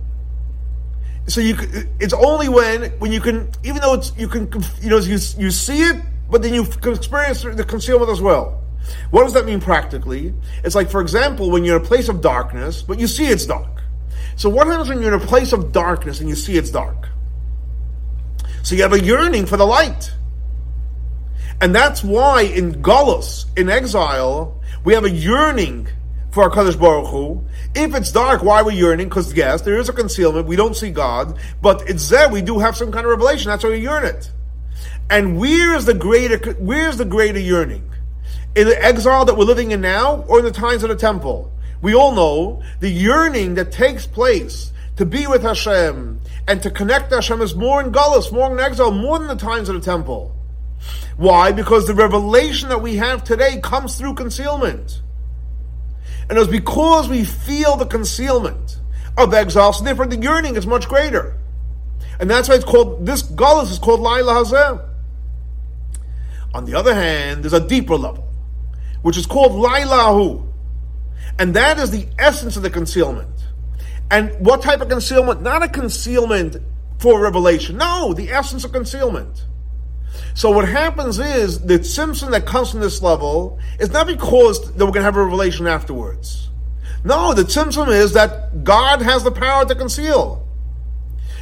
So 1.28 1.40
you, 1.40 1.57
it's 1.98 2.12
only 2.12 2.48
when 2.48 2.90
when 2.98 3.11
you 3.11 3.20
can, 3.20 3.50
even 3.64 3.80
though 3.80 3.94
it's 3.94 4.12
you 4.18 4.28
can, 4.28 4.50
you 4.82 4.90
know, 4.90 4.98
you 4.98 5.18
you 5.38 5.50
see 5.50 5.82
it, 5.82 6.03
but 6.30 6.42
then 6.42 6.53
you 6.53 6.62
experience 6.64 7.42
the 7.42 7.64
concealment 7.64 8.11
as 8.11 8.20
well. 8.20 8.62
What 9.11 9.24
does 9.24 9.33
that 9.35 9.45
mean 9.45 9.61
practically? 9.61 10.35
It's 10.64 10.74
like, 10.74 10.91
for 10.91 11.01
example, 11.01 11.51
when 11.51 11.64
you're 11.64 11.76
in 11.76 11.83
a 11.83 11.87
place 11.87 12.09
of 12.09 12.20
darkness, 12.20 12.83
but 12.83 12.99
you 12.99 13.07
see 13.07 13.26
it's 13.26 13.47
dark. 13.47 13.83
So 14.37 14.49
what 14.49 14.66
happens 14.66 14.89
when 14.89 15.01
you're 15.03 15.14
in 15.14 15.20
a 15.20 15.26
place 15.26 15.53
of 15.53 15.72
darkness 15.72 16.20
and 16.20 16.28
you 16.28 16.35
see 16.35 16.57
it's 16.57 16.70
dark? 16.70 17.09
So 18.62 18.74
you 18.74 18.83
have 18.83 18.93
a 18.93 19.01
yearning 19.01 19.47
for 19.47 19.57
the 19.57 19.66
light. 19.66 20.12
And 21.61 21.74
that's 21.74 22.03
why 22.03 22.43
in 22.43 22.83
Golos, 22.83 23.47
in 23.57 23.68
exile, 23.68 24.61
we 24.85 24.95
have 24.95 25.05
a 25.05 25.11
yearning 25.11 25.89
for 26.33 26.45
our 26.45 26.51
Kaddish 26.51 26.76
Baruch 26.76 27.09
Hu. 27.09 27.45
If 27.74 27.95
it's 27.95 28.11
dark, 28.11 28.43
why 28.43 28.62
we 28.62 28.74
yearning? 28.74 29.09
Because 29.09 29.33
yes, 29.35 29.62
there 29.62 29.78
is 29.78 29.89
a 29.89 29.93
concealment. 29.93 30.47
We 30.47 30.57
don't 30.57 30.74
see 30.74 30.91
God, 30.91 31.39
but 31.61 31.89
it's 31.89 32.09
there. 32.09 32.28
We 32.28 32.43
do 32.43 32.59
have 32.59 32.76
some 32.76 32.91
kind 32.91 33.05
of 33.07 33.11
revelation. 33.11 33.51
That's 33.51 33.62
why 33.62 33.70
we 33.70 33.78
yearn 33.78 34.05
it. 34.05 34.30
And 35.11 35.39
where 35.39 35.74
is 35.74 35.85
the 35.85 35.95
greater? 35.95 36.39
Where's 36.55 36.97
the 36.97 37.05
greater 37.05 37.39
yearning? 37.39 37.89
In 38.55 38.66
the 38.66 38.84
exile 38.84 39.24
that 39.24 39.36
we're 39.36 39.44
living 39.44 39.70
in 39.70 39.80
now 39.80 40.24
or 40.28 40.38
in 40.38 40.44
the 40.44 40.50
times 40.50 40.82
of 40.82 40.90
the 40.90 40.96
temple. 40.96 41.50
We 41.80 41.94
all 41.94 42.12
know 42.12 42.62
the 42.80 42.90
yearning 42.90 43.55
that 43.55 43.72
takes 43.72 44.07
place 44.07 44.72
to 44.96 45.07
be 45.07 45.26
with 45.26 45.42
Hashem 45.42 46.20
and 46.46 46.62
to 46.62 46.70
connect 46.70 47.11
to 47.11 47.16
Hashem 47.16 47.40
is 47.40 47.55
more 47.55 47.80
in 47.80 47.92
Gullus, 47.92 48.32
more 48.32 48.53
in 48.53 48.61
exile, 48.61 48.90
more 48.90 49.18
than 49.18 49.28
the 49.28 49.36
times 49.36 49.68
of 49.68 49.74
the 49.74 49.80
temple. 49.80 50.36
Why? 51.16 51.53
Because 51.53 51.86
the 51.86 51.94
revelation 51.94 52.68
that 52.68 52.82
we 52.82 52.96
have 52.96 53.24
today 53.24 53.61
comes 53.61 53.96
through 53.96 54.14
concealment. 54.14 55.00
And 56.28 56.38
it's 56.38 56.50
because 56.50 57.09
we 57.09 57.24
feel 57.24 57.76
the 57.76 57.86
concealment 57.86 58.80
of 59.16 59.32
exile, 59.34 59.72
so 59.72 59.84
therefore 59.84 60.07
the 60.07 60.16
yearning 60.16 60.57
is 60.57 60.66
much 60.66 60.88
greater. 60.88 61.36
And 62.20 62.28
that's 62.30 62.48
why 62.48 62.57
it's 62.57 62.64
called, 62.64 63.07
this 63.07 63.22
Gullus 63.22 63.70
is 63.70 63.78
called 63.78 64.00
Laila 64.00 64.34
Hazeh. 64.34 64.88
On 66.55 66.64
the 66.64 66.74
other 66.74 66.94
hand, 66.94 67.42
there's 67.42 67.53
a 67.53 67.66
deeper 67.66 67.96
level 67.96 68.32
which 69.03 69.16
is 69.16 69.26
called 69.26 69.53
Lailahu. 69.53 70.48
And 71.38 71.55
that 71.55 71.78
is 71.78 71.90
the 71.90 72.07
essence 72.18 72.57
of 72.57 72.62
the 72.62 72.70
concealment. 72.70 73.28
And 74.11 74.44
what 74.44 74.62
type 74.62 74.80
of 74.80 74.88
concealment? 74.88 75.42
Not 75.42 75.62
a 75.62 75.68
concealment 75.68 76.57
for 76.98 77.20
revelation. 77.20 77.76
No, 77.78 78.12
the 78.12 78.30
essence 78.30 78.64
of 78.64 78.72
concealment. 78.72 79.46
So 80.34 80.50
what 80.50 80.68
happens 80.68 81.18
is 81.18 81.61
the 81.61 81.78
tzimtzum 81.78 82.30
that 82.30 82.46
comes 82.46 82.70
from 82.70 82.80
this 82.80 83.03
level 83.03 83.59
is 83.78 83.90
not 83.90 84.07
because 84.07 84.61
that 84.72 84.84
we're 84.84 84.92
going 84.92 84.94
to 84.94 85.03
have 85.03 85.16
a 85.16 85.24
revelation 85.24 85.66
afterwards. 85.66 86.50
No, 87.05 87.34
the 87.34 87.42
tzimtzum 87.42 87.88
is 87.88 88.12
that 88.12 88.64
God 88.64 89.03
has 89.03 89.24
the 89.24 89.32
power 89.32 89.64
to 89.64 89.74
conceal. 89.74 90.46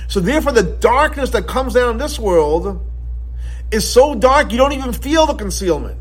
So 0.08 0.20
therefore, 0.20 0.52
the 0.52 0.62
darkness 0.62 1.30
that 1.30 1.46
comes 1.46 1.74
down 1.74 1.90
in 1.90 1.98
this 1.98 2.18
world 2.18 2.84
is 3.70 3.88
so 3.90 4.14
dark 4.14 4.50
you 4.50 4.58
don't 4.58 4.72
even 4.72 4.92
feel 4.92 5.26
the 5.26 5.34
concealment. 5.34 5.99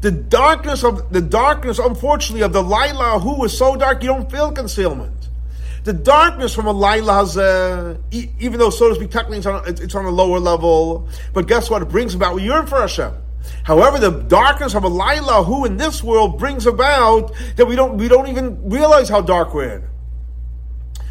The 0.00 0.10
darkness 0.10 0.82
of 0.82 1.12
the 1.12 1.20
darkness, 1.20 1.78
unfortunately, 1.78 2.42
of 2.42 2.52
the 2.52 2.62
Laila 2.62 3.18
who 3.18 3.44
is 3.44 3.56
so 3.56 3.76
dark 3.76 4.02
you 4.02 4.08
don't 4.08 4.30
feel 4.30 4.50
concealment. 4.50 5.28
The 5.84 5.92
darkness 5.92 6.54
from 6.54 6.66
a 6.66 6.72
Laila 6.72 7.14
has, 7.14 7.36
uh, 7.36 7.96
even 8.10 8.58
though 8.58 8.70
so 8.70 8.90
to 8.90 8.94
speak, 8.94 9.10
technically 9.10 9.38
it's 9.38 9.46
on, 9.46 9.62
it's 9.66 9.94
on 9.94 10.04
a 10.04 10.10
lower 10.10 10.38
level, 10.38 11.08
but 11.32 11.46
guess 11.46 11.70
what? 11.70 11.82
It 11.82 11.88
brings 11.88 12.14
about 12.14 12.34
we 12.34 12.44
yearn 12.44 12.66
for 12.66 12.80
Hashem. 12.80 13.12
However, 13.62 13.98
the 13.98 14.10
darkness 14.10 14.74
of 14.74 14.84
a 14.84 14.88
Laila 14.88 15.42
who 15.44 15.64
in 15.64 15.76
this 15.76 16.02
world 16.02 16.38
brings 16.38 16.66
about 16.66 17.34
that 17.56 17.66
we 17.66 17.76
don't 17.76 17.96
we 17.96 18.08
don't 18.08 18.28
even 18.28 18.68
realize 18.68 19.08
how 19.08 19.20
dark 19.20 19.54
we're 19.54 19.76
in. 19.76 19.84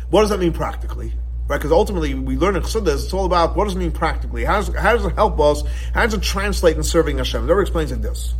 What 0.09 0.21
does 0.21 0.29
that 0.31 0.39
mean 0.39 0.53
practically? 0.53 1.13
Right? 1.47 1.57
Because 1.57 1.71
ultimately 1.71 2.13
we 2.13 2.37
learn 2.37 2.55
in 2.55 2.63
Chassidus, 2.63 3.05
it's 3.05 3.13
all 3.13 3.25
about 3.25 3.55
what 3.55 3.65
does 3.65 3.75
it 3.75 3.79
mean 3.79 3.91
practically? 3.91 4.45
How 4.45 4.61
does, 4.61 4.75
how 4.75 4.95
does 4.95 5.05
it 5.05 5.15
help 5.15 5.39
us? 5.39 5.63
How 5.93 6.05
does 6.05 6.13
it 6.13 6.21
translate 6.21 6.77
in 6.77 6.83
serving 6.83 7.17
Hashem? 7.17 7.49
It 7.49 7.61
explains 7.61 7.91
it 7.91 8.01
this. 8.01 8.35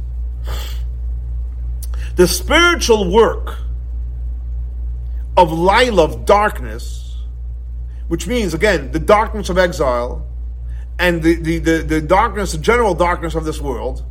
The 2.15 2.27
spiritual 2.27 3.11
work 3.11 3.57
of 5.37 5.51
Lila, 5.51 6.03
of 6.03 6.25
darkness, 6.25 7.17
which 8.07 8.27
means, 8.27 8.53
again, 8.53 8.91
the 8.91 8.99
darkness 8.99 9.49
of 9.49 9.57
exile, 9.57 10.25
and 10.97 11.23
the, 11.23 11.35
the, 11.35 11.59
the, 11.59 11.77
the 11.77 12.01
darkness, 12.01 12.51
the 12.51 12.57
general 12.57 12.93
darkness 12.93 13.35
of 13.35 13.45
this 13.45 13.61
world, 13.61 14.03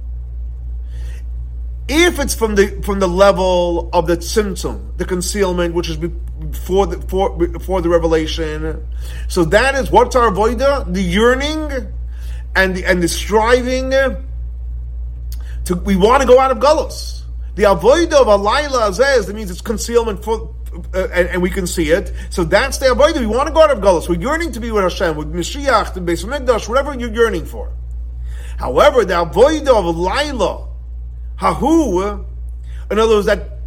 if 1.88 2.18
it's 2.18 2.34
from 2.34 2.54
the 2.54 2.82
from 2.82 3.00
the 3.00 3.06
level 3.06 3.88
of 3.92 4.06
the 4.06 4.16
tzimtzum, 4.16 4.96
the 4.98 5.06
concealment, 5.06 5.74
which 5.74 5.88
is 5.88 5.96
before 5.96 6.86
the 6.86 7.00
for, 7.08 7.36
before 7.36 7.80
the 7.80 7.88
revelation, 7.88 8.86
so 9.26 9.44
that 9.46 9.74
is 9.74 9.90
what's 9.90 10.14
our 10.14 10.30
voida, 10.30 10.92
the 10.92 11.02
yearning, 11.02 11.92
and 12.54 12.76
the 12.76 12.84
and 12.84 13.02
the 13.02 13.08
striving 13.08 13.92
to 15.68 15.76
we 15.76 15.96
want 15.96 16.22
to 16.22 16.26
go 16.26 16.40
out 16.40 16.50
of 16.50 16.58
gullus. 16.58 17.22
The 17.54 17.64
avoida 17.64 18.14
of 18.14 18.26
alayla 18.26 18.94
says 18.94 19.26
that 19.26 19.36
means 19.36 19.50
it's 19.50 19.60
concealment 19.60 20.24
for 20.24 20.54
uh, 20.94 21.08
and, 21.12 21.28
and, 21.28 21.42
we 21.42 21.50
can 21.50 21.66
see 21.66 21.90
it. 21.90 22.12
So 22.30 22.44
that's 22.44 22.78
the 22.78 22.86
avodah. 22.86 23.20
We 23.20 23.26
want 23.26 23.48
to 23.48 23.54
go 23.54 23.62
out 23.62 23.70
of 23.70 23.78
Gullus. 23.78 24.08
We're 24.08 24.20
yearning 24.20 24.52
to 24.52 24.60
be 24.60 24.70
with 24.70 24.82
Hashem, 24.82 25.16
with 25.16 25.32
Mashiach, 25.32 25.94
the 25.94 26.00
Beis 26.00 26.24
Hamikdash, 26.24 26.68
whatever 26.68 26.94
you're 26.94 27.12
yearning 27.12 27.46
for. 27.46 27.72
However, 28.58 29.04
the 29.04 29.14
avodah 29.14 29.88
of 29.88 29.96
Laila, 29.96 30.68
Hahu, 31.40 32.24
in 32.90 32.98
other 32.98 33.14
words, 33.14 33.26
that 33.26 33.58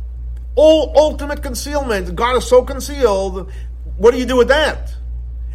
all 0.56 0.94
ultimate 0.96 1.42
concealment, 1.42 2.16
God 2.16 2.38
is 2.38 2.48
so 2.48 2.64
concealed, 2.64 3.52
what 3.98 4.12
do 4.12 4.20
you 4.20 4.26
do 4.26 4.38
with 4.38 4.50
that? 4.50 4.94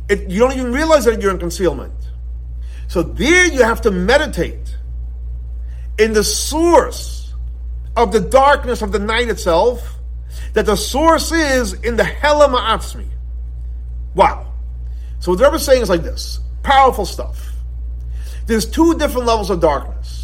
It, 0.08 0.28
you 0.28 0.40
don't 0.40 0.52
even 0.52 0.72
realize 0.72 1.04
that 1.04 1.22
you're 1.22 1.32
in 1.32 1.38
concealment. 1.38 1.94
So 2.88 3.02
there 3.02 3.46
you 3.46 3.62
have 3.62 3.80
to 3.82 3.90
meditate 3.90 4.75
in 5.98 6.12
the 6.12 6.24
source 6.24 7.34
of 7.96 8.12
the 8.12 8.20
darkness 8.20 8.82
of 8.82 8.92
the 8.92 8.98
night 8.98 9.28
itself, 9.28 9.96
that 10.52 10.66
the 10.66 10.76
source 10.76 11.32
is 11.32 11.72
in 11.72 11.96
the 11.96 12.04
Hela 12.04 12.48
Ma'atzmi. 12.48 13.08
Wow. 14.14 14.52
So 15.20 15.32
what 15.32 15.38
the 15.38 15.44
Rebbe 15.44 15.56
is 15.56 15.64
saying 15.64 15.82
is 15.82 15.88
like 15.88 16.02
this. 16.02 16.40
Powerful 16.62 17.06
stuff. 17.06 17.52
There's 18.46 18.66
two 18.66 18.96
different 18.98 19.26
levels 19.26 19.50
of 19.50 19.60
darkness. 19.60 20.15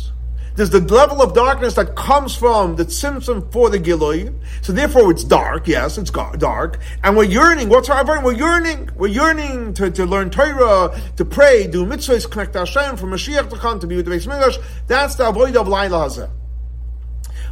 There's 0.55 0.71
the 0.71 0.81
level 0.81 1.23
of 1.23 1.35
darkness 1.35 1.75
that 1.75 1.97
comes 1.97 2.37
from 2.37 2.77
the 2.77 2.85
tzimtzum 2.85 3.51
for 3.53 3.71
the 3.71 3.79
Giloi. 3.79 4.35
So 4.61 4.73
therefore 4.73 5.11
it's 5.11 5.25
dark. 5.25 5.67
Yes, 5.67 5.97
it's 5.97 6.11
dark. 6.11 6.79
And 7.03 7.17
we're 7.17 7.25
yearning. 7.25 7.71
What's 7.71 7.89
our 7.89 8.05
burden? 8.05 8.23
We're 8.23 8.33
yearning. 8.33 8.91
We're 8.95 9.09
yearning 9.09 9.75
to, 9.75 9.91
to 9.91 10.05
learn 10.05 10.31
Torah, 10.31 11.01
to 11.17 11.25
pray, 11.25 11.67
do 11.67 11.87
mitzvahs, 11.87 12.31
connect 12.31 12.55
Hashem, 12.55 12.97
from 12.97 13.11
Mashiach 13.11 13.49
to 13.49 13.57
come, 13.57 13.81
to 13.81 13.87
be 13.87 13.97
with 13.97 14.05
the 14.05 14.11
Beis 14.11 14.27
Mikdash. 14.27 14.63
That's 14.87 15.15
the 15.15 15.29
avoid 15.29 15.57
of 15.57 15.69
Laila 15.69 16.07
Hazeh. 16.07 16.31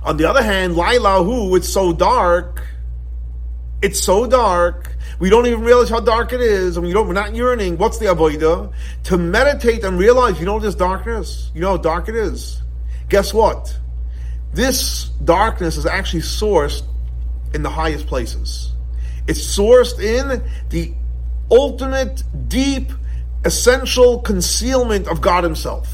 On 0.02 0.16
the 0.16 0.28
other 0.28 0.42
hand, 0.42 0.76
Laila, 0.76 1.22
who 1.22 1.56
it's 1.56 1.68
so 1.68 1.92
dark, 1.92 2.62
it's 3.82 4.00
so 4.00 4.26
dark, 4.26 4.94
we 5.18 5.28
don't 5.28 5.46
even 5.46 5.62
realize 5.62 5.88
how 5.88 6.00
dark 6.00 6.32
it 6.32 6.40
is, 6.40 6.76
and 6.76 6.86
we 6.86 6.92
don't, 6.92 7.06
we're 7.06 7.14
not 7.14 7.34
yearning. 7.34 7.76
What's 7.76 7.98
the 7.98 8.06
avoida? 8.06 8.72
To 9.04 9.18
meditate 9.18 9.84
and 9.84 9.98
realize, 9.98 10.38
you 10.38 10.46
know 10.46 10.58
this 10.58 10.74
darkness? 10.74 11.50
You 11.54 11.60
know 11.60 11.70
how 11.70 11.76
dark 11.76 12.08
it 12.08 12.14
is? 12.14 12.59
Guess 13.10 13.34
what? 13.34 13.76
This 14.54 15.10
darkness 15.22 15.76
is 15.76 15.84
actually 15.84 16.22
sourced 16.22 16.82
in 17.52 17.62
the 17.62 17.68
highest 17.68 18.06
places. 18.06 18.72
It's 19.26 19.40
sourced 19.40 20.00
in 20.00 20.42
the 20.70 20.94
ultimate, 21.50 22.22
deep, 22.48 22.92
essential 23.44 24.20
concealment 24.20 25.08
of 25.08 25.20
God 25.20 25.44
Himself. 25.44 25.88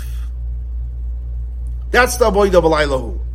That's 1.91 2.19
the 2.19 2.29
avoid 2.29 2.55
of 2.55 2.65
Elilahu. 2.65 3.26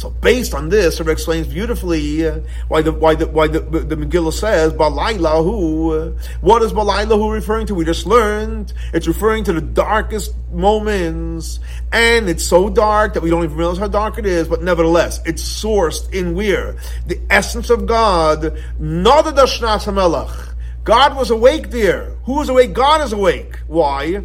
So 0.00 0.08
based 0.08 0.54
on 0.54 0.70
this, 0.70 0.98
it 0.98 1.08
explains 1.08 1.46
beautifully 1.46 2.26
uh, 2.26 2.40
why 2.68 2.80
the 2.80 2.90
why 2.90 3.14
the 3.16 3.26
why 3.26 3.48
the, 3.48 3.60
the 3.60 3.96
Megillah 3.96 4.32
says 4.32 4.72
Balailahu. 4.72 6.16
Uh, 6.16 6.22
what 6.40 6.62
is 6.62 6.72
Balailahu 6.72 7.30
referring 7.30 7.66
to? 7.66 7.74
We 7.74 7.84
just 7.84 8.06
learned 8.06 8.72
it's 8.94 9.06
referring 9.06 9.44
to 9.44 9.52
the 9.52 9.60
darkest 9.60 10.34
moments, 10.52 11.60
and 11.92 12.30
it's 12.30 12.42
so 12.42 12.70
dark 12.70 13.12
that 13.12 13.22
we 13.22 13.28
don't 13.28 13.44
even 13.44 13.54
realize 13.54 13.76
how 13.76 13.88
dark 13.88 14.16
it 14.16 14.24
is. 14.24 14.48
But 14.48 14.62
nevertheless, 14.62 15.20
it's 15.26 15.42
sourced 15.42 16.10
in 16.14 16.34
where 16.34 16.78
the 17.06 17.20
essence 17.28 17.68
of 17.68 17.84
God, 17.84 18.58
not 18.78 19.26
the 19.26 19.32
Dashnas 19.32 19.84
Hamelach. 19.84 20.54
God 20.82 21.14
was 21.14 21.28
awake 21.28 21.68
there. 21.68 22.16
Who 22.24 22.36
was 22.36 22.48
awake? 22.48 22.72
God 22.72 23.02
is 23.02 23.12
awake. 23.12 23.58
Why? 23.66 24.24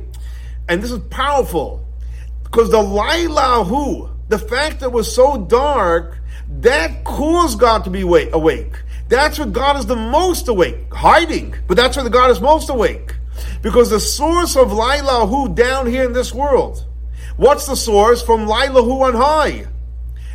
And 0.70 0.82
this 0.82 0.92
is 0.92 1.00
powerful 1.10 1.86
because 2.46 2.72
the 2.72 2.78
Lailahu 2.78 4.15
the 4.28 4.40
fact 4.40 4.80
that 4.80 4.88
it 4.88 4.92
was 4.92 5.14
so 5.14 5.38
dark, 5.46 6.20
that 6.62 7.04
caused 7.04 7.60
God 7.60 7.84
to 7.84 7.90
be 7.90 8.02
awake. 8.02 8.82
That's 9.08 9.38
where 9.38 9.48
God 9.48 9.78
is 9.78 9.86
the 9.86 9.96
most 9.96 10.48
awake, 10.48 10.92
hiding, 10.92 11.56
but 11.68 11.78
that's 11.78 11.96
where 11.96 12.04
the 12.04 12.10
God 12.10 12.32
is 12.32 12.42
most 12.42 12.70
awake. 12.70 13.16
Because 13.62 13.90
the 13.90 14.00
source 14.00 14.56
of 14.56 14.70
Lailahu 14.70 15.54
down 15.54 15.88
here 15.88 16.06
in 16.06 16.14
this 16.14 16.34
world, 16.34 16.86
what's 17.36 17.68
the 17.68 17.76
source? 17.76 18.22
From 18.22 18.48
Lailahu 18.48 19.02
on 19.02 19.14
high. 19.14 19.68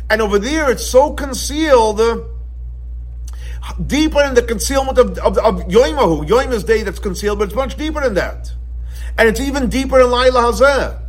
And 0.09 0.21
over 0.21 0.39
there, 0.39 0.69
it's 0.69 0.85
so 0.85 1.13
concealed, 1.13 1.99
uh, 1.99 2.19
deeper 3.85 4.21
in 4.23 4.33
the 4.33 4.41
concealment 4.41 4.97
of, 4.97 5.17
of, 5.19 5.37
of 5.37 5.55
Yoimahu, 5.67 6.27
Yoima's 6.27 6.63
day 6.63 6.83
that's 6.83 6.99
concealed, 6.99 7.39
but 7.39 7.45
it's 7.45 7.55
much 7.55 7.75
deeper 7.75 8.01
than 8.01 8.15
that. 8.15 8.51
And 9.17 9.27
it's 9.27 9.39
even 9.39 9.69
deeper 9.69 9.99
in 9.99 10.11
Laila 10.11 10.41
Hazeh. 10.41 11.00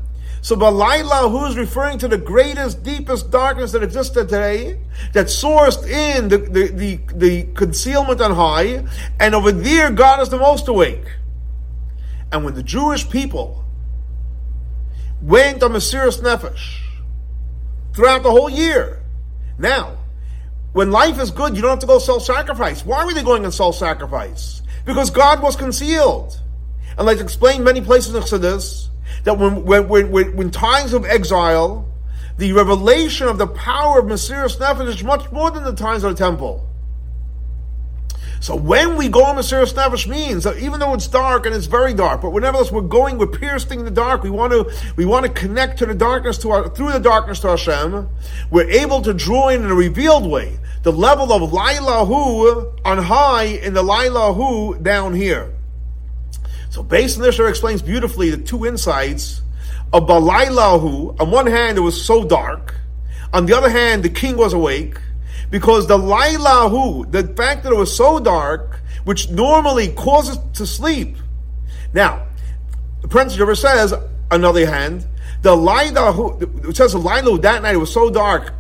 So 0.43 0.57
Balayla, 0.57 1.31
who 1.31 1.47
is 1.47 1.57
referring 1.57 1.99
to 1.99 2.09
the 2.09 2.19
greatest, 2.19 2.83
deepest 2.83 3.31
darkness 3.31 3.71
that 3.73 3.85
existed 3.85 4.29
today, 4.29 4.77
that 5.13 5.27
sourced 5.27 5.87
in 5.89 6.29
the, 6.29 6.39
the, 6.39 6.67
the, 6.67 6.97
the 7.15 7.43
concealment 7.55 8.21
on 8.21 8.35
high, 8.35 8.85
and 9.21 9.37
over 9.37 9.53
there 9.53 9.93
God 9.93 10.21
is 10.21 10.31
the 10.31 10.39
most 10.39 10.67
awake. 10.67 11.07
And 12.33 12.45
when 12.45 12.55
the 12.55 12.63
Jewish 12.65 13.09
people 13.09 13.65
went 15.23 15.63
on 15.63 15.75
Mesiris 15.75 16.21
Nefesh 16.21 16.81
throughout 17.95 18.25
the 18.25 18.31
whole 18.33 18.51
year, 18.51 19.01
now, 19.59 19.99
when 20.73 20.91
life 20.91 21.21
is 21.21 21.31
good, 21.31 21.55
you 21.55 21.63
don't 21.63 21.71
have 21.71 21.79
to 21.81 21.87
go 21.87 22.01
self-sacrifice. 22.01 22.85
Why 22.85 23.05
were 23.05 23.15
they 23.15 23.23
going 23.23 23.45
on 23.45 23.53
self-sacrifice? 23.53 24.63
Because 24.85 25.11
God 25.11 25.41
was 25.41 25.55
concealed. 25.55 26.41
And 26.99 27.07
like 27.07 27.21
explained 27.21 27.65
many 27.65 27.81
places 27.81 28.15
in 28.15 28.23
Chassidus, 28.23 28.89
that 29.25 29.39
when, 29.39 29.65
when, 29.65 30.11
when, 30.11 30.37
when 30.37 30.51
times 30.51 30.93
of 30.93 31.05
exile, 31.05 31.89
the 32.39 32.53
revelation 32.53 33.29
of 33.29 33.39
the 33.39 33.47
power 33.47 34.01
of 34.01 34.07
Mesiris 34.07 34.57
Nefesh 34.57 34.89
is 34.89 35.05
much 35.05 35.31
more 35.31 35.51
than 35.51 35.65
the 35.65 35.75
times 35.75 36.05
of 36.05 36.17
the 36.17 36.19
temple. 36.19 36.69
So 38.41 38.57
when 38.57 38.97
we 38.97 39.09
go 39.09 39.25
on 39.25 39.37
Mesiris 39.37 39.73
Nefesh 39.73 40.09
means 40.09 40.43
that 40.43 40.59
even 40.59 40.81
though 40.81 40.95
it's 40.95 41.07
dark 41.07 41.47
and 41.47 41.55
it's 41.55 41.67
very 41.67 41.95
dark, 41.95 42.23
but 42.23 42.33
nevertheless 42.33 42.73
we're 42.73 42.81
going, 42.81 43.17
we're 43.17 43.29
piercing 43.29 43.85
the 43.85 43.91
dark. 43.93 44.25
We 44.25 44.31
want 44.31 44.53
to, 44.53 44.93
we 44.97 45.05
want 45.05 45.27
to 45.27 45.33
connect 45.33 45.79
to 45.79 45.87
the 45.87 45.95
darkness 45.95 46.39
to 46.39 46.51
our, 46.51 46.69
through 46.69 46.91
the 46.91 46.99
darkness 46.99 47.39
to 47.41 47.51
Hashem. 47.51 48.09
We're 48.51 48.69
able 48.69 49.01
to 49.03 49.15
draw 49.15 49.51
in 49.51 49.63
in 49.63 49.71
a 49.71 49.75
revealed 49.77 50.27
way 50.29 50.59
the 50.83 50.91
level 50.91 51.33
of 51.33 51.53
Lailahu 51.53 52.81
on 52.85 52.99
high 52.99 53.45
in 53.45 53.75
the 53.75 53.83
Lailahu 53.85 54.83
down 54.83 55.15
here. 55.15 55.55
So 56.73 56.83
based 56.83 57.19
on 57.19 57.23
this, 57.23 57.39
explains 57.39 57.83
beautifully 57.83 58.31
the 58.31 58.39
two 58.39 58.65
insights 58.65 59.43
of 59.93 60.05
Balailahu. 60.05 61.21
On 61.21 61.31
one 61.31 61.47
hand, 61.47 61.77
it 61.77 61.83
was 61.83 62.03
so 62.03 62.25
dark. 62.25 62.77
On 63.35 63.45
the 63.45 63.55
other 63.55 63.69
hand, 63.69 64.03
the 64.03 64.09
king 64.09 64.39
was 64.39 64.55
awake. 64.55 64.97
Because 65.51 65.87
the 65.87 65.99
Lailahu, 65.99 67.13
the 67.13 67.25
fact 67.35 67.65
that 67.65 67.73
it 67.75 67.77
was 67.77 67.95
so 67.95 68.19
dark, 68.19 68.81
which 69.05 69.29
normally 69.29 69.89
causes 69.89 70.39
to 70.55 70.67
sleep. 70.67 71.19
Now, 71.93 72.27
the 73.03 73.09
Prince 73.09 73.37
River 73.37 73.55
says, 73.55 73.93
on 74.31 74.41
the 74.41 74.49
other 74.49 74.65
hand, 74.65 75.07
the 75.43 75.55
Lailahu, 75.55 76.71
it 76.71 76.75
says 76.75 76.95
the 76.95 76.99
Lailahu 76.99 77.43
that 77.43 77.61
night, 77.61 77.75
it 77.75 77.79
was 77.79 77.93
so 77.93 78.09
dark, 78.09 78.55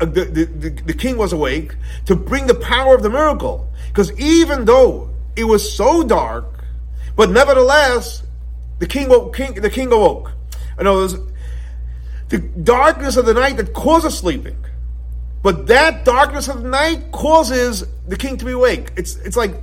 uh, 0.00 0.04
the, 0.04 0.24
the, 0.24 0.44
the, 0.46 0.70
the 0.70 0.94
king 0.94 1.16
was 1.16 1.32
awake 1.32 1.76
to 2.06 2.16
bring 2.16 2.48
the 2.48 2.56
power 2.56 2.96
of 2.96 3.04
the 3.04 3.10
miracle. 3.10 3.72
Because 3.86 4.10
even 4.18 4.64
though 4.64 5.10
it 5.36 5.44
was 5.44 5.72
so 5.72 6.02
dark, 6.02 6.56
but 7.16 7.30
nevertheless, 7.30 8.22
the 8.78 8.86
king, 8.86 9.08
woke, 9.08 9.36
king 9.36 9.54
the 9.54 9.70
king 9.70 9.92
awoke. 9.92 10.32
In 10.78 10.86
other 10.86 11.00
words, 11.00 11.16
the 12.28 12.38
darkness 12.38 13.16
of 13.16 13.26
the 13.26 13.34
night 13.34 13.56
that 13.56 13.72
causes 13.72 14.16
sleeping. 14.16 14.56
But 15.42 15.66
that 15.68 16.04
darkness 16.04 16.48
of 16.48 16.62
the 16.62 16.68
night 16.68 17.12
causes 17.12 17.84
the 18.06 18.16
king 18.16 18.36
to 18.38 18.44
be 18.44 18.52
awake. 18.52 18.92
It's 18.96 19.16
it's 19.16 19.36
like 19.36 19.54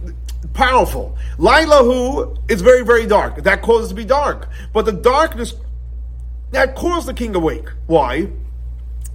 powerful. 0.54 1.18
Lailahu 1.38 2.38
is 2.50 2.62
very, 2.62 2.84
very 2.84 3.06
dark. 3.06 3.44
That 3.44 3.62
causes 3.62 3.90
to 3.90 3.96
be 3.96 4.06
dark. 4.06 4.50
But 4.74 4.86
the 4.86 4.92
darkness 4.92 5.54
that 6.52 6.76
caused 6.76 7.08
the 7.08 7.14
king 7.14 7.36
awake. 7.36 7.70
Why? 7.86 8.30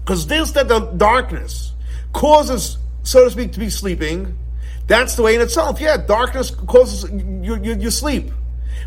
Because 0.00 0.26
this 0.26 0.52
that 0.52 0.68
the 0.68 0.80
darkness 0.80 1.72
causes, 2.12 2.78
so 3.02 3.24
to 3.24 3.30
speak, 3.30 3.52
to 3.52 3.58
be 3.58 3.70
sleeping, 3.70 4.38
that's 4.86 5.14
the 5.14 5.22
way 5.22 5.34
in 5.34 5.40
itself. 5.40 5.80
Yeah, 5.80 5.96
darkness 5.96 6.50
causes 6.50 7.10
you, 7.10 7.56
you, 7.62 7.74
you 7.74 7.90
sleep. 7.90 8.30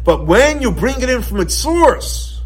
But 0.03 0.27
when 0.27 0.61
you 0.61 0.71
bring 0.71 1.01
it 1.01 1.09
in 1.09 1.21
from 1.21 1.39
its 1.39 1.55
source, 1.55 2.41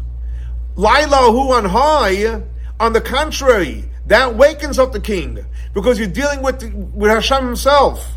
Lailahu 0.76 1.50
on 1.50 1.64
high, 1.66 2.42
on 2.78 2.92
the 2.92 3.00
contrary, 3.00 3.84
that 4.06 4.34
wakens 4.34 4.78
up 4.78 4.92
the 4.92 5.00
king 5.00 5.44
because 5.74 5.98
you're 5.98 6.08
dealing 6.08 6.42
with, 6.42 6.62
with 6.94 7.10
Hashem 7.10 7.44
himself. 7.44 8.12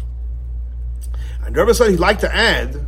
And 1.46 1.56
Rebbe 1.56 1.74
said 1.74 1.92
he'd 1.92 2.00
like 2.00 2.20
to 2.20 2.34
add 2.34 2.86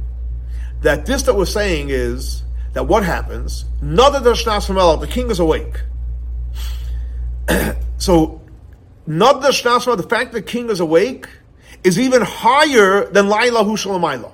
that 0.81 1.05
this 1.05 1.23
that 1.23 1.35
we're 1.35 1.45
saying 1.45 1.89
is 1.89 2.43
that 2.73 2.87
what 2.87 3.03
happens, 3.03 3.65
Nada 3.81 4.19
Shnas 4.19 4.99
the 4.99 5.07
king 5.07 5.29
is 5.29 5.39
awake. 5.39 5.81
so, 7.97 8.41
Nada 9.05 9.49
Shnas 9.49 9.97
the 9.97 10.03
fact 10.03 10.31
that 10.31 10.45
the 10.45 10.51
king 10.51 10.69
is 10.69 10.79
awake, 10.79 11.27
is 11.85 11.99
even 11.99 12.23
higher 12.23 13.05
than 13.05 13.29
Laila 13.29 13.63
Hushalamayla. 13.63 14.31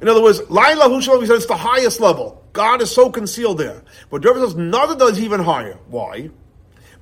In 0.00 0.08
other 0.08 0.22
words, 0.22 0.40
Laila 0.48 0.86
Hushalamayla 0.86 1.26
said 1.26 1.36
it's 1.36 1.46
the 1.46 1.56
highest 1.56 2.00
level. 2.00 2.42
God 2.54 2.80
is 2.80 2.90
so 2.90 3.10
concealed 3.10 3.58
there. 3.58 3.82
But 4.10 4.24
Rebbe 4.24 4.40
says 4.40 4.56
Nada 4.56 5.04
is 5.04 5.20
even 5.20 5.40
higher. 5.40 5.78
Why? 5.88 6.30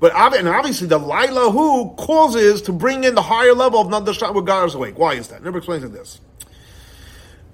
But 0.01 0.15
and 0.15 0.49
obviously 0.49 0.89
the 0.89 0.99
Laila 0.99 1.51
who 1.51 1.91
causes 1.97 2.63
to 2.63 2.73
bring 2.73 3.05
in 3.05 3.15
the 3.15 3.23
higher 3.23 3.55
level 3.55 3.81
of 3.81 3.89
Nada 3.89 4.13
Shnas 4.13 4.35
where 4.35 4.43
God 4.43 4.67
is 4.67 4.75
awake. 4.75 4.99
Why 4.99 5.15
is 5.15 5.29
that? 5.29 5.43
Never 5.43 5.59
explains 5.59 5.85
it 5.85 5.93
this. 5.93 6.21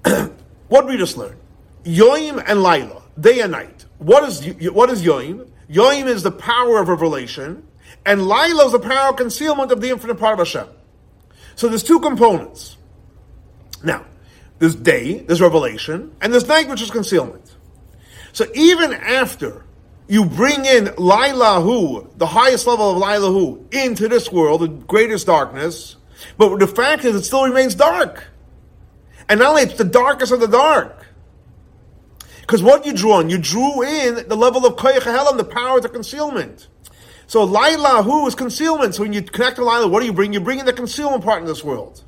what 0.67 0.87
we 0.87 0.97
just 0.97 1.17
learned? 1.17 1.39
Yoim 1.83 2.43
and 2.45 2.63
Laila, 2.63 3.03
day 3.19 3.41
and 3.41 3.51
night. 3.51 3.85
What 3.99 4.23
is 4.23 4.45
what 4.71 4.89
is 4.89 5.03
Yoim? 5.03 5.47
Yoim 5.69 6.05
is 6.07 6.23
the 6.23 6.31
power 6.31 6.79
of 6.79 6.87
revelation, 6.87 7.67
and 8.05 8.27
Laila 8.27 8.65
is 8.65 8.71
the 8.71 8.79
power 8.79 9.09
of 9.09 9.15
concealment 9.15 9.71
of 9.71 9.81
the 9.81 9.89
infinite 9.89 10.19
part 10.19 10.39
of 10.39 10.47
Hashem. 10.47 10.67
So 11.55 11.67
there's 11.67 11.83
two 11.83 11.99
components. 11.99 12.77
Now, 13.83 14.05
there's 14.59 14.75
day, 14.75 15.19
there's 15.19 15.41
revelation, 15.41 16.15
and 16.21 16.31
there's 16.31 16.47
night, 16.47 16.67
which 16.67 16.81
is 16.81 16.91
concealment. 16.91 17.55
So 18.33 18.45
even 18.53 18.93
after 18.93 19.65
you 20.07 20.25
bring 20.25 20.65
in 20.65 20.85
Lailahu, 20.85 22.17
the 22.17 22.25
highest 22.25 22.67
level 22.67 22.91
of 22.91 23.01
Lailahu, 23.01 23.73
into 23.73 24.07
this 24.07 24.31
world, 24.31 24.61
the 24.61 24.67
greatest 24.67 25.25
darkness, 25.25 25.95
but 26.37 26.57
the 26.57 26.67
fact 26.67 27.05
is 27.05 27.15
it 27.15 27.23
still 27.23 27.45
remains 27.45 27.75
dark. 27.75 28.25
And 29.27 29.39
not 29.39 29.51
only 29.51 29.63
it's 29.63 29.77
the 29.77 29.83
darkest 29.83 30.31
of 30.31 30.39
the 30.39 30.47
dark. 30.47 31.05
Because 32.41 32.61
what 32.61 32.85
you 32.85 32.93
drew 32.93 33.13
on, 33.13 33.29
you 33.29 33.39
drew 33.39 33.81
in 33.81 34.27
the 34.27 34.35
level 34.35 34.65
of 34.65 34.75
koyach 34.75 35.37
the 35.37 35.43
power 35.43 35.79
of 35.79 35.91
concealment. 35.91 36.67
So 37.27 37.43
Laila, 37.43 38.03
who 38.03 38.27
is 38.27 38.35
concealment? 38.35 38.95
So 38.95 39.03
when 39.03 39.13
you 39.13 39.21
connect 39.21 39.55
to 39.57 39.63
Laila, 39.63 39.87
what 39.87 40.01
do 40.01 40.05
you 40.05 40.13
bring? 40.13 40.33
You 40.33 40.39
bring 40.39 40.59
in 40.59 40.65
the 40.65 40.73
concealment 40.73 41.23
part 41.23 41.41
in 41.41 41.47
this 41.47 41.63
world. 41.63 42.03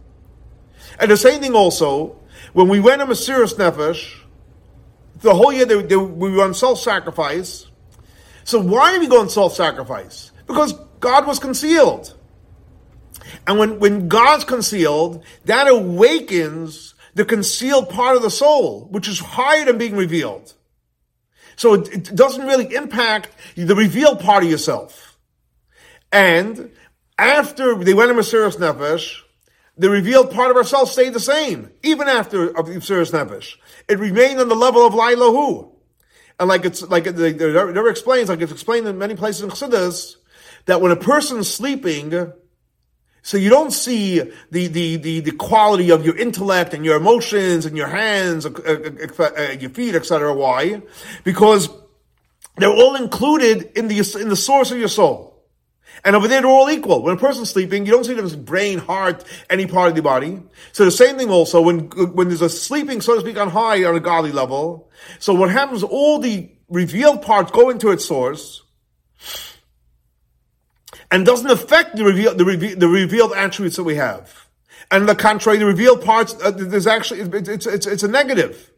And 0.99 1.09
the 1.09 1.17
same 1.17 1.41
thing 1.41 1.55
also, 1.55 2.19
when 2.53 2.67
we 2.67 2.79
went 2.79 3.01
on 3.01 3.07
Mesiris 3.07 3.55
Nefesh, 3.55 4.19
the 5.21 5.33
whole 5.33 5.51
year 5.51 5.65
they, 5.65 5.81
they, 5.81 5.95
we 5.95 6.31
were 6.31 6.43
on 6.43 6.53
self-sacrifice. 6.53 7.67
So 8.43 8.61
why 8.61 8.95
are 8.95 8.99
we 8.99 9.07
going 9.07 9.29
self-sacrifice? 9.29 10.31
Because 10.45 10.73
God 10.99 11.27
was 11.27 11.39
concealed. 11.39 12.15
And 13.45 13.59
when, 13.59 13.79
when 13.79 14.07
God's 14.07 14.43
concealed, 14.43 15.23
that 15.45 15.67
awakens 15.67 16.93
the 17.13 17.25
concealed 17.25 17.89
part 17.89 18.15
of 18.15 18.21
the 18.21 18.29
soul, 18.29 18.87
which 18.91 19.07
is 19.07 19.19
higher 19.19 19.65
than 19.65 19.77
being 19.77 19.95
revealed. 19.95 20.53
So 21.55 21.73
it, 21.73 21.91
it 21.91 22.15
doesn't 22.15 22.45
really 22.45 22.73
impact 22.75 23.29
the 23.55 23.75
revealed 23.75 24.19
part 24.19 24.43
of 24.43 24.49
yourself. 24.49 25.06
And 26.11 26.71
after 27.17 27.75
they 27.75 27.93
went 27.93 28.09
to 28.09 28.15
Mesiris 28.15 28.57
Nefesh, 28.57 29.21
the 29.77 29.89
revealed 29.89 30.31
part 30.31 30.49
of 30.49 30.57
ourselves 30.57 30.91
stayed 30.91 31.13
the 31.13 31.19
same, 31.19 31.69
even 31.83 32.07
after 32.07 32.49
Mesiris 32.49 33.11
Nefesh. 33.11 33.55
It 33.87 33.99
remained 33.99 34.39
on 34.39 34.49
the 34.49 34.55
level 34.55 34.85
of 34.85 34.93
Lailahu. 34.93 35.71
And 36.39 36.49
like 36.49 36.65
it's, 36.65 36.81
like 36.83 37.07
it, 37.07 37.17
never 37.17 37.89
explains, 37.89 38.29
like 38.29 38.41
it's 38.41 38.51
explained 38.51 38.87
in 38.87 38.97
many 38.97 39.15
places 39.15 39.41
in 39.41 39.49
Chassidus, 39.49 40.15
that 40.65 40.81
when 40.81 40.91
a 40.91 40.95
person's 40.95 41.49
sleeping, 41.49 42.31
so 43.21 43.37
you 43.37 43.49
don't 43.49 43.71
see 43.71 44.19
the, 44.51 44.67
the, 44.67 44.97
the, 44.97 45.19
the, 45.19 45.31
quality 45.31 45.91
of 45.91 46.05
your 46.05 46.15
intellect 46.15 46.73
and 46.73 46.85
your 46.85 46.97
emotions 46.97 47.65
and 47.65 47.75
your 47.75 47.87
hands, 47.87 48.45
uh, 48.45 48.49
uh, 48.49 49.23
uh, 49.23 49.51
your 49.59 49.69
feet, 49.71 49.95
etc. 49.95 50.33
Why? 50.33 50.81
Because 51.23 51.69
they're 52.57 52.69
all 52.69 52.95
included 52.95 53.71
in 53.77 53.87
the, 53.87 54.17
in 54.21 54.29
the 54.29 54.35
source 54.35 54.71
of 54.71 54.77
your 54.77 54.87
soul. 54.87 55.36
And 56.03 56.15
over 56.15 56.27
there, 56.27 56.41
they're 56.41 56.49
all 56.49 56.69
equal. 56.69 57.01
When 57.03 57.15
a 57.15 57.19
person's 57.19 57.49
sleeping, 57.49 57.85
you 57.85 57.91
don't 57.91 58.05
see 58.05 58.13
them 58.13 58.43
brain, 58.43 58.77
heart, 58.77 59.23
any 59.49 59.65
part 59.65 59.89
of 59.89 59.95
the 59.95 60.01
body. 60.01 60.41
So 60.71 60.85
the 60.85 60.91
same 60.91 61.17
thing 61.17 61.29
also 61.29 61.61
when, 61.61 61.89
when 61.89 62.27
there's 62.27 62.41
a 62.41 62.49
sleeping, 62.49 63.01
so 63.01 63.15
to 63.15 63.21
speak, 63.21 63.37
on 63.37 63.49
high, 63.49 63.83
on 63.83 63.95
a 63.95 63.99
godly 63.99 64.31
level. 64.31 64.89
So 65.19 65.33
what 65.33 65.49
happens, 65.49 65.83
all 65.83 66.19
the 66.19 66.49
revealed 66.69 67.21
parts 67.21 67.51
go 67.51 67.69
into 67.69 67.91
its 67.91 68.05
source 68.05 68.63
and 71.11 71.25
doesn't 71.25 71.49
affect 71.49 71.95
the 71.95 72.03
reveal, 72.03 72.35
the, 72.35 72.45
reveal, 72.45 72.77
the 72.77 72.87
revealed 72.87 73.33
attributes 73.33 73.77
that 73.77 73.83
we 73.83 73.95
have. 73.95 74.47
And 74.91 75.07
the 75.07 75.15
contrary, 75.15 75.57
the 75.57 75.65
revealed 75.65 76.03
parts, 76.03 76.35
uh, 76.41 76.51
there's 76.51 76.87
actually, 76.87 77.21
it's, 77.21 77.65
it's, 77.65 77.85
it's 77.85 78.03
a 78.03 78.07
negative. 78.07 78.71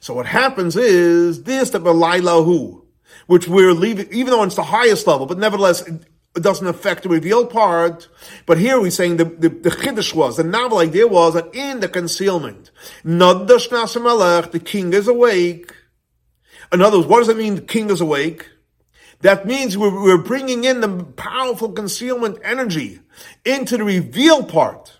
So 0.00 0.14
what 0.14 0.26
happens 0.26 0.76
is 0.76 1.42
this, 1.42 1.70
the 1.70 1.80
Belailahu, 1.80 2.82
which 3.26 3.46
we're 3.46 3.72
leaving, 3.74 4.08
even 4.12 4.30
though 4.30 4.42
it's 4.42 4.54
the 4.54 4.62
highest 4.62 5.06
level, 5.06 5.26
but 5.26 5.38
nevertheless, 5.38 5.88
it, 6.36 6.42
doesn't 6.42 6.66
affect 6.66 7.02
the 7.02 7.08
revealed 7.08 7.50
part. 7.50 8.08
But 8.46 8.58
here 8.58 8.80
we're 8.80 8.90
saying 8.90 9.16
the, 9.16 9.24
the, 9.24 9.48
the 9.48 9.70
chiddush 9.70 10.14
was, 10.14 10.36
the 10.36 10.44
novel 10.44 10.78
idea 10.78 11.06
was 11.06 11.34
that 11.34 11.54
in 11.54 11.80
the 11.80 11.88
concealment, 11.88 12.70
the 13.02 14.62
king 14.64 14.92
is 14.92 15.08
awake. 15.08 15.74
In 16.72 16.80
other 16.80 16.98
words, 16.98 17.08
what 17.08 17.18
does 17.18 17.28
it 17.28 17.36
mean 17.36 17.56
the 17.56 17.62
king 17.62 17.90
is 17.90 18.00
awake? 18.00 18.48
That 19.20 19.46
means 19.46 19.76
we're, 19.76 20.02
we're 20.02 20.22
bringing 20.22 20.64
in 20.64 20.80
the 20.80 21.04
powerful 21.04 21.72
concealment 21.72 22.38
energy 22.42 23.00
into 23.44 23.76
the 23.76 23.84
revealed 23.84 24.48
part. 24.48 24.98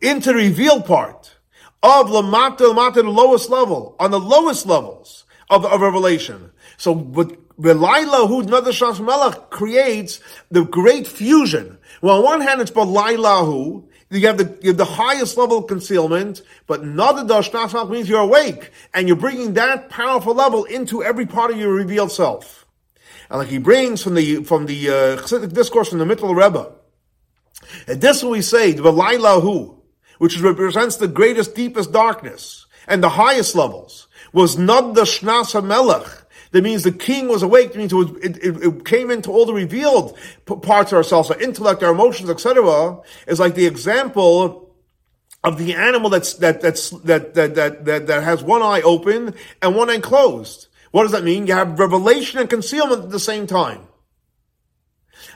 Into 0.00 0.30
the 0.30 0.36
revealed 0.36 0.86
part 0.86 1.36
of 1.82 2.06
Lamata, 2.08 2.58
Lamata, 2.58 2.96
the 2.96 3.04
lowest 3.04 3.50
level, 3.50 3.96
on 3.98 4.10
the 4.10 4.20
lowest 4.20 4.66
levels 4.66 5.24
of, 5.48 5.64
of 5.64 5.80
revelation. 5.80 6.50
So, 6.76 6.94
but 6.94 7.36
Belila, 7.60 8.26
who 8.26 8.42
Nada 8.42 9.02
Melech 9.02 9.50
creates 9.50 10.20
the 10.50 10.64
great 10.64 11.06
fusion. 11.06 11.78
Well, 12.00 12.18
on 12.18 12.24
one 12.24 12.40
hand, 12.40 12.60
it's 12.60 12.70
Belailahu, 12.70 13.84
you 14.10 14.26
have 14.26 14.38
the, 14.38 14.58
you 14.60 14.70
have 14.70 14.76
the 14.76 14.84
highest 14.84 15.36
level 15.36 15.58
of 15.58 15.66
concealment, 15.68 16.42
but 16.66 16.84
Nada 16.84 17.22
Dashnasach 17.22 17.88
means 17.90 18.08
you're 18.08 18.20
awake, 18.20 18.70
and 18.92 19.06
you're 19.06 19.16
bringing 19.16 19.54
that 19.54 19.88
powerful 19.88 20.34
level 20.34 20.64
into 20.64 21.04
every 21.04 21.26
part 21.26 21.52
of 21.52 21.58
your 21.58 21.72
revealed 21.72 22.10
self. 22.10 22.66
And 23.28 23.38
like 23.38 23.48
he 23.48 23.58
brings 23.58 24.02
from 24.02 24.14
the, 24.14 24.42
from 24.42 24.66
the, 24.66 24.88
uh, 24.88 24.92
Chassidic 25.18 25.52
discourse 25.52 25.90
from 25.90 25.98
the 25.98 26.04
Mittler 26.04 26.34
Rebbe. 26.34 26.72
And 27.86 28.00
this 28.00 28.24
we 28.24 28.42
say, 28.42 28.72
the 28.72 28.82
Belailahu, 28.82 29.76
which 30.18 30.40
represents 30.40 30.96
the 30.96 31.06
greatest, 31.06 31.54
deepest 31.54 31.92
darkness, 31.92 32.66
and 32.88 33.02
the 33.02 33.10
highest 33.10 33.54
levels, 33.54 34.08
was 34.32 34.58
Nada 34.58 35.02
Shnasa 35.02 35.64
Melech, 35.64 36.08
that 36.52 36.62
means 36.62 36.82
the 36.82 36.92
king 36.92 37.28
was 37.28 37.42
awake. 37.42 37.72
That 37.72 37.78
means 37.78 37.92
it, 37.92 37.96
was, 37.96 38.10
it, 38.22 38.36
it, 38.38 38.62
it 38.64 38.84
came 38.84 39.10
into 39.10 39.30
all 39.30 39.46
the 39.46 39.54
revealed 39.54 40.18
parts 40.46 40.92
of 40.92 40.96
ourselves, 40.96 41.30
our 41.30 41.40
intellect, 41.40 41.82
our 41.82 41.92
emotions, 41.92 42.28
etc. 42.28 42.98
Is 43.26 43.38
like 43.38 43.54
the 43.54 43.66
example 43.66 44.70
of 45.42 45.58
the 45.58 45.74
animal 45.74 46.10
that's 46.10 46.34
that 46.34 46.60
that's 46.60 46.90
that 46.90 47.34
that 47.34 47.54
that 47.54 47.84
that, 47.84 48.06
that 48.08 48.22
has 48.22 48.42
one 48.42 48.62
eye 48.62 48.82
open 48.82 49.34
and 49.62 49.76
one 49.76 49.90
eye 49.90 50.00
closed. 50.00 50.68
What 50.90 51.04
does 51.04 51.12
that 51.12 51.24
mean? 51.24 51.46
You 51.46 51.54
have 51.54 51.78
revelation 51.78 52.40
and 52.40 52.50
concealment 52.50 53.04
at 53.04 53.10
the 53.10 53.20
same 53.20 53.46
time. 53.46 53.86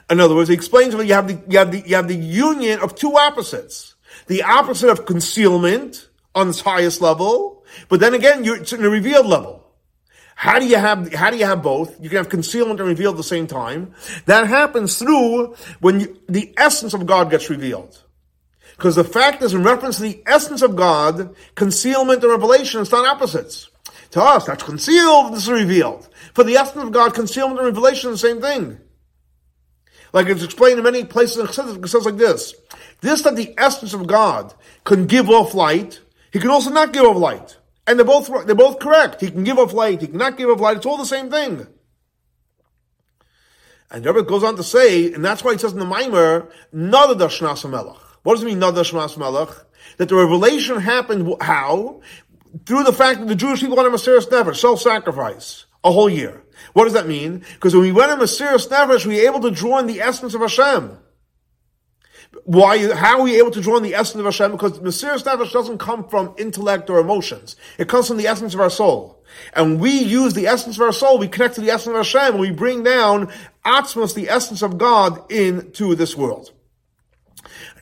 In 0.09 0.19
other 0.19 0.35
words, 0.35 0.49
he 0.49 0.55
explains 0.55 0.95
that 0.95 1.05
you 1.05 1.13
have 1.13 1.27
the 1.27 1.41
you 1.49 1.57
have 1.57 1.71
the 1.71 1.79
you 1.87 1.95
have 1.95 2.07
the 2.07 2.15
union 2.15 2.79
of 2.81 2.95
two 2.95 3.17
opposites. 3.17 3.95
The 4.27 4.43
opposite 4.43 4.89
of 4.89 5.05
concealment 5.05 6.09
on 6.33 6.49
its 6.49 6.59
highest 6.61 7.01
level, 7.01 7.63
but 7.89 7.99
then 7.99 8.13
again, 8.13 8.43
you're, 8.43 8.57
it's 8.57 8.73
in 8.73 8.83
a 8.83 8.89
revealed 8.89 9.25
level. 9.25 9.64
How 10.35 10.59
do 10.59 10.67
you 10.67 10.75
have, 10.75 11.13
how 11.13 11.31
do 11.31 11.37
you 11.37 11.45
have 11.45 11.63
both? 11.63 11.95
You 12.01 12.09
can 12.09 12.17
have 12.17 12.29
concealment 12.29 12.79
and 12.81 12.89
reveal 12.89 13.11
at 13.11 13.17
the 13.17 13.23
same 13.23 13.47
time. 13.47 13.95
That 14.25 14.47
happens 14.47 14.99
through 14.99 15.55
when 15.79 16.01
you, 16.01 16.21
the 16.27 16.53
essence 16.57 16.93
of 16.93 17.05
God 17.05 17.31
gets 17.31 17.49
revealed. 17.49 18.03
Because 18.75 18.97
the 18.97 19.05
fact 19.05 19.41
is, 19.41 19.53
in 19.53 19.63
reference 19.63 19.95
to 19.95 20.01
the 20.03 20.21
essence 20.25 20.61
of 20.61 20.75
God, 20.75 21.33
concealment 21.55 22.21
and 22.21 22.31
revelation 22.31 22.81
is 22.81 22.91
not 22.91 23.07
opposites. 23.07 23.69
To 24.11 24.21
us, 24.21 24.45
that's 24.45 24.63
concealed, 24.63 25.33
this 25.33 25.43
is 25.43 25.49
revealed. 25.49 26.09
For 26.33 26.43
the 26.43 26.57
essence 26.57 26.83
of 26.83 26.91
God, 26.91 27.13
concealment 27.13 27.59
and 27.59 27.67
revelation 27.67 28.11
is 28.11 28.21
the 28.21 28.27
same 28.27 28.41
thing. 28.41 28.77
Like 30.11 30.27
it's 30.27 30.43
explained 30.43 30.77
in 30.77 30.83
many 30.83 31.05
places 31.05 31.37
it 31.37 31.87
says 31.89 32.05
like 32.05 32.17
this. 32.17 32.53
This 33.01 33.21
that 33.23 33.35
the 33.37 33.53
essence 33.57 33.93
of 33.93 34.07
God 34.07 34.53
can 34.83 35.07
give 35.07 35.29
off 35.29 35.53
light, 35.53 36.01
he 36.31 36.39
can 36.39 36.49
also 36.49 36.69
not 36.69 36.93
give 36.93 37.03
off 37.03 37.17
light. 37.17 37.57
And 37.87 37.99
they're 37.99 38.05
both, 38.05 38.29
they're 38.45 38.55
both 38.55 38.79
correct. 38.79 39.21
He 39.21 39.29
can 39.29 39.43
give 39.43 39.59
off 39.59 39.73
light, 39.73 40.01
he 40.01 40.07
cannot 40.07 40.37
give 40.37 40.49
off 40.49 40.59
light, 40.59 40.77
it's 40.77 40.85
all 40.85 40.97
the 40.97 41.05
same 41.05 41.29
thing. 41.29 41.67
And 43.91 44.05
Rebbe 44.05 44.23
goes 44.23 44.43
on 44.43 44.55
to 44.55 44.63
say, 44.63 45.13
and 45.13 45.23
that's 45.23 45.43
why 45.43 45.53
he 45.53 45.59
says 45.59 45.73
in 45.73 45.79
the 45.79 45.85
Maimer, 45.85 46.51
Nada 46.73 47.27
Shnas 47.27 47.69
Melech. 47.69 47.97
What 48.23 48.33
does 48.33 48.43
it 48.43 48.47
mean, 48.47 48.59
Nada 48.59 48.81
Shnas 48.81 49.17
Melech? 49.17 49.49
That 49.97 50.09
the 50.09 50.15
revelation 50.15 50.79
happened, 50.79 51.31
how? 51.39 52.01
Through 52.65 52.83
the 52.83 52.93
fact 52.93 53.19
that 53.19 53.27
the 53.27 53.35
Jewish 53.35 53.61
people 53.61 53.77
went 53.77 53.87
on 53.87 53.93
Mesiris 53.93 54.27
Nefesh, 54.27 54.57
self-sacrifice, 54.57 55.65
a 55.83 55.91
whole 55.91 56.09
year. 56.09 56.43
What 56.73 56.85
does 56.85 56.93
that 56.93 57.07
mean? 57.07 57.45
Because 57.53 57.75
when 57.75 57.83
we 57.83 57.91
went 57.91 58.11
on 58.11 58.19
Mesiris 58.19 58.67
Nefesh, 58.67 59.05
we 59.05 59.17
were 59.17 59.27
able 59.27 59.41
to 59.41 59.51
draw 59.51 59.77
in 59.77 59.87
the 59.87 60.01
essence 60.01 60.33
of 60.33 60.41
Hashem. 60.41 60.97
Why? 62.43 62.93
How 62.93 63.19
are 63.19 63.23
we 63.23 63.37
able 63.37 63.51
to 63.51 63.61
draw 63.61 63.77
in 63.77 63.83
the 63.83 63.95
essence 63.95 64.19
of 64.19 64.25
Hashem? 64.25 64.51
Because 64.51 64.79
Mesiris 64.79 65.23
Nefesh 65.23 65.51
doesn't 65.51 65.77
come 65.77 66.07
from 66.07 66.35
intellect 66.37 66.89
or 66.89 66.99
emotions. 66.99 67.55
It 67.77 67.87
comes 67.87 68.07
from 68.07 68.17
the 68.17 68.27
essence 68.27 68.53
of 68.53 68.59
our 68.59 68.69
soul. 68.69 69.23
And 69.53 69.79
we 69.79 69.91
use 69.91 70.33
the 70.33 70.47
essence 70.47 70.75
of 70.75 70.81
our 70.81 70.91
soul, 70.91 71.17
we 71.17 71.27
connect 71.27 71.55
to 71.55 71.61
the 71.61 71.71
essence 71.71 71.87
of 71.87 71.95
Hashem, 71.95 72.33
and 72.33 72.39
we 72.39 72.51
bring 72.51 72.83
down 72.83 73.31
Atzmos, 73.65 74.13
the 74.13 74.29
essence 74.29 74.61
of 74.61 74.77
God, 74.77 75.29
into 75.31 75.95
this 75.95 76.15
world. 76.15 76.51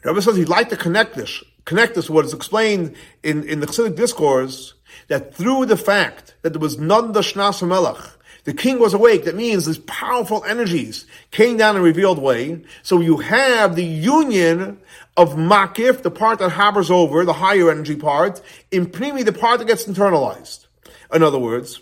The 0.01 0.09
Rebbe 0.09 0.21
says 0.21 0.37
he'd 0.37 0.49
like 0.49 0.69
to 0.69 0.77
connect 0.77 1.15
this, 1.15 1.43
connect 1.65 1.95
this 1.95 2.09
what 2.09 2.25
is 2.25 2.33
explained 2.33 2.95
in, 3.21 3.43
in 3.47 3.59
the 3.59 3.67
Chassidic 3.67 3.95
discourse, 3.95 4.73
that 5.07 5.35
through 5.35 5.65
the 5.65 5.77
fact 5.77 6.35
that 6.41 6.53
there 6.53 6.59
was 6.59 6.77
none 6.77 7.11
the 7.11 7.21
Shnas 7.21 7.65
Melech, 7.67 8.01
the 8.43 8.53
king 8.53 8.79
was 8.79 8.93
awake. 8.93 9.25
That 9.25 9.35
means 9.35 9.65
these 9.65 9.77
powerful 9.77 10.43
energies 10.43 11.05
came 11.31 11.57
down 11.57 11.75
in 11.75 11.81
a 11.81 11.83
revealed 11.83 12.19
way. 12.19 12.63
So 12.81 12.99
you 12.99 13.17
have 13.17 13.75
the 13.75 13.85
union 13.85 14.79
of 15.15 15.35
Makif, 15.35 16.01
the 16.01 16.11
part 16.11 16.39
that 16.39 16.49
hovers 16.49 16.91
over, 16.91 17.23
the 17.23 17.33
higher 17.33 17.71
energy 17.71 17.95
part, 17.95 18.41
in 18.71 18.87
Pnimi, 18.87 19.23
the 19.23 19.31
part 19.31 19.59
that 19.59 19.67
gets 19.67 19.85
internalized. 19.85 20.67
In 21.13 21.23
other 21.23 21.39
words, 21.39 21.79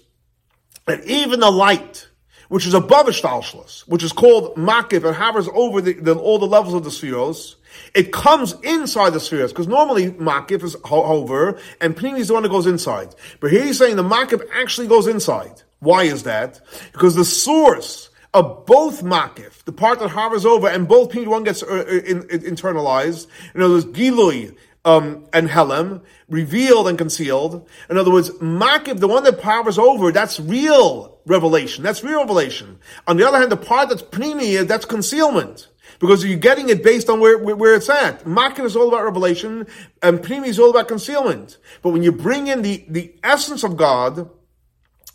that 0.85 1.03
even 1.05 1.39
the 1.39 1.49
light, 1.49 2.09
which 2.49 2.67
is 2.67 2.73
above 2.73 3.07
Ishtalshlis, 3.07 3.87
which 3.87 4.03
is 4.03 4.11
called 4.11 4.55
Makif 4.55 5.05
and 5.05 5.15
hovers 5.15 5.47
over 5.53 5.81
the, 5.81 5.93
the, 5.93 6.15
all 6.15 6.37
the 6.37 6.45
levels 6.45 6.75
of 6.75 6.83
the 6.83 6.91
spheres, 6.91 7.55
it 7.95 8.11
comes 8.11 8.53
inside 8.63 9.11
the 9.11 9.19
spheres, 9.19 9.51
because 9.51 9.67
normally 9.67 10.11
Makif 10.11 10.61
is 10.63 10.75
over, 10.83 11.57
and 11.79 11.95
Pnimi 11.95 12.19
is 12.19 12.27
the 12.27 12.33
one 12.33 12.43
that 12.43 12.49
goes 12.49 12.67
inside. 12.67 13.15
But 13.39 13.51
here 13.51 13.63
he's 13.63 13.77
saying 13.77 13.95
the 13.95 14.03
Makif 14.03 14.45
actually 14.53 14.87
goes 14.87 15.07
inside. 15.07 15.63
Why 15.81 16.03
is 16.03 16.23
that? 16.23 16.61
Because 16.93 17.15
the 17.15 17.25
source 17.25 18.09
of 18.33 18.65
both 18.65 19.01
makif, 19.03 19.63
the 19.65 19.71
part 19.71 19.99
that 19.99 20.09
hovers 20.09 20.45
over, 20.45 20.69
and 20.69 20.87
both 20.87 21.11
P 21.11 21.25
one 21.27 21.43
gets 21.43 21.63
uh, 21.63 21.67
uh, 21.67 21.91
in, 21.91 22.29
in, 22.29 22.41
internalized. 22.41 23.27
In 23.55 23.61
other 23.61 23.73
words, 23.73 23.85
gilui 23.85 24.55
um, 24.85 25.25
and 25.33 25.49
helem, 25.49 26.01
revealed 26.29 26.87
and 26.87 26.99
concealed. 26.99 27.67
In 27.89 27.97
other 27.97 28.11
words, 28.11 28.29
makif, 28.39 28.99
the 28.99 29.07
one 29.07 29.23
that 29.23 29.41
hovers 29.41 29.79
over, 29.79 30.11
that's 30.11 30.39
real 30.39 31.19
revelation. 31.25 31.83
That's 31.83 32.03
real 32.03 32.19
revelation. 32.19 32.79
On 33.07 33.17
the 33.17 33.27
other 33.27 33.39
hand, 33.39 33.51
the 33.51 33.57
part 33.57 33.89
that's 33.89 34.03
pnimi, 34.03 34.65
that's 34.67 34.85
concealment. 34.85 35.67
Because 35.99 36.23
you're 36.23 36.39
getting 36.39 36.69
it 36.69 36.83
based 36.83 37.09
on 37.09 37.19
where, 37.19 37.37
where 37.37 37.75
it's 37.75 37.89
at. 37.89 38.23
Makif 38.23 38.65
is 38.65 38.75
all 38.75 38.87
about 38.87 39.03
revelation, 39.03 39.65
and 40.03 40.19
pnimi 40.19 40.47
is 40.47 40.59
all 40.59 40.69
about 40.69 40.87
concealment. 40.87 41.57
But 41.81 41.89
when 41.89 42.03
you 42.03 42.11
bring 42.11 42.47
in 42.47 42.61
the, 42.61 42.85
the 42.87 43.13
essence 43.23 43.63
of 43.63 43.77
God, 43.77 44.29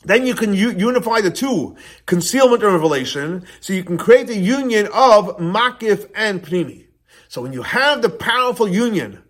then 0.06 0.26
you 0.26 0.34
can 0.34 0.54
u- 0.54 0.70
unify 0.70 1.20
the 1.20 1.30
two, 1.30 1.76
concealment 2.06 2.62
and 2.62 2.72
revelation, 2.72 3.44
so 3.60 3.72
you 3.72 3.84
can 3.84 3.98
create 3.98 4.26
the 4.26 4.38
union 4.38 4.86
of 4.94 5.36
makif 5.38 6.08
and 6.14 6.42
pnimi. 6.42 6.86
So 7.28 7.42
when 7.42 7.52
you 7.52 7.62
have 7.62 8.02
the 8.02 8.08
powerful 8.08 8.68
union, 8.68 9.22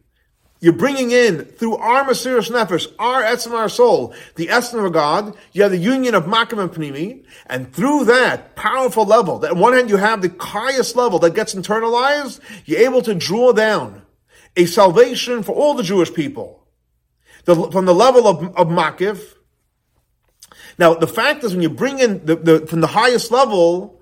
you're 0.61 0.73
bringing 0.73 1.11
in 1.11 1.45
through 1.45 1.77
our 1.77 2.05
Mesiris 2.05 2.51
Nefesh, 2.51 2.91
our 2.99 3.23
Etzem, 3.23 3.53
our 3.53 3.69
soul, 3.69 4.15
the 4.37 4.49
essence 4.49 4.83
of 4.83 4.93
God. 4.93 5.37
You 5.53 5.63
have 5.63 5.71
the 5.71 5.79
union 5.79 6.15
of 6.15 6.25
Makam 6.25 6.59
and 6.59 6.71
Pnimi, 6.71 7.25
and 7.47 7.73
through 7.73 8.07
that 8.07 8.57
powerful 8.57 9.05
level, 9.05 9.39
that 9.41 9.53
on 9.53 9.59
one 9.59 9.75
hand 9.75 9.91
you 9.91 9.97
have 9.97 10.23
the 10.23 10.35
highest 10.41 10.97
level 10.97 11.19
that 11.21 11.35
gets 11.35 11.55
internalized, 11.55 12.41
you're 12.65 12.81
able 12.81 13.03
to 13.03 13.15
draw 13.15 13.53
down 13.53 14.03
a 14.57 14.65
salvation 14.65 15.43
for 15.43 15.55
all 15.55 15.75
the 15.75 15.83
Jewish 15.83 16.13
people. 16.13 16.67
The, 17.45 17.71
from 17.71 17.85
the 17.85 17.95
level 17.95 18.27
of, 18.27 18.43
of 18.57 18.69
Makif, 18.69 19.36
now, 20.79 20.95
the 20.95 21.07
fact 21.07 21.43
is 21.45 21.53
when 21.53 21.63
you 21.63 21.71
bring 21.71 21.99
in 21.99 22.25
the, 22.25 22.37
the, 22.37 22.67
from 22.67 22.81
the 22.81 22.87
highest 22.87 23.31
level, 23.31 24.01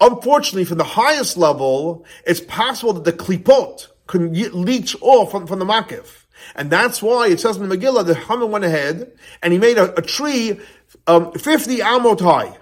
unfortunately, 0.00 0.64
from 0.64 0.78
the 0.78 0.84
highest 0.84 1.36
level, 1.36 2.04
it's 2.26 2.40
possible 2.40 2.92
that 2.92 3.04
the 3.04 3.12
klipot 3.12 3.88
can 4.06 4.32
leach 4.32 4.96
off 5.00 5.30
from, 5.30 5.46
from 5.46 5.58
the 5.58 5.64
makif. 5.64 6.24
And 6.54 6.70
that's 6.70 7.02
why 7.02 7.28
it 7.28 7.40
says 7.40 7.56
in 7.56 7.68
the 7.68 7.76
Megillah, 7.76 8.04
the 8.04 8.14
Haman 8.14 8.50
went 8.50 8.64
ahead 8.64 9.12
and 9.42 9.52
he 9.52 9.58
made 9.58 9.78
a, 9.78 9.96
a 9.96 10.02
tree 10.02 10.60
um, 11.06 11.32
50 11.32 11.78
amot 11.78 12.20
high. 12.20 12.58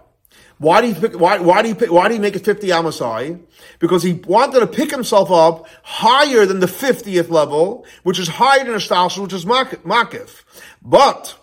Why 0.58 0.82
did 0.82 0.94
he 0.94 1.00
pick, 1.00 1.18
why, 1.18 1.38
why 1.38 1.66
he 1.66 1.72
pick, 1.72 1.90
why 1.90 2.08
did 2.08 2.14
he 2.14 2.20
make 2.20 2.36
it 2.36 2.44
50 2.44 2.70
amos 2.70 2.98
high? 2.98 3.38
Because 3.78 4.02
he 4.02 4.12
wanted 4.12 4.61
to 4.61 4.66
pick 4.66 4.90
himself 4.90 5.30
up 5.30 5.66
higher 5.82 6.44
than 6.44 6.61
the 6.61 6.66
50th 6.66 7.30
level, 7.30 7.86
which 8.02 8.18
is 8.18 8.28
higher 8.28 8.62
than 8.62 8.74
a 8.74 8.80
stalsh, 8.80 9.16
which 9.16 9.32
is 9.32 9.46
makif. 9.46 10.42
But, 10.82 11.34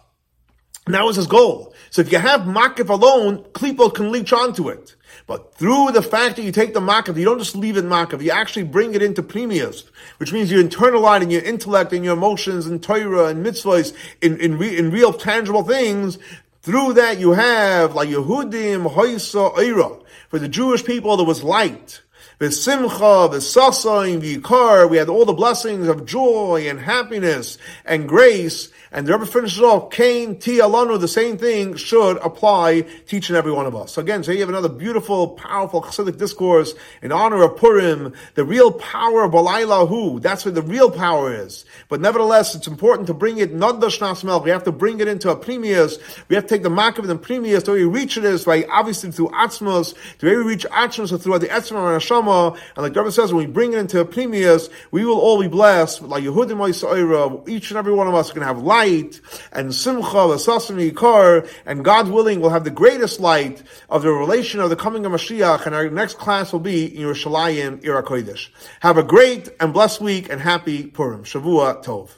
that 0.85 1.03
was 1.03 1.15
his 1.15 1.25
goal. 1.25 1.73
So 1.89 2.01
if 2.01 2.11
you 2.11 2.19
have 2.19 2.41
makif 2.41 2.89
alone, 2.89 3.43
klipot 3.53 3.95
can 3.95 4.11
leech 4.11 4.33
onto 4.33 4.69
it. 4.69 4.95
But 5.25 5.55
through 5.55 5.91
the 5.91 6.01
fact 6.01 6.35
that 6.37 6.43
you 6.43 6.51
take 6.51 6.73
the 6.73 6.79
makif, 6.79 7.17
you 7.17 7.25
don't 7.25 7.39
just 7.39 7.55
leave 7.55 7.77
it 7.77 7.85
makif, 7.85 8.21
you 8.21 8.31
actually 8.31 8.63
bring 8.63 8.95
it 8.95 9.01
into 9.01 9.23
pnimius, 9.23 9.83
which 10.17 10.31
means 10.31 10.51
you 10.51 10.63
internalize 10.63 11.21
in 11.21 11.29
your 11.29 11.41
intellect 11.41 11.93
and 11.93 12.03
your 12.03 12.13
emotions 12.13 12.65
and 12.65 12.81
Torah 12.81 13.27
and 13.27 13.45
mitzvahs 13.45 13.93
in, 14.21 14.39
in, 14.39 14.57
re, 14.57 14.77
in 14.77 14.91
real 14.91 15.13
tangible 15.13 15.63
things. 15.63 16.17
Through 16.61 16.93
that 16.93 17.17
you 17.19 17.31
have, 17.31 17.95
like 17.95 18.09
Yehudim, 18.09 18.93
Hoysa, 18.93 19.55
Eira. 19.55 20.03
For 20.29 20.39
the 20.39 20.49
Jewish 20.49 20.83
people, 20.83 21.15
there 21.15 21.25
was 21.25 21.41
light. 21.41 22.01
V'simcha, 22.39 23.31
v'sasayim, 23.31 24.21
v'yikar, 24.21 24.87
we 24.87 24.97
had 24.97 25.09
all 25.09 25.25
the 25.25 25.33
blessings 25.33 25.87
of 25.87 26.05
joy 26.05 26.67
and 26.69 26.79
happiness 26.79 27.57
and 27.83 28.07
grace, 28.07 28.69
and 28.91 29.07
the 29.07 29.13
Rebbe 29.13 29.25
finishes 29.25 29.59
off, 29.59 29.89
Cain, 29.89 30.37
Ti 30.37 30.59
Alanu, 30.59 30.99
the 30.99 31.07
same 31.07 31.37
thing 31.37 31.75
should 31.75 32.17
apply 32.17 32.81
to 32.81 33.17
each 33.17 33.29
and 33.29 33.37
every 33.37 33.51
one 33.51 33.65
of 33.65 33.75
us. 33.75 33.93
So 33.93 34.01
again, 34.01 34.23
so 34.23 34.31
you 34.31 34.39
have 34.41 34.49
another 34.49 34.69
beautiful, 34.69 35.29
powerful 35.29 35.81
Chassidic 35.81 36.17
discourse 36.17 36.75
in 37.01 37.11
honor 37.11 37.43
of 37.43 37.57
Purim, 37.57 38.13
the 38.35 38.45
real 38.45 38.71
power 38.71 39.23
of 39.23 39.31
Balaylahu. 39.31 40.21
That's 40.21 40.45
where 40.45 40.53
the 40.53 40.61
real 40.61 40.91
power 40.91 41.33
is. 41.33 41.65
But 41.89 42.01
nevertheless, 42.01 42.53
it's 42.53 42.67
important 42.67 43.07
to 43.07 43.15
bring 43.15 43.39
it, 43.39 43.51
not 43.51 43.79
the 43.79 43.87
Shnasmel, 43.87 44.43
we 44.43 44.51
have 44.51 44.63
to 44.65 44.71
bring 44.71 44.99
it 44.99 45.07
into 45.07 45.31
a 45.31 45.35
pnimius. 45.35 45.97
We 46.29 46.35
have 46.35 46.45
to 46.45 46.49
take 46.49 46.63
the 46.63 46.69
Makav 46.69 47.07
the 47.07 47.17
pnimius, 47.17 47.65
to 47.65 47.71
we 47.71 47.83
reach 47.83 48.15
it 48.15 48.23
is 48.23 48.45
by 48.45 48.63
obviously 48.71 49.11
through 49.11 49.29
Atzmos, 49.29 49.95
to 50.19 50.25
we 50.27 50.35
reach 50.35 50.67
Atzmos, 50.67 51.11
or 51.11 51.17
through 51.17 51.39
the 51.39 51.47
Etzma 51.47 51.93
and 51.93 52.01
And 52.27 52.77
like 52.77 52.95
Rebbe 52.95 53.11
says, 53.11 53.33
when 53.33 53.45
we 53.45 53.51
bring 53.51 53.73
it 53.73 53.79
into 53.79 53.99
a 53.99 54.05
pnimius, 54.05 54.69
we 54.91 55.05
will 55.05 55.19
all 55.19 55.41
be 55.41 55.47
blessed. 55.47 56.01
Like 56.01 56.23
Yehudim 56.23 57.47
each 57.47 57.71
and 57.71 57.77
every 57.77 57.93
one 57.93 58.07
of 58.07 58.15
us 58.15 58.31
can 58.31 58.41
have 58.41 58.59
light 58.59 59.19
and 59.51 59.73
simcha, 59.73 60.03
v'sasim 60.03 60.91
yikar, 60.91 61.49
and 61.65 61.83
God 61.83 62.09
willing, 62.09 62.39
we'll 62.39 62.49
have 62.49 62.63
the 62.63 62.69
greatest 62.69 63.19
light 63.19 63.63
of 63.89 64.01
the 64.03 64.11
relation 64.11 64.59
of 64.59 64.69
the 64.69 64.75
coming 64.75 65.05
of 65.05 65.11
Mashiach, 65.11 65.65
and 65.65 65.75
our 65.75 65.89
next 65.89 66.17
class 66.17 66.51
will 66.51 66.59
be 66.59 66.85
in 66.85 67.03
Yerushalayim, 67.03 67.85
Ira 67.85 68.03
Kodesh. 68.03 68.49
Have 68.81 68.97
a 68.97 69.03
great 69.03 69.49
and 69.59 69.73
blessed 69.73 70.01
week 70.01 70.29
and 70.29 70.41
happy 70.41 70.87
Purim. 70.87 71.23
Shavua 71.23 71.83
Tov. 71.83 72.09